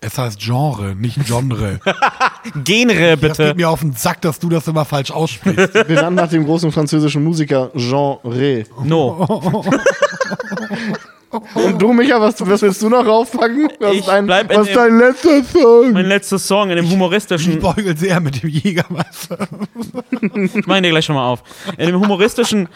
[0.00, 1.80] es heißt Genre, nicht Genre.
[2.64, 3.46] Genre, Das bitte.
[3.48, 5.72] geht mir auf den Sack, dass du das immer falsch aussprichst.
[5.88, 8.64] Benannt nach dem großen französischen Musiker Jean Rey.
[8.84, 9.64] No.
[11.54, 13.68] Und du, Micha, was, was willst du noch raufpacken?
[13.80, 15.92] Was Ich ist dein, bleib was dein letzter Song?
[15.92, 17.58] Mein letzter Song in dem Ich humoristischen.
[17.60, 19.48] beugel sehr mit dem Jägermeister.
[20.54, 21.42] Ich meine dir gleich schon mal auf.
[21.78, 22.68] In dem humoristischen,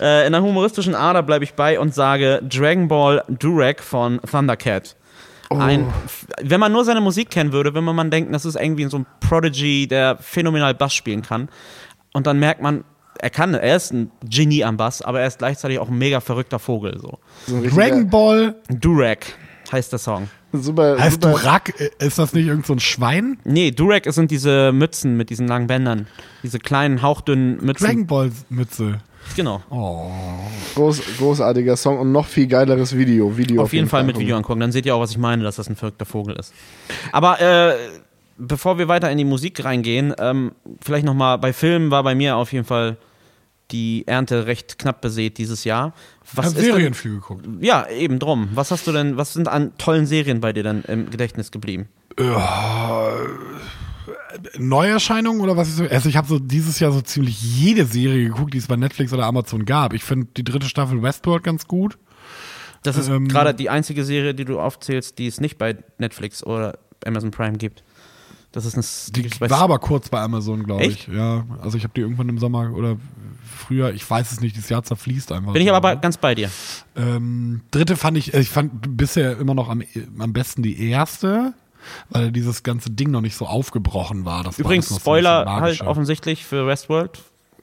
[0.00, 4.96] äh, in der humoristischen Ader bleibe ich bei und sage Dragon Ball Durek von Thundercat.
[5.50, 8.56] Ein, f- wenn man nur seine Musik kennen würde, wenn man man denkt, das ist
[8.56, 11.48] irgendwie so ein Prodigy, der phänomenal Bass spielen kann.
[12.12, 12.84] Und dann merkt man,
[13.20, 16.20] er kann, er ist ein Genie am Bass, aber er ist gleichzeitig auch ein mega
[16.20, 16.98] verrückter Vogel.
[17.00, 17.18] So.
[17.68, 19.34] Dragon Ball, Durek
[19.70, 20.28] heißt der Song.
[20.52, 21.38] Super, heißt super.
[21.38, 23.38] Durak, ist das nicht irgend so ein Schwein?
[23.44, 26.06] Nee, Durek sind diese Mützen mit diesen langen Bändern.
[26.42, 27.86] Diese kleinen, hauchdünnen Mützen.
[27.86, 29.00] Dragon Ball Mütze.
[29.36, 29.62] Genau.
[30.74, 33.36] Groß, großartiger Song und noch viel geileres Video.
[33.36, 35.56] Video Auf jeden Fall mit Video angucken, dann seht ihr auch, was ich meine, dass
[35.56, 36.54] das ein verrückter Vogel ist.
[37.12, 37.74] Aber äh,
[38.38, 42.36] bevor wir weiter in die Musik reingehen, ähm, vielleicht nochmal, bei Filmen war bei mir
[42.36, 42.96] auf jeden Fall
[43.70, 45.92] die Ernte recht knapp besät dieses Jahr.
[46.32, 47.46] Was ist denn, Serien viel geguckt.
[47.60, 48.48] Ja, eben drum.
[48.54, 51.88] Was hast du denn, was sind an tollen Serien bei dir dann im Gedächtnis geblieben?
[54.58, 55.84] Neuerscheinungen oder was ich so?
[55.84, 59.12] Also ich habe so dieses Jahr so ziemlich jede Serie geguckt, die es bei Netflix
[59.12, 59.92] oder Amazon gab.
[59.92, 61.98] Ich finde die dritte Staffel Westworld ganz gut.
[62.82, 66.44] Das ist Ähm, gerade die einzige Serie, die du aufzählst, die es nicht bei Netflix
[66.44, 67.82] oder Amazon Prime gibt.
[68.52, 71.06] Das ist eine Die war aber kurz bei Amazon, glaube ich.
[71.08, 72.96] Ja, also ich habe die irgendwann im Sommer oder
[73.58, 75.52] früher, ich weiß es nicht, das Jahr zerfließt einfach.
[75.52, 76.50] Bin ich aber ganz bei dir.
[76.96, 79.82] Ähm, dritte fand ich, äh, ich fand bisher immer noch am,
[80.18, 81.52] am besten die erste,
[82.08, 84.44] weil dieses ganze Ding noch nicht so aufgebrochen war.
[84.44, 87.20] Das Übrigens, war Spoiler so halt offensichtlich für Westworld.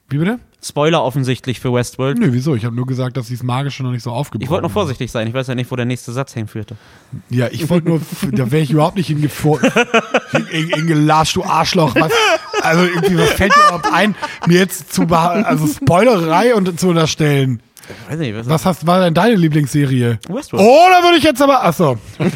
[0.08, 0.38] Wie bitte?
[0.62, 2.18] Spoiler offensichtlich für Westworld.
[2.18, 2.54] Nö, wieso?
[2.56, 5.12] Ich habe nur gesagt, dass dieses Magische noch nicht so aufgebrochen Ich wollte noch vorsichtig
[5.12, 6.76] sein, ich weiß ja nicht, wo der nächste Satz hinführte.
[7.28, 8.00] Ja, ich wollte nur,
[8.32, 9.60] da wäre ich überhaupt nicht hingefo-
[10.32, 11.94] hin- hingelatscht, du Arschloch.
[11.96, 12.12] Was,
[12.62, 14.14] also irgendwie, was fällt dir überhaupt ein,
[14.46, 17.60] mir jetzt zu, also Spoilerei und zu unterstellen?
[18.08, 20.18] Weiß nicht, was, Was hast, war denn deine Lieblingsserie?
[20.28, 20.64] Westworld.
[20.64, 21.98] Oh, da würde ich jetzt aber, achso.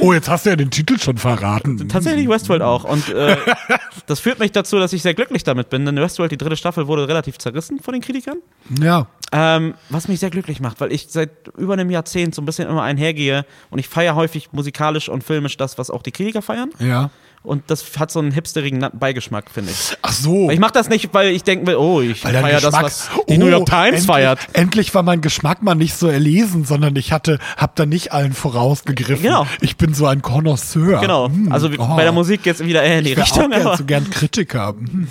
[0.00, 1.88] oh, jetzt hast du ja den Titel schon verraten.
[1.88, 2.84] Tatsächlich Westworld auch.
[2.84, 3.36] Und äh,
[4.06, 6.86] das führt mich dazu, dass ich sehr glücklich damit bin, denn Westworld, die dritte Staffel,
[6.86, 8.38] wurde relativ zerrissen von den Kritikern.
[8.80, 9.06] Ja.
[9.32, 12.68] Ähm, was mich sehr glücklich macht, weil ich seit über einem Jahrzehnt so ein bisschen
[12.68, 16.70] immer einhergehe und ich feiere häufig musikalisch und filmisch das, was auch die Kritiker feiern.
[16.78, 17.10] Ja.
[17.46, 19.96] Und das hat so einen hipsterigen Beigeschmack, finde ich.
[20.02, 20.48] Ach so.
[20.48, 23.34] Weil Ich mache das nicht, weil ich denken will, oh, ich feiere das, was die
[23.36, 24.38] Oh, New York Times endlich, feiert.
[24.52, 28.32] Endlich war mein Geschmack mal nicht so erlesen, sondern ich hatte, hab da nicht allen
[28.32, 29.22] vorausgegriffen.
[29.22, 29.46] Genau.
[29.60, 31.00] Ich bin so ein Connoisseur.
[31.00, 31.28] Genau.
[31.28, 31.96] Hm, Also oh.
[31.96, 33.52] bei der Musik jetzt wieder eher in die Ich Richtung.
[33.52, 34.74] Aber, so gern Kritiker.
[34.76, 35.06] Hm.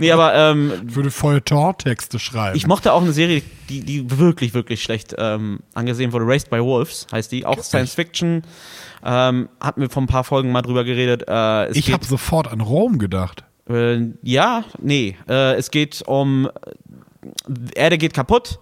[0.00, 2.56] nee, aber ähm, Ich würde Feuilleton-Texte schreiben.
[2.56, 6.26] ich mochte auch eine Serie, die, die wirklich, wirklich schlecht ähm, angesehen wurde.
[6.26, 7.46] Raised by Wolves heißt die.
[7.46, 8.42] Auch Science Fiction.
[9.04, 11.24] Ähm, hatten wir vor ein paar Folgen mal drüber geredet.
[11.28, 13.44] Äh, ich habe sofort an Rom gedacht.
[13.68, 15.16] Äh, ja, nee.
[15.28, 16.50] Äh, es geht um äh,
[17.74, 18.58] Erde geht kaputt.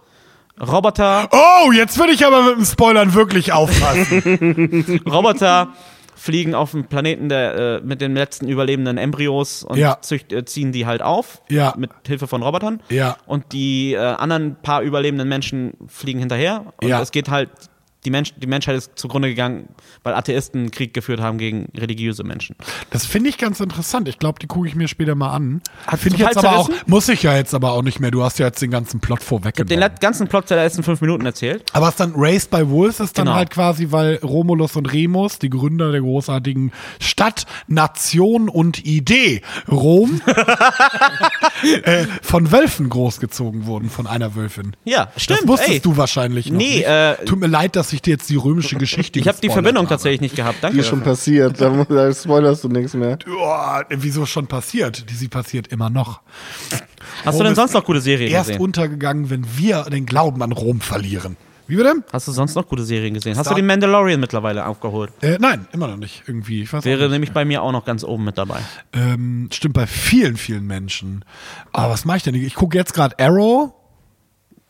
[0.61, 5.01] Roboter, Oh, jetzt würde ich aber mit dem Spoilern wirklich aufpassen.
[5.11, 5.69] Roboter
[6.15, 9.99] fliegen auf dem Planeten der, äh, mit den letzten überlebenden Embryos und Ja.
[10.01, 11.75] zücht, äh, ziehen die halt auf Ja.
[11.77, 12.83] mit Hilfe von Robotern.
[12.91, 13.17] Ja.
[13.27, 16.73] Und die äh, anderen paar überlebenden Menschen fliegen hinterher.
[16.83, 17.01] Und Ja.
[17.01, 17.51] es geht halt
[18.05, 19.69] die, Mensch, die Menschheit ist zugrunde gegangen,
[20.03, 22.57] weil Atheisten Krieg geführt haben gegen religiöse Menschen.
[22.91, 24.09] Das finde ich ganz interessant.
[24.09, 25.63] Ich glaube, die gucke ich mir später mal an.
[25.97, 28.11] Finde ich jetzt aber auch, muss ich ja jetzt aber auch nicht mehr.
[28.11, 29.81] Du hast ja jetzt den ganzen Plot vorweggenommen.
[29.81, 31.65] Den ganzen Plot der letzten fünf Minuten erzählt.
[31.73, 33.37] Aber es dann Raised by Wolves ist dann Genau.
[33.37, 40.21] halt quasi, weil Romulus und Remus, die Gründer der großartigen Stadt, Nation und Idee Rom,
[41.85, 44.75] äh, von Wölfen großgezogen wurden, von einer Wölfin.
[44.85, 45.43] Ja, stimmt.
[45.43, 45.81] das wusstest ey.
[45.81, 49.19] du wahrscheinlich noch Nee, äh, Tut mir leid, dass ich dir jetzt die römische Geschichte
[49.19, 49.89] Ich habe die Verbindung habe.
[49.95, 50.59] tatsächlich nicht gehabt.
[50.63, 50.75] Danke.
[50.77, 51.13] Die ist schon dafür.
[51.13, 53.19] passiert, da, da spoilerst du nichts mehr.
[53.27, 55.09] Boah, wieso schon passiert?
[55.11, 56.21] Die sie passiert immer noch.
[57.25, 58.63] Hast du Rom denn ist sonst noch gute Serien Erst gesehen?
[58.63, 61.37] untergegangen, wenn wir den Glauben an Rom verlieren.
[61.69, 61.95] Wie bitte?
[62.13, 63.37] Hast du sonst noch gute Serien gesehen?
[63.37, 65.13] Hast Star- du den Mandalorian mittlerweile aufgeholt?
[65.23, 66.25] Äh, nein, immer noch nicht.
[66.27, 66.63] Irgendwie.
[66.63, 67.13] Ich weiß auch Wäre nicht.
[67.13, 68.59] nämlich bei mir auch noch ganz oben mit dabei.
[68.93, 71.25] Ähm, stimmt bei vielen, vielen Menschen.
[71.73, 72.35] Aber was mache ich denn?
[72.35, 73.73] Ich gucke jetzt gerade Arrow.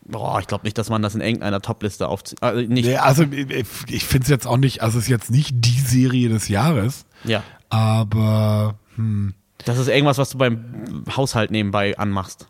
[0.05, 2.41] Boah, ich glaube nicht, dass man das in irgendeiner Topliste aufzieht.
[2.43, 2.85] Also nicht.
[2.85, 5.79] Nee, also ich, ich finde es jetzt auch nicht, also es ist jetzt nicht die
[5.79, 7.41] Serie des Jahres, Ja.
[7.69, 9.33] aber hm,
[9.65, 12.47] Das ist irgendwas, was du beim Haushalt nebenbei anmachst.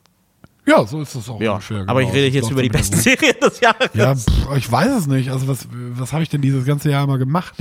[0.65, 1.51] ja, so ist es auch Ja.
[1.53, 1.83] ungefähr.
[1.87, 2.17] Aber ich genau.
[2.19, 3.03] rede Das jetzt über die besten gut.
[3.03, 3.89] Serien des Jahres.
[3.93, 5.29] Ja, pff, ich weiß es nicht.
[5.29, 7.53] Also was, was habe ich denn dieses ganze Jahr immer gemacht?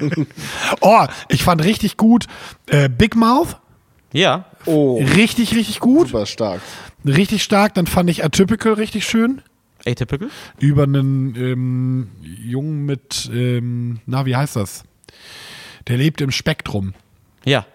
[0.80, 2.26] oh, ich fand richtig gut
[2.68, 3.56] äh, Big Mouth.
[4.12, 4.44] Ja.
[4.66, 6.06] Oh, Richtig, richtig gut.
[6.08, 6.60] super stark.
[7.04, 7.74] Richtig stark.
[7.74, 9.42] Dann fand ich Atypical richtig schön.
[9.86, 10.30] Atypical?
[10.58, 14.84] über einen ähm, Jungen mit, ähm, na, wie heißt das?
[15.88, 16.94] Der lebt im Spektrum.
[17.44, 17.66] Ja.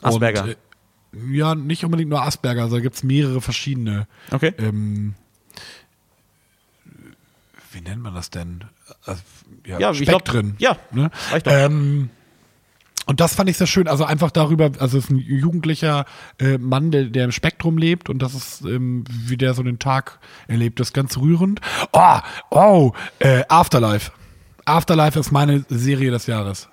[0.00, 0.44] Asperger.
[0.44, 4.06] Und, äh, ja, nicht unbedingt nur Asperger, also da gibt es mehrere verschiedene.
[4.30, 4.52] okay.
[4.58, 5.14] Ähm,
[7.72, 8.64] wie nennt man das denn?
[9.04, 9.22] Also,
[9.66, 10.54] Ja, ich glaub, Spektren.
[10.58, 11.10] ja, Ne?
[11.46, 12.10] Ähm,
[13.06, 13.88] und das fand ich sehr schön.
[13.88, 16.04] Also einfach darüber, also es ist ein jugendlicher
[16.38, 19.78] äh, Mann, der, der im Spektrum lebt und das ist, ähm, wie der so den
[19.78, 21.60] Tag erlebt, das ist ganz rührend.
[21.92, 22.18] Oh,
[22.50, 24.12] oh, äh, Afterlife.
[24.64, 26.68] Afterlife ist meine Serie des Jahres.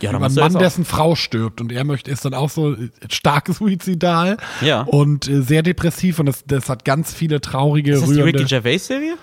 [0.00, 2.74] Ja, Über einen du Mann, dessen Frau stirbt und er möchte, ist dann auch so
[2.74, 4.82] äh, stark suizidal Ja.
[4.82, 8.20] und äh, sehr depressiv und das, das hat ganz viele traurige, Ist das die.
[8.20, 9.16] Ricky Gervais-Serie?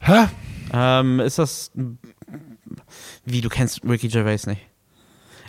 [0.00, 0.26] Hä?
[0.72, 1.72] Ähm, ist das.
[3.24, 4.62] Wie, du kennst Ricky Gervais nicht?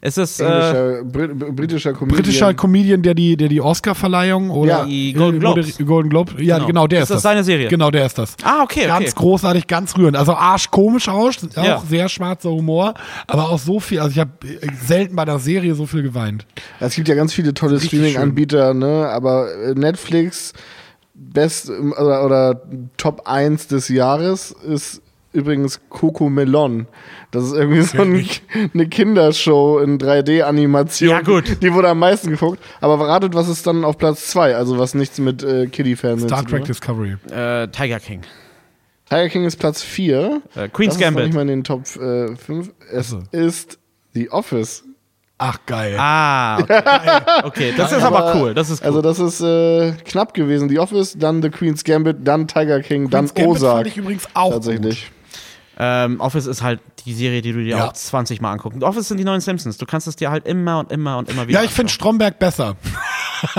[0.02, 0.40] Ist es.
[0.40, 2.22] Äh, Englischer, Brit britischer Comedian.
[2.24, 5.78] Britischer Comedian, der die, der die Oscar-Verleihung oder Ja, die Golden äh, Globes.
[5.86, 6.68] Golden Globe, ja, Genau.
[6.68, 7.24] genau, der Ist ist das das.
[7.24, 7.68] seine Serie?
[7.68, 8.36] Genau, der ist das.
[8.44, 9.14] ah, okay, Ganz okay.
[9.16, 10.16] großartig, ganz rührend.
[10.18, 11.84] Also arschkomisch aus, auch Ja.
[11.88, 12.94] sehr schwarzer Humor,
[13.28, 14.00] aber auch so viel.
[14.00, 14.32] Also ich habe
[14.86, 16.46] selten bei einer Serie so viel geweint.
[16.80, 19.08] Es gibt ja ganz viele tolle Streaming-Anbieter, ne?
[19.10, 20.54] aber äh, Netflix,
[21.14, 22.62] best oder, oder
[22.98, 25.02] Top 1 des Jahres ist
[25.34, 26.88] übrigens Coco Melon.
[27.32, 28.26] Das ist irgendwie so ein,
[28.74, 31.10] eine Kindershow in 3D-Animation.
[31.10, 31.62] Ja, gut.
[31.62, 32.60] Die wurde am meisten geguckt.
[32.82, 34.56] Aber ratet, was ist dann auf Platz 2?
[34.56, 36.66] Also was nichts mit äh, Kiddie-Fernsehen Star Trek.
[36.66, 37.18] Discovery.
[37.32, 38.22] Äh, Tiger King.
[39.10, 40.42] Tiger King ist Platz 4.
[40.56, 41.26] Äh, Queen's das ist Gambit.
[41.26, 42.72] nicht mal in den Top äh, 5.
[42.92, 43.38] Es Ach so.
[43.38, 43.80] ist
[44.14, 44.84] The Office.
[45.42, 45.96] Ach, geil.
[45.98, 46.82] Ah, okay.
[47.44, 48.54] okay, das ist aber cool.
[48.54, 48.88] Das ist cool.
[48.88, 50.68] Also das ist äh, knapp gewesen.
[50.68, 53.76] The Office, dann The Queen's Gambit, dann Tiger King, dann Queen's Gambit Ozark.
[53.78, 55.10] fand ich übrigens auch Tatsächlich.
[55.80, 57.88] Ähm, Office ist halt die Serie, die du dir Ja.
[57.88, 58.84] auch 20 Mal angucken.
[58.84, 59.78] Office sind die neuen Simpsons.
[59.78, 61.92] Du kannst es dir halt immer und immer und immer wieder Ja, ich finde.
[61.92, 62.76] Stromberg besser.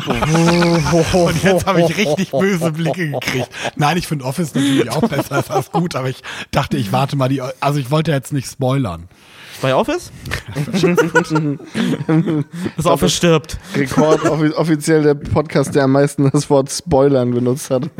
[1.14, 3.48] Und jetzt habe ich richtig böse Blicke gekriegt.
[3.76, 7.16] Nein, ich finde Office natürlich auch besser, ist alles gut, aber ich dachte, ich warte
[7.16, 9.08] mal die, also ich wollte jetzt nicht spoilern.
[9.62, 10.10] Bei Office?
[12.76, 13.58] das Office stirbt.
[13.76, 17.90] Rekord, offi offiziell der Podcast, der am meisten das Wort Spoilern benutzt hat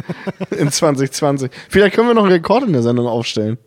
[0.59, 1.51] in 2020.
[1.69, 3.59] Vielleicht können wir noch einen Rekord in der Sendung aufstellen.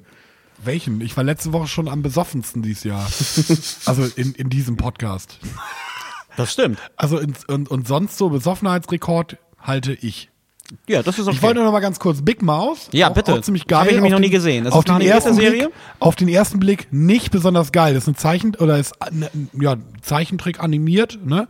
[0.66, 1.02] Welchen?
[1.02, 3.08] Ich war letzte Woche schon am besoffensten dieses Jahr.
[3.86, 5.40] Also in, in diesem Podcast.
[6.38, 6.80] Das stimmt.
[6.96, 10.30] Also in, und, und sonst so Besoffenheitsrekord halte ich.
[10.88, 11.36] Ja, das ist okay.
[11.36, 12.90] Ich wollte nur noch mal ganz kurz Big Mouth.
[12.94, 13.34] Ja, auch, bitte.
[13.34, 13.82] Auch ziemlich geil.
[13.82, 14.64] Hab ich nämlich Auf noch nie den- gesehen.
[14.64, 15.64] Das auf ist den ersten Serie?
[15.66, 17.94] Blick, Auf den ersten Blick nicht besonders geil.
[17.94, 21.20] Das ist ein Zeichen oder ist eine, ja Zeichentrick animiert.
[21.24, 21.48] Ne?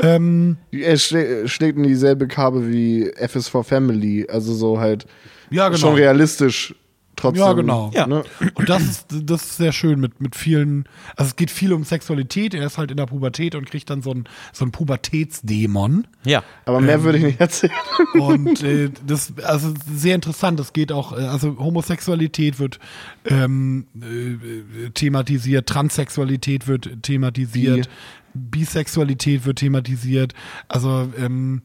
[0.00, 4.26] Ähm, Er schlä schlägt in dieselbe Karbe wie FS4 Family.
[4.30, 5.06] Also so halt
[5.50, 5.78] ja genau.
[5.78, 6.74] schon realistisch
[7.16, 7.44] trotzdem.
[7.44, 7.90] Ja, genau.
[7.94, 8.06] Ja.
[8.06, 8.24] Ne?
[8.54, 10.84] Und das ist, das ist sehr schön mit, mit vielen,
[11.16, 14.02] also es geht viel um Sexualität, er ist halt in der Pubertät und kriegt dann
[14.02, 16.06] so ein, so ein Pubertätsdämon.
[16.24, 16.42] Ja.
[16.64, 17.72] Aber mehr würde ich nicht erzählen.
[18.14, 22.78] Und äh, das, also sehr interessant, es geht auch, äh, also Homosexualität wird
[23.26, 27.88] ähm, äh, thematisiert, Transsexualität wird thematisiert,
[28.34, 30.34] Bisexualität wird thematisiert.
[30.68, 31.62] Also ähm,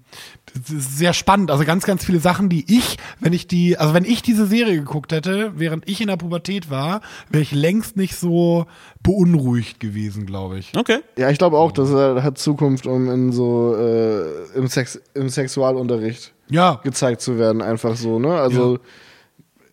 [0.54, 1.52] das ist sehr spannend.
[1.52, 4.76] Also ganz, ganz viele Sachen, die ich, wenn ich die, also wenn ich diese Serie
[4.78, 8.66] geguckt hätte, während ich in der Pubertät war, wäre ich längst nicht so
[9.04, 10.72] beunruhigt gewesen, glaube ich.
[10.78, 11.00] Okay.
[11.18, 16.34] Ja, ich glaube auch, das hat Zukunft, um in so äh, im, Sex im Sexualunterricht
[16.50, 18.34] Ja, gezeigt zu werden, einfach so, ne?
[18.40, 18.80] Also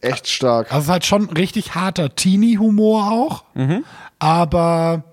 [0.01, 0.67] echt stark.
[0.73, 3.85] Also es ist halt schon richtig harter Teenie-Humor auch, Mhm.
[4.19, 5.05] aber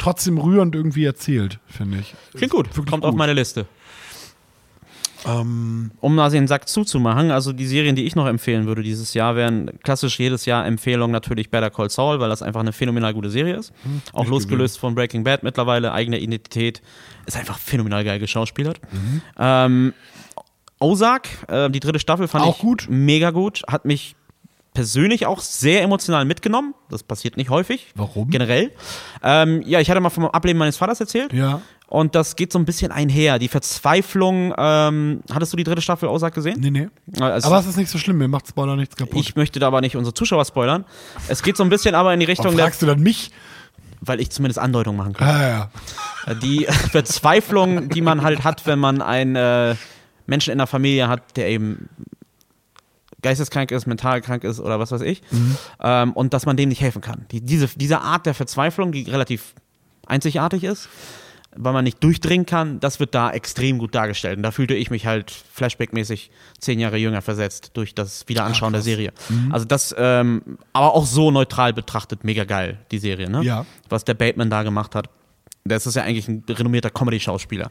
[0.00, 2.14] trotzdem rührend irgendwie erzählt, finde ich.
[2.34, 2.74] Klingt gut.
[2.74, 3.04] Kommt gut.
[3.04, 3.66] auf meine Liste.
[5.26, 9.12] Ähm, Um mal den Sack zuzumachen, also die Serien, die ich noch empfehlen würde dieses
[9.12, 13.12] Jahr, wären klassisch jedes Jahr Empfehlung natürlich Better Call Saul, weil das einfach eine phänomenal
[13.12, 13.72] gute Serie ist.
[14.14, 16.80] Auch losgelöst von Breaking Bad mittlerweile, eigene Identität.
[17.26, 18.80] Ist einfach phänomenal geil geschauspielert.
[19.38, 19.92] Ähm,
[20.78, 22.86] Ozark, äh, die dritte Staffel fand Auch ich gut.
[22.88, 23.62] mega gut.
[23.68, 24.16] Hat mich
[24.74, 26.74] persönlich auch sehr emotional mitgenommen.
[26.88, 27.88] Das passiert nicht häufig.
[27.96, 28.30] Warum?
[28.30, 28.70] Generell.
[29.22, 31.32] Ähm, ja, ich hatte mal vom Ableben meines Vaters erzählt.
[31.32, 31.60] ja.
[31.88, 33.40] Und das geht so ein bisschen einher.
[33.40, 36.60] Die Verzweiflung, ähm, hattest du die dritte Staffel Ozark gesehen?
[36.60, 36.88] Nee, nee.
[37.20, 39.18] Also, Aber es ist nicht so schlimm, mir macht Spoiler nichts kaputt.
[39.20, 40.84] ich möchte da aber nicht unsere Zuschauer spoilern.
[41.26, 43.32] Es geht so ein bisschen aber in die Richtung, Warum fragst du dann mich?
[44.02, 45.28] weil ich zumindest Andeutungen machen kann.
[45.28, 45.48] Ah,
[46.28, 46.34] ja.
[46.34, 49.74] Die Verzweiflung, die man halt hat, wenn man einen äh,
[50.26, 51.88] Menschen in der Familie hat, der eben
[53.22, 55.22] geisteskrank ist, mental krank ist oder was weiß ich,
[55.80, 57.26] ähm, und dass man dem nicht helfen kann.
[57.30, 59.54] Die, diese, diese Art der Verzweiflung, die relativ
[60.06, 60.88] einzigartig ist,
[61.56, 64.36] weil man nicht durchdringen kann, das wird da extrem gut dargestellt.
[64.36, 68.82] Und da fühlte ich mich halt flashbackmäßig zehn Jahre jünger versetzt durch das Wiederanschauen der
[68.82, 69.12] Serie.
[69.50, 73.42] Also das, ähm, aber auch so neutral betrachtet, mega geil, die Serie, ne?
[73.42, 73.66] Ja.
[73.88, 75.08] Was der Bateman da gemacht hat.
[75.64, 77.70] Das ist ja eigentlich ein renommierter Comedy-Schauspieler,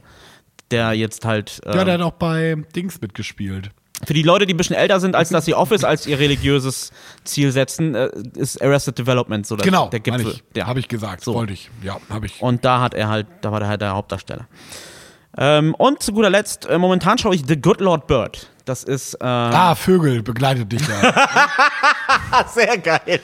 [0.71, 3.71] der jetzt halt ja, ähm, der hat auch bei Dings mitgespielt.
[4.05, 6.91] Für die Leute, die ein bisschen älter sind, als dass sie Office als ihr religiöses
[7.23, 10.31] Ziel setzen, äh, ist Arrested Development so der, Genau, der Gipfel.
[10.31, 10.43] ich.
[10.55, 10.67] Ja.
[10.67, 11.33] Habe ich gesagt, So.
[11.33, 11.69] wollte ich.
[11.83, 12.41] Ja, habe ich.
[12.41, 14.47] Und da hat er halt, da war der halt der Hauptdarsteller.
[15.37, 18.47] Ähm, und zu guter Letzt, äh, momentan schaue ich The Good Lord Bird.
[18.65, 22.45] Das ist äh, Ah, Vögel begleitet dich da.
[22.53, 23.19] sehr geil.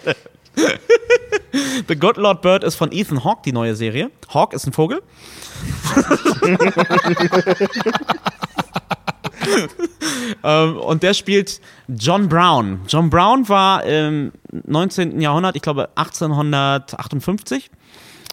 [1.88, 4.12] The Good Lord Bird ist von Ethan Hawke, die neue Serie.
[4.34, 5.02] Hawke ist ein Vogel.
[10.44, 12.82] ähm, und der spielt John Brown.
[12.88, 15.20] John Brown war im 19.
[15.22, 17.70] Jahrhundert, ich glaube 1858,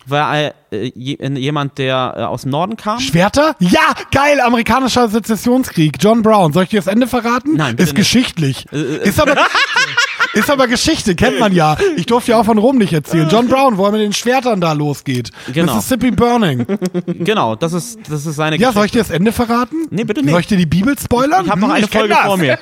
[0.07, 2.99] war äh, je- jemand, der äh, aus dem Norden kam.
[2.99, 3.55] Schwerter?
[3.61, 5.97] Ja, geil, amerikanischer Sezessionskrieg.
[6.01, 6.53] John Brown.
[6.53, 7.55] Soll ich dir das Ende verraten?
[7.55, 7.95] Nein, Ist nicht.
[7.97, 8.67] geschichtlich.
[8.73, 9.37] Äh, äh, Ist aber
[10.35, 11.77] Ist aber Geschichte, kennt man ja.
[11.97, 13.29] Ich durfte ja auch von Rom nicht erzählen.
[13.31, 15.31] John Brown, wo er mit den Schwertern da losgeht.
[15.53, 15.75] Genau.
[15.75, 16.67] Mississippi Burning.
[17.07, 19.87] Genau, das ist, das ist seine Ja, soll ich dir das Ende verraten?
[19.91, 20.31] Nee, bitte nicht.
[20.33, 21.45] Soll ich dir die Bibel spoilern?
[21.45, 22.59] Ich habe noch Hm, eine Folge vor mir.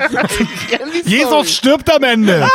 [1.04, 2.48] Jesus stirbt am Ende.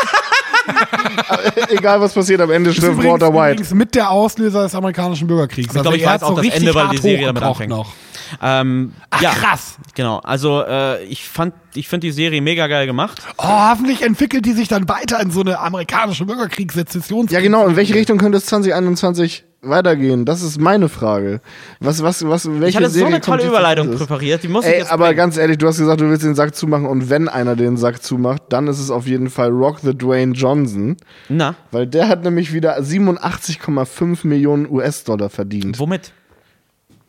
[1.70, 3.54] Egal was passiert, am Ende stirbt Walter White.
[3.54, 5.70] übrigens mit der Auslöser des amerikanischen Bürgerkriegs.
[5.70, 7.70] Also Ich glaube, ich weiß auch das Ende, weil die Serie damit anfängt.
[7.70, 7.94] noch.
[8.42, 9.78] Ähm, Ach, ja, krass.
[9.94, 13.22] Genau, also äh, ich fand, ich finde die Serie mega geil gemacht.
[13.38, 17.32] Oh, hoffentlich entwickelt die sich dann weiter in so eine amerikanische Bürgerkriegs-Sezessions.
[17.32, 17.68] Ja, genau.
[17.68, 20.26] In welche Richtung könnte es 2021 weitergehen?
[20.26, 21.42] Das ist meine Frage.
[21.80, 24.72] Was, was, was, welche Ich hatte so Serie eine tolle Überleitung präpariert, die muss ich
[24.72, 25.18] Ey, jetzt aber bringen.
[25.18, 28.02] ganz ehrlich, du hast gesagt, du willst den Sack zumachen und wenn einer den Sack
[28.04, 30.98] zumacht, dann ist es auf jeden Fall Rock the Dwayne Johnson,
[31.30, 36.12] Na, weil der hat nämlich wieder 87,5 Millionen US-Dollar verdient womit?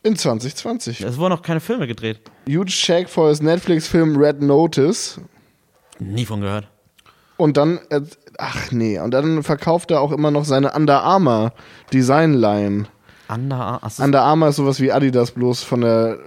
[0.03, 1.01] in 2020.
[1.01, 2.21] Es wurden noch keine Filme gedreht.
[2.49, 5.21] Huge Check for his Netflix-Film Red Notice
[5.99, 6.69] Nie von gehört.
[7.39, 8.01] und dann, äh,
[8.39, 11.53] ach nee, und dann verkauft er auch immer noch seine Under Armour
[11.93, 12.85] Design-Line.
[13.29, 16.19] Under, ach, so, Under Armour ist sowas wie Adidas bloß von der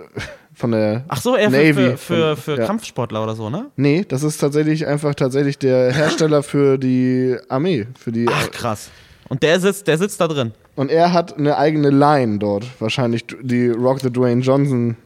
[0.54, 1.74] von der ach so, eher für, Navy.
[1.74, 2.66] für, für, Von- für ja.
[2.68, 3.68] Kampfsportler oder so, ne?
[3.78, 8.90] Nee, das ist tatsächlich einfach tatsächlich der Hersteller für die Armee, für die Ach krass.
[9.30, 10.52] Und der sitzt, der sitzt da drin.
[10.76, 14.98] und er hat eine eigene Line dort, wahrscheinlich die Rock the Dwayne Johnson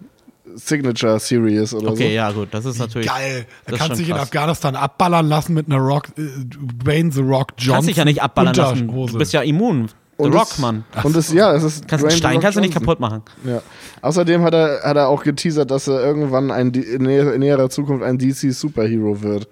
[0.55, 2.13] Signature Series oder Okay, so.
[2.15, 3.07] ja gut, das ist natürlich.
[3.07, 3.45] Geil.
[3.65, 4.23] Das Er kann sich in krass.
[4.23, 7.73] Afghanistan abballern lassen mit einer Rock, äh, Dwayne The Rock Johnson.
[7.75, 8.87] Kannst dich ja nicht abballern lassen.
[8.87, 9.87] Du bist ja immun.
[10.17, 10.85] The Und Rock, es- Mann.
[11.01, 13.23] Und es, ja, es ist Kannst Dwayne Stein kannst du nicht kaputt machen.
[13.43, 13.61] Ja.
[14.03, 17.69] Außerdem hat er, hat er auch geteasert, dass er irgendwann ein, in, näher, in näherer
[17.71, 19.47] Zukunft ein DC Superhero wird.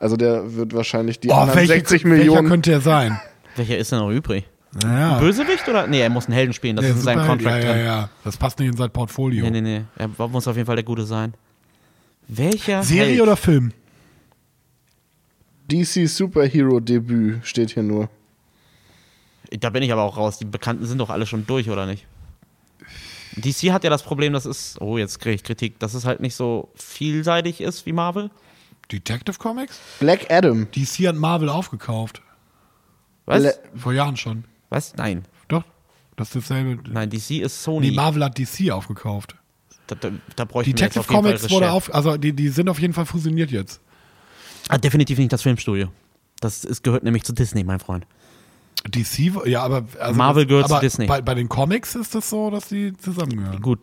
[0.00, 2.48] Also der wird wahrscheinlich die Oh, anderen welche, 60 welcher Millionen.
[2.48, 3.20] könnte er sein?
[3.56, 4.44] Welcher ist denn noch übrig?
[4.72, 5.18] Naja.
[5.18, 5.86] Bösewicht oder?
[5.86, 8.10] Nee, er muss einen Helden spielen, das Der ist in seinem Contract ja, ja, ja.
[8.24, 9.44] Das passt nicht in sein Portfolio.
[9.44, 9.84] Nee, nee, nee.
[9.96, 11.34] Er muss auf jeden Fall der Gute sein.
[12.28, 13.20] Welcher Serie Held?
[13.22, 13.72] oder Film?
[15.70, 18.08] DC Superhero Debüt steht hier nur.
[19.60, 20.38] Da bin ich aber auch raus.
[20.38, 22.06] Die Bekannten sind doch alle schon durch, oder nicht?
[23.36, 26.20] DC hat ja das Problem, das ist, oh, jetzt kriege ich Kritik, dass es halt
[26.20, 28.30] nicht so vielseitig ist wie Marvel.
[28.90, 29.78] Detective Comics?
[30.00, 30.68] Black Adam.
[30.70, 32.22] DC hat Marvel aufgekauft.
[33.26, 33.58] Was?
[33.74, 34.44] Vor Jahren schon.
[34.70, 34.94] Was?
[34.96, 35.24] Nein.
[35.48, 35.64] Doch.
[36.16, 36.78] Das ist dasselbe.
[36.90, 37.90] Nein, DC ist Sony.
[37.90, 39.36] Nee, Marvel hat DC aufgekauft.
[39.86, 42.32] da, da, da bräuchten wir jetzt Detective auf jeden Fall Comics wurde auf, also die,
[42.32, 43.80] die sind auf jeden Fall fusioniert jetzt.
[44.68, 45.88] Ah, definitiv nicht das Filmstudio.
[46.40, 48.06] Das ist, gehört nämlich zu Disney, mein Freund.
[48.88, 51.06] DC, ja, aber also Marvel das, gehört zu aber Disney.
[51.06, 53.60] Bei, bei den Comics ist das so, dass die zusammengehören.
[53.60, 53.80] Gut,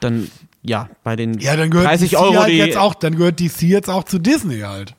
[0.00, 0.30] dann,
[0.62, 3.62] ja, bei den Ja, dann gehört 30 DC Euro, halt jetzt auch, dann gehört DC
[3.62, 4.94] jetzt auch zu Disney halt.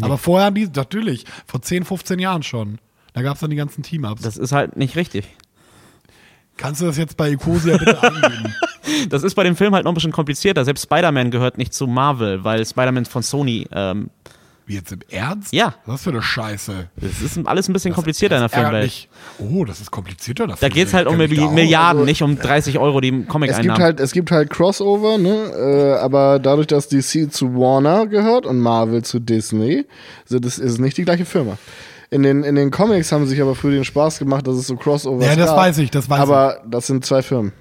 [0.00, 2.78] Aber vorher haben die, natürlich, vor 10, 15 Jahren schon.
[3.14, 4.22] Da gab es dann die ganzen Team-Ups.
[4.22, 5.26] Das ist halt nicht richtig.
[6.56, 8.54] Kannst du das jetzt bei Ecosia bitte angeben?
[9.08, 10.64] Das ist bei dem Film halt noch ein bisschen komplizierter.
[10.64, 14.10] Selbst Spider-Man gehört nicht zu Marvel, weil Spider-Man von Sony, ähm,
[14.66, 15.52] Wie jetzt im Ernst?
[15.52, 15.74] Ja.
[15.86, 16.88] Was für eine Scheiße.
[16.96, 18.84] das ist alles ein bisschen komplizierter in der Filmwelt.
[18.84, 19.08] mich.
[19.38, 20.46] Oh, das ist komplizierter.
[20.46, 23.56] Da geht es halt um Milli- Milliarden, nicht um 30 Euro, die im Comic Es
[23.56, 23.82] gibt einnahmen.
[23.82, 25.52] halt, es gibt halt Crossover, ne?
[25.96, 29.84] Äh, aber dadurch, dass DC zu Warner gehört und Marvel zu Disney,
[30.28, 31.56] ist es nicht die gleiche Firma.
[32.12, 34.66] In den, in den Comics haben sie sich aber früher den Spaß gemacht, dass es
[34.66, 35.56] so Crossovers Ja, das gab.
[35.56, 37.52] weiß ich, das weiß aber das sind zwei Firmen.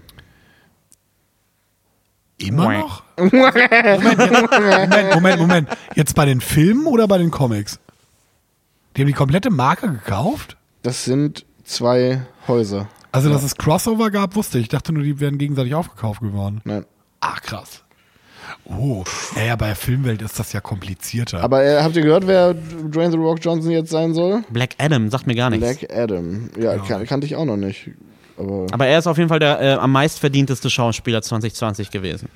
[2.38, 3.04] Immer noch?
[3.18, 5.70] Moment, jetzt, Moment, Moment, Moment.
[5.96, 7.80] Jetzt bei den Filmen oder bei den Comics?
[8.98, 10.58] Die haben die komplette Marke gekauft?
[10.82, 12.90] Das sind zwei Häuser.
[13.14, 14.64] Also, dass es Crossover gab, wusste ich.
[14.64, 16.60] Ich dachte nur, die wären gegenseitig aufgekauft geworden.
[16.66, 16.86] Nein.
[17.22, 17.84] Ach, krass.
[18.66, 19.04] Oh,
[19.36, 21.44] ja, ja, bei der Filmwelt ist das ja komplizierter.
[21.44, 24.44] Aber äh, habt ihr gehört, wer Dwayne The Rock Johnson jetzt sein soll?
[24.50, 25.80] Black Adam sagt mir gar nichts.
[25.80, 26.50] Black Adam.
[26.60, 27.90] Ja, Kan kannte ich auch noch nicht.
[28.38, 32.30] Aber Aber er ist auf jeden Fall der äh, am meistverdienteste Schauspieler 2020 gewesen.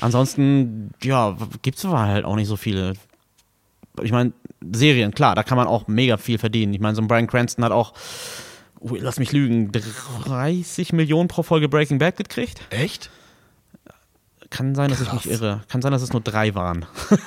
[0.00, 2.94] Ansonsten, ja, gibt es halt auch nicht so viele.
[4.02, 4.32] Ich meine,
[4.72, 6.74] Serien, klar, da kann man auch mega viel verdienen.
[6.74, 7.92] Ich meine, so ein Brian Cranston hat auch,
[8.80, 9.70] ui, lass mich lügen,
[10.24, 12.60] 30 Millionen pro Folge Breaking Bad gekriegt.
[12.70, 13.10] Echt?
[14.52, 15.24] Kann sein, dass ich Krass.
[15.24, 15.60] mich irre.
[15.68, 16.84] Kann sein, dass es nur drei waren.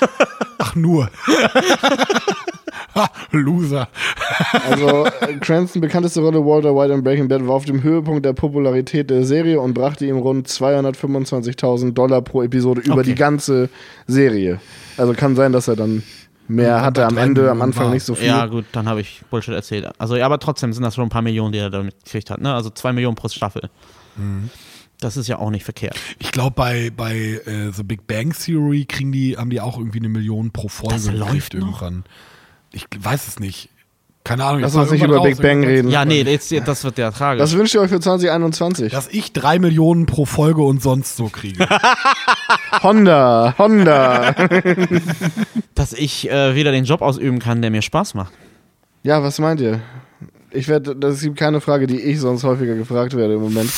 [0.59, 1.09] Ach, nur.
[2.95, 3.87] ha, Loser.
[4.69, 8.33] Also, äh, Cranston bekannteste Rolle Walter White in Breaking Bad war auf dem Höhepunkt der
[8.33, 13.03] Popularität der Serie und brachte ihm rund 225.000 Dollar pro Episode über Okay.
[13.05, 13.69] die ganze
[14.07, 14.59] Serie.
[14.97, 16.03] Also kann sein, dass er dann
[16.47, 17.93] mehr Und hatte am Ende, am Anfang war.
[17.93, 18.27] nicht so viel.
[18.27, 19.89] Ja, gut, dann habe ich Bullshit erzählt.
[19.97, 22.39] Also, ja, aber trotzdem sind das schon ein paar Millionen, die er damit gekriegt hat.
[22.39, 22.53] Ne?
[22.53, 23.69] Also zwei Millionen pro Staffel.
[24.15, 24.49] Mhm.
[25.05, 25.95] Das ist ja auch nicht verkehrt.
[26.17, 29.99] Ich glaube, bei, bei äh, The Big Bang Theory kriegen die, haben die auch irgendwie
[29.99, 31.81] eine Million pro Folge Das läuft gekriegt noch?
[31.83, 32.05] irgendwann.
[32.71, 33.69] Ich weiß es nicht.
[34.23, 34.61] Keine Ahnung.
[34.61, 35.89] Lass uns nicht irgendwann über Big Bang irgendwann- reden.
[35.91, 37.43] Ja, nee, jetzt, das wird der tragisch.
[37.43, 38.91] Was wünscht ihr euch für 2021?
[38.91, 41.67] Dass ich drei Millionen pro Folge und sonst so kriege.
[42.81, 44.31] Honda, Honda.
[45.75, 48.33] dass ich äh, wieder den Job ausüben kann, der mir Spaß macht.
[49.03, 49.81] ja, was meint ihr?
[50.51, 53.69] Ich werde, das gibt keine Frage, die ich sonst häufiger gefragt werde im Moment.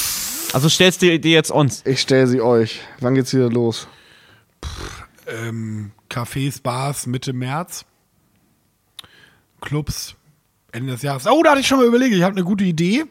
[0.53, 1.83] Also stellst du die jetzt uns.
[1.85, 2.81] Ich stelle sie euch.
[2.99, 3.87] Wann geht's wieder los?
[5.27, 7.85] ähm, Cafés, Bars Mitte März.
[9.61, 10.15] Clubs
[10.71, 11.27] Ende des Jahres.
[11.27, 12.13] Oh, da hatte ich schon mal überlegt.
[12.15, 13.05] Ich habe eine gute Idee.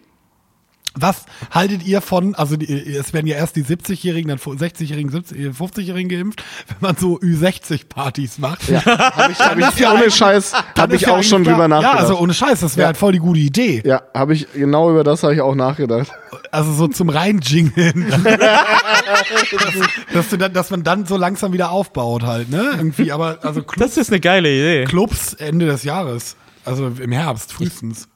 [0.98, 2.66] Was haltet ihr von, also die,
[2.96, 8.38] es werden ja erst die 70-Jährigen, dann 60-Jährigen, 70 50-Jährigen geimpft, wenn man so Ü60-Partys
[8.38, 8.68] macht.
[8.68, 11.68] Ja, habe ich, hab ich ja ohne Scheiß, habe ich ja auch schon klar- drüber
[11.68, 11.94] nachgedacht.
[11.96, 12.86] Ja, also ohne Scheiß, das wäre Ja.
[12.88, 13.82] halt voll die gute Idee.
[13.84, 16.08] Ja, habe ich genau über das habe ich auch nachgedacht.
[16.50, 18.06] Also so zum Reinjingeln.
[18.24, 19.74] dass,
[20.12, 22.70] dass, du dann, dass man dann so langsam wieder aufbaut halt, ne?
[22.76, 24.84] Irgendwie, aber also Clubs, Das ist eine geile Idee.
[24.84, 26.36] Clubs Ende des Jahres.
[26.64, 28.08] Also im Herbst, frühestens.
[28.08, 28.15] Ich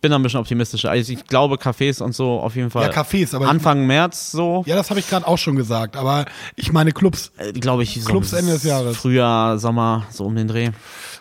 [0.00, 0.90] bin da ein bisschen optimistischer.
[0.90, 2.84] Also ich glaube, Cafés und so auf jeden Fall.
[2.86, 5.96] Ja, Cafés, aber ich- Anfang März so, Ja, das habe ich gerade auch schon gesagt,
[5.96, 6.24] aber
[6.56, 7.30] ich meine Clubs.
[7.38, 8.96] äh, glaube ich, so Clubs Ende des Jahres.
[8.96, 10.70] Frühjahr, Sommer, so um den Dreh.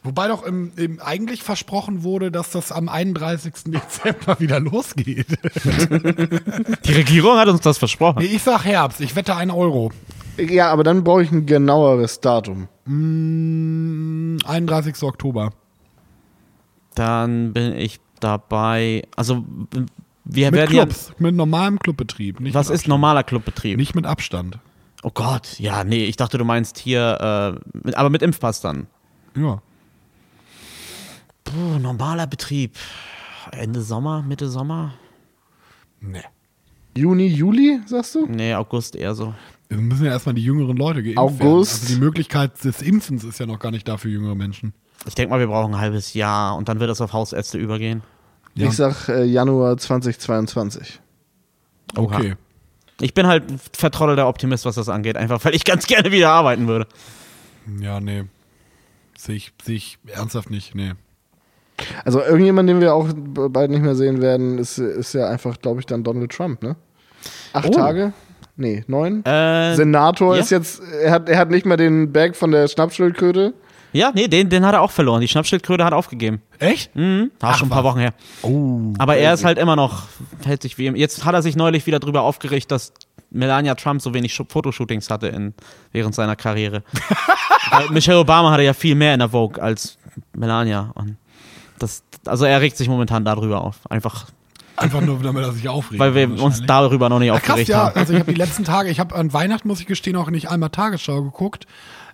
[0.03, 3.53] Wobei doch im, im eigentlich versprochen wurde, dass das am 31.
[3.67, 5.27] Dezember wieder losgeht.
[6.85, 8.19] Die Regierung hat uns das versprochen.
[8.23, 9.91] Nee, ich sag Herbst, ich wette einen Euro.
[10.37, 12.69] Ja, aber dann brauche ich ein genaueres Datum.
[12.85, 15.03] Mm, 31.
[15.03, 15.51] Oktober.
[16.95, 19.03] Dann bin ich dabei.
[19.15, 19.45] Also
[20.25, 20.85] wir Mit werden ja.
[20.85, 22.39] Clubs, mit normalem Clubbetrieb.
[22.39, 23.77] Nicht Was ist normaler Clubbetrieb?
[23.77, 24.59] Nicht mit Abstand.
[25.01, 28.87] Oh Gott, ja, nee, ich dachte, du meinst hier, äh, mit, aber mit Impfpass dann.
[29.35, 29.61] Ja.
[31.45, 32.75] Puh, normaler Betrieb.
[33.51, 34.93] Ende Sommer, Mitte Sommer?
[36.01, 36.21] Nee.
[36.95, 38.25] Juni, Juli, sagst du?
[38.27, 39.33] Nee, August eher so.
[39.69, 41.39] Wir müssen ja erstmal die jüngeren Leute geimpft August.
[41.41, 41.57] werden.
[41.59, 44.73] Also die Möglichkeit des Impfens ist ja noch gar nicht da für jüngere Menschen.
[45.07, 48.03] Ich denke mal, wir brauchen ein halbes Jahr und dann wird es auf Hausärzte übergehen.
[48.55, 48.67] Ja.
[48.67, 50.99] Ich sag äh, Januar 2022.
[51.95, 52.35] Okay.
[53.01, 56.31] Ich bin halt ein vertrottelter Optimist, was das angeht, einfach weil ich ganz gerne wieder
[56.31, 56.87] arbeiten würde.
[57.79, 58.25] Ja, nee.
[59.17, 60.93] Sehe ich, seh ich ernsthaft nicht, nee.
[62.03, 65.79] Also irgendjemand, den wir auch bald nicht mehr sehen werden, ist, ist ja einfach, glaube
[65.79, 66.75] ich, dann Donald Trump, ne?
[67.53, 67.71] Acht Oh.
[67.71, 68.13] Tage?
[68.57, 69.23] Nee, neun?
[69.23, 70.41] Äh, Senator ja.
[70.41, 73.53] ist jetzt, er hat, er hat nicht mehr den Bag von der Schnappschildkröte.
[73.93, 75.21] Ja, nee, den, den hat er auch verloren.
[75.21, 76.41] Die Schnappschildkröte hat aufgegeben.
[76.59, 76.95] Echt?
[76.95, 77.31] Mhm.
[77.39, 77.83] War Ach, schon ein paar.
[77.83, 78.13] Wochen her.
[78.41, 78.93] Oh.
[78.97, 80.03] Aber er ist halt immer noch,
[80.45, 82.93] hält sich wie Jetzt hat er sich neulich wieder drüber aufgeregt, dass
[83.31, 85.53] Melania Trump so wenig Fotoshootings hatte in,
[85.91, 86.83] während seiner Karriere.
[87.91, 89.97] Michelle Obama hatte ja viel mehr in der Vogue als
[90.35, 90.91] Melania.
[90.95, 91.17] Und
[91.77, 93.79] das, also er regt sich momentan darüber auf.
[93.89, 94.27] Einfach,
[94.75, 95.99] Einfach nur, damit er sich aufregt.
[95.99, 97.85] weil wir uns darüber noch nicht Ja, krass, aufgeregt ja.
[97.87, 97.95] haben.
[97.97, 100.49] Also ich habe die letzten Tage, ich habe an Weihnachten, muss ich gestehen, auch nicht
[100.49, 101.67] einmal Tagesschau geguckt.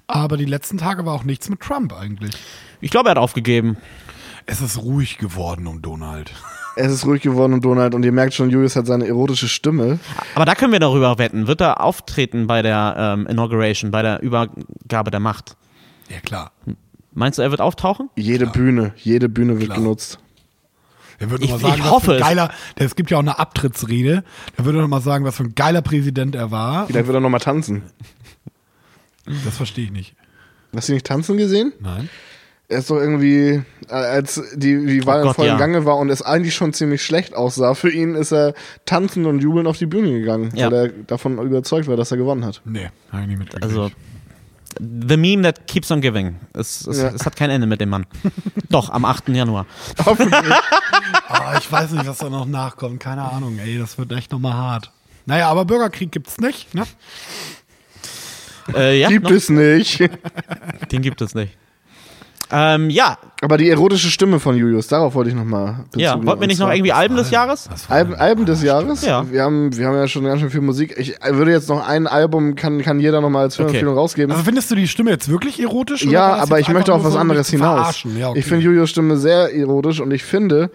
[0.07, 2.33] Aber die letzten Tage war auch nichts mit Trump eigentlich.
[2.81, 3.77] Ich glaube, er hat aufgegeben.
[4.45, 6.31] Es ist ruhig geworden um Donald.
[6.77, 9.97] Es ist ruhig geworden um Donald und ihr merkt schon, Julius hat seine erotische Stimme.
[10.35, 11.47] Aber da können wir darüber wetten.
[11.47, 15.55] Wird er auftreten bei der ähm, Inauguration, bei der Übergabe der Macht?
[16.09, 16.51] Ja, klar.
[17.13, 18.09] Meinst du, er wird auftauchen?
[18.17, 19.77] Jede Bühne, jede Bühne wird Klar.
[19.77, 20.19] genutzt.
[21.17, 22.27] Er würde Ich- mal sagen, ich was hoffe für ein es.
[22.27, 24.25] geiler, es gibt ja auch eine Abtrittsrede.
[24.57, 26.87] Da würde er mal sagen, was für ein geiler Präsident er war.
[26.87, 27.83] Vielleicht wird er nochmal tanzen.
[29.45, 30.15] Das verstehe ich nicht.
[30.75, 31.73] Hast du nicht tanzen gesehen?
[31.79, 32.09] Nein.
[32.67, 35.57] Er ist doch irgendwie, äh, als die, die Wahl Oh im Gott, vollen ja.
[35.57, 38.55] Gange war und es eigentlich schon ziemlich schlecht aussah, für ihn ist er
[38.85, 40.71] tanzend und jubelnd auf die Bühne gegangen, Ja.
[40.71, 42.61] weil er davon überzeugt war, dass er gewonnen hat.
[42.65, 43.63] Nee, habe ich nicht mitgekriegt.
[43.63, 43.91] Also,
[44.79, 46.37] the meme that keeps on giving.
[46.53, 47.09] Es, es, Ja.
[47.09, 48.07] es hat kein Ende mit dem Mann.
[48.69, 49.29] Doch, am 8.
[49.29, 49.65] Januar.
[50.05, 50.41] Hoffentlich.
[51.27, 52.99] Ah, ich weiß nicht, was da noch nachkommt.
[52.99, 54.91] Keine Ahnung, ey, das wird echt nochmal hart.
[55.25, 56.83] Naja, aber Bürgerkrieg gibt's nicht, ne?
[58.73, 59.31] Äh, ja, Gibt noch?
[59.31, 59.99] es nicht.
[60.91, 61.57] Den gibt es nicht.
[62.51, 66.23] Ähm, ja, Aber die erotische Stimme von Julius, darauf wollte ich nochmal ja.
[66.23, 67.67] Wollten wir nicht noch irgendwie Alben des Jahres?
[67.89, 68.13] Alben?
[68.13, 69.03] Alben des Jahres?
[69.03, 69.25] Ja.
[69.29, 70.95] Wir haben, wir haben ja schon ganz schön viel Musik.
[70.97, 74.31] Ich würde jetzt noch ein Album, kann, kann jeder nochmal als Filmempfehlung rausgeben.
[74.31, 76.03] Also findest du die Stimme jetzt wirklich erotisch?
[76.05, 78.03] ja, aber ich möchte auf was so, anderes hinaus.
[78.15, 78.39] Ja, okay.
[78.39, 80.69] Ich finde Julius Stimme sehr erotisch und ich finde,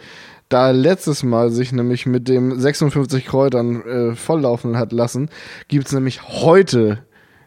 [0.48, 5.30] da er letztes Mal sich nämlich mit dem 56 Kräutern äh, volllaufen hat lassen,
[5.68, 6.98] gibt's nämlich heute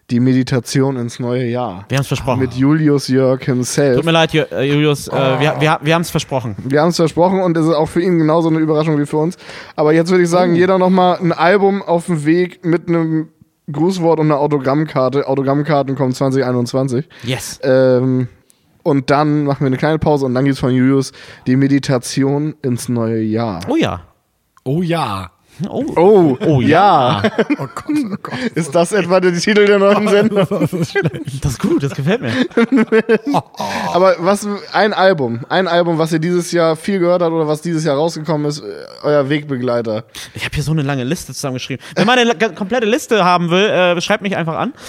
[0.10, 1.86] die Meditation ins neue Jahr.
[1.88, 2.40] Wir haben es versprochen.
[2.40, 3.98] Mit Julius Jörg himself.
[3.98, 6.56] Tut mir leid, äh, Julius, äh, wir, wir, wir haben es versprochen.
[6.64, 9.18] Wir haben es versprochen und es ist auch für ihn genauso eine Überraschung wie für
[9.18, 9.38] uns.
[9.76, 13.30] Aber jetzt würde ich sagen, jeder nochmal ein Album auf dem Weg mit einem
[13.72, 15.28] Grußwort und einer Autogrammkarte.
[15.28, 17.08] Autogrammkarten kommen 2021.
[17.24, 17.60] Yes.
[17.64, 18.28] Ähm,
[18.84, 21.14] und dann machen wir eine kleine Pause und dann gibt's von Julius
[21.48, 23.62] die Meditation ins neue Jahr.
[23.70, 24.02] Oh ja.
[24.66, 25.32] Oh ja.
[25.70, 27.22] Oh, Oh, Oh ja.
[27.60, 28.34] Oh Gott, oh Gott.
[28.56, 30.46] Ist das etwa der Titel der neuen Sendung?
[30.50, 31.44] Das ist schlecht.
[31.44, 32.32] das ist gut, das gefällt mir.
[33.94, 37.62] Aber was, ein Album, ein Album, was ihr dieses Jahr viel gehört habt oder was
[37.62, 38.64] dieses Jahr rausgekommen ist, äh,
[39.04, 40.04] euer Wegbegleiter.
[40.34, 41.84] Ich habe hier so eine lange Liste zusammengeschrieben.
[41.96, 44.74] Wenn man eine komplette Liste haben will, äh, schreibt mich einfach an.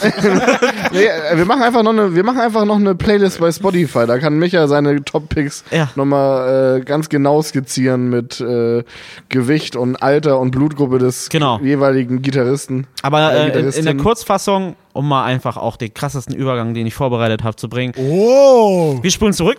[0.93, 4.07] Nee, äh, wir machen einfach noch eine, wir machen einfach noch eine Playlist bei Spotify.
[4.07, 5.89] Da kann Micha seine Top-Picks Ja.
[5.97, 8.85] nochmal äh, ganz genau skizzieren mit äh,
[9.29, 11.59] Gewicht und Alter und Blutgruppe des Genau.
[11.61, 12.87] jeweiligen Gitarristen.
[13.03, 13.97] Aber Äh, äh, in, in der.
[13.97, 17.93] Kurzfassung, um mal einfach auch den krassesten Übergang, den ich vorbereitet habe, zu bringen.
[17.99, 18.99] Oh.
[19.03, 19.59] Wir spulen zurück.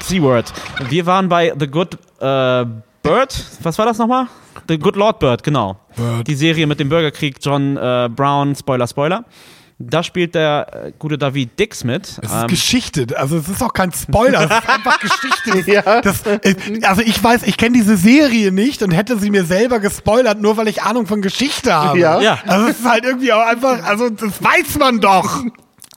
[0.00, 0.52] C-Word.
[0.88, 2.64] Wir waren bei The Good äh,
[3.02, 3.44] Bird.
[3.62, 4.26] Was war das nochmal?
[4.68, 5.76] The Good Lord Bird, genau.
[5.96, 6.26] Bird.
[6.26, 9.24] Die Serie mit dem Bürgerkrieg, John äh, Brown, Spoiler, Spoiler.
[9.78, 12.06] Da spielt der äh, gute David Dix mit.
[12.06, 15.70] Es ist Ähm, Geschichte, also es ist auch kein Spoiler, es ist einfach Geschichte.
[15.70, 16.00] Ja.
[16.00, 19.80] Das, äh, also ich weiß, ich kenne diese Serie nicht und hätte sie mir selber
[19.80, 21.98] gespoilert, nur weil ich Ahnung von Geschichte habe.
[21.98, 22.20] Ja.
[22.20, 22.38] Ja.
[22.46, 25.42] Also es ist halt irgendwie auch einfach, also das weiß man doch.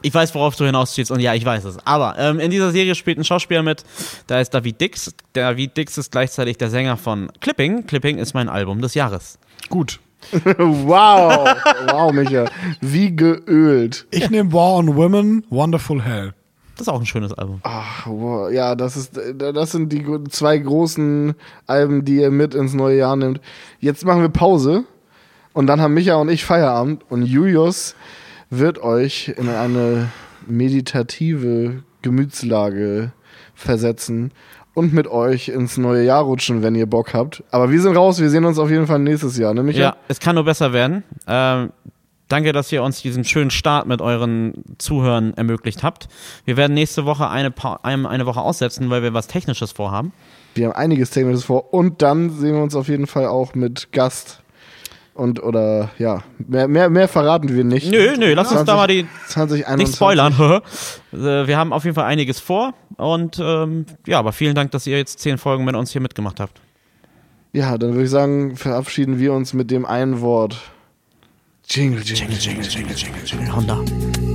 [0.02, 1.78] Ich weiß, worauf du hinausziehst und ja, ich weiß es.
[1.86, 3.84] Aber ähm, in dieser Serie spielt ein Schauspieler mit,
[4.28, 5.14] da ist David Dix.
[5.34, 7.86] David Dix ist gleichzeitig der Sänger von Clipping.
[7.88, 9.40] Clipping ist mein Album des Jahres.
[9.70, 10.00] Gut.
[10.58, 11.56] Wow,
[11.92, 12.46] wow, Micha.
[12.82, 14.08] Wie geölt.
[14.12, 16.34] Ich nehme War on Women, Wonderful Hell.
[16.76, 17.60] Das ist auch ein schönes Album.
[17.64, 18.52] Ach, wow.
[18.52, 21.34] Ja, das ist, das sind die zwei großen
[21.66, 23.42] Alben, die ihr mit ins neue Jahr nimmt.
[23.80, 24.84] Jetzt machen wir Pause
[25.54, 27.96] und dann haben Micha und ich Feierabend und Julius
[28.52, 30.10] wird euch in eine
[30.46, 33.12] meditative Gemütslage
[33.56, 34.32] versetzen
[34.78, 37.44] und mit euch ins neue Jahr rutschen, wenn ihr Bock habt.
[37.50, 39.80] Aber wir sind raus, wir sehen uns auf jeden Fall nächstes Jahr, ne Micha?
[39.80, 41.04] Ja, es kann nur besser werden.
[41.28, 41.72] Ähm,
[42.28, 46.08] danke, dass ihr uns diesen schönen Start mit euren Zuhörern ermöglicht habt.
[46.46, 50.14] Wir werden nächste Woche eine, Pa- eine Woche aussetzen, weil wir was Technisches vorhaben.
[50.54, 53.92] Wir haben einiges Technisches vor und dann sehen wir uns auf jeden Fall auch mit
[53.92, 54.42] Gast.
[55.18, 57.90] Und oder ja, mehr, mehr, mehr verraten wir nicht.
[57.90, 59.78] Nö, nö, lass uns da mal die 2021.
[59.78, 60.62] nicht spoilern.
[61.14, 64.86] Äh, wir haben auf jeden Fall einiges vor und ähm, ja, aber vielen Dank, dass
[64.86, 66.60] ihr jetzt zehn Folgen mit uns hier mitgemacht habt.
[67.54, 70.60] Ja, dann würde ich sagen, verabschieden wir uns mit dem einen Wort.
[71.66, 73.56] Jingle, jingle, jingle, jingle, jingle, jingle.
[73.56, 74.27] Honda.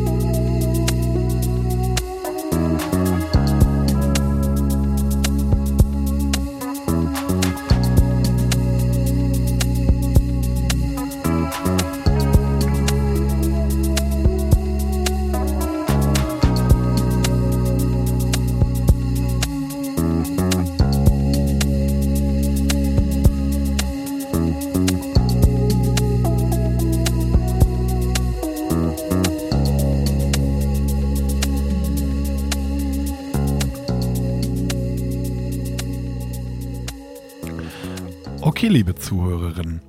[38.62, 39.82] Okay, liebe Zuhörerinnen.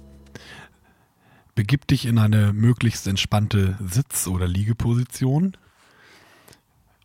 [1.54, 5.56] Begib dich in eine möglichst entspannte Sitz- oder Liegeposition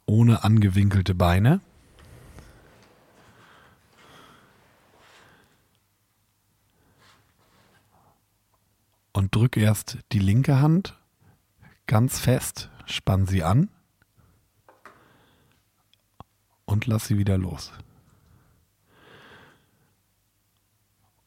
[0.07, 1.61] ohne angewinkelte Beine.
[9.13, 10.99] Und drück erst die linke Hand
[11.87, 13.69] ganz fest, spann sie an
[16.65, 17.73] und lass sie wieder los.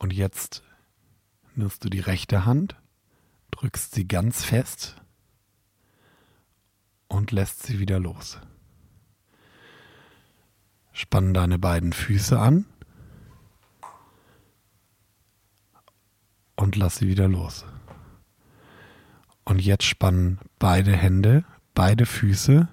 [0.02, 0.64] Und jetzt
[1.54, 2.76] nimmst du die rechte Hand,
[3.52, 4.95] drückst sie ganz fest
[7.08, 8.39] und lässt sie wieder los.
[10.91, 12.66] Spann deine beiden Füße an
[16.56, 17.64] und lass sie wieder los.
[19.43, 21.45] Und jetzt spannen beide Hände,
[21.76, 22.68] beide Füße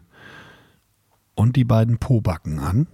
[1.34, 2.88] und die beiden Pobacken an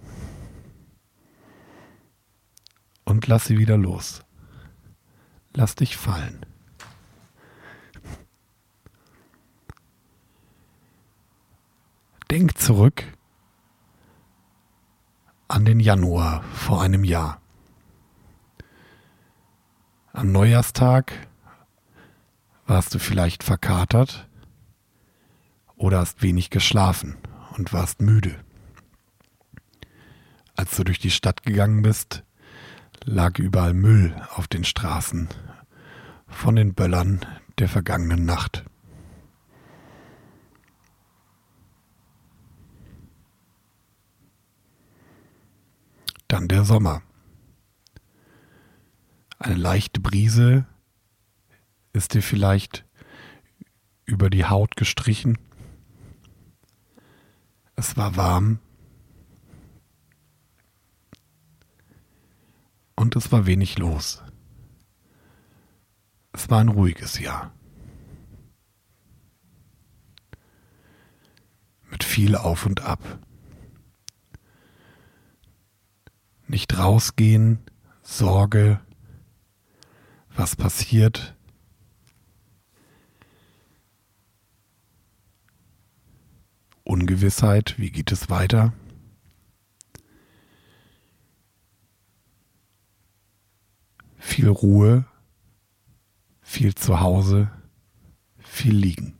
[3.05, 4.24] und lass sie wieder los.
[5.57, 6.45] Lass dich fallen.
[12.29, 13.05] Denk zurück
[15.47, 17.39] an den Januar vor einem Jahr.
[20.11, 21.13] Am Neujahrstag
[22.67, 24.27] warst du vielleicht verkatert
[25.77, 27.15] oder hast wenig geschlafen
[27.55, 28.43] und warst müde.
[30.57, 32.25] Als du durch die Stadt gegangen bist,
[33.05, 35.29] lag überall Müll auf den Straßen
[36.35, 37.25] von den Böllern
[37.57, 38.65] der vergangenen Nacht.
[46.27, 47.01] Dann der Sommer.
[49.39, 50.65] Eine leichte Brise
[51.93, 52.85] ist dir vielleicht
[54.05, 55.37] über die Haut gestrichen.
[57.77, 58.59] Es war warm.
[62.95, 64.24] Und es war wenig los.
[66.35, 67.53] Es war ein ruhiges Jahr.
[71.89, 72.99] Mit viel Auf und Ab.
[76.47, 77.59] Nicht rausgehen,
[78.01, 78.81] Sorge,
[80.35, 81.37] was passiert.
[86.83, 88.73] Ungewissheit, wie geht es weiter?
[94.17, 95.05] Viel Ruhe,
[96.45, 97.51] viel zu Hause,
[98.37, 99.17] viel liegen.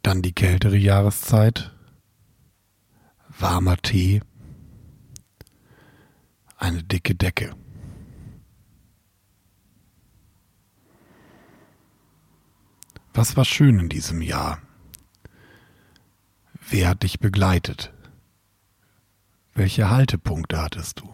[0.00, 1.70] Dann die kältere Jahreszeit,
[3.38, 4.22] warmer Tee,
[6.56, 7.54] eine dicke Decke.
[13.12, 14.62] Was war schön in diesem Jahr?
[16.70, 17.92] Wer hat dich begleitet?
[19.54, 21.12] Welche Haltepunkte hattest du?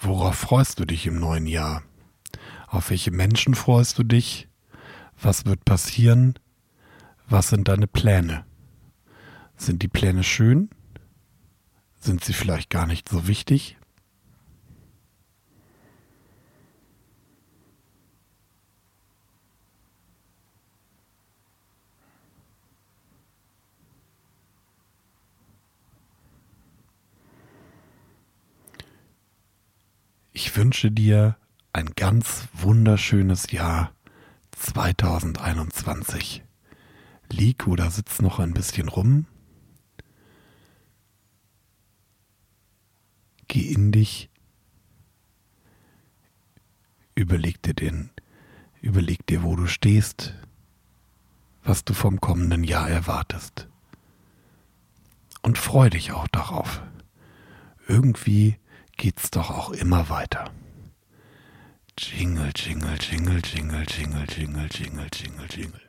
[0.00, 1.82] Worauf freust du dich im neuen Jahr?
[2.66, 4.48] Auf welche Menschen freust du dich?
[5.20, 6.38] Was wird passieren?
[7.26, 8.44] Was sind deine Pläne?
[9.56, 10.68] Sind die Pläne schön?
[11.98, 13.77] Sind sie vielleicht gar nicht so wichtig?
[30.40, 31.36] Ich wünsche dir
[31.72, 33.92] ein ganz wunderschönes Jahr
[34.52, 36.44] 2021.
[37.28, 39.26] Lieg oder sitz noch ein bisschen rum.
[43.48, 44.30] Geh in dich.
[47.16, 48.10] Überleg dir den,
[48.80, 50.36] überleg dir, wo du stehst,
[51.64, 53.66] was du vom kommenden Jahr erwartest.
[55.42, 56.80] Und freu dich auch darauf.
[57.88, 58.56] Irgendwie
[58.98, 60.50] geht's doch auch immer weiter.
[61.98, 65.87] Jingle, jingle, jingle, jingle, jingle, jingle, jingle, jingle, jingle.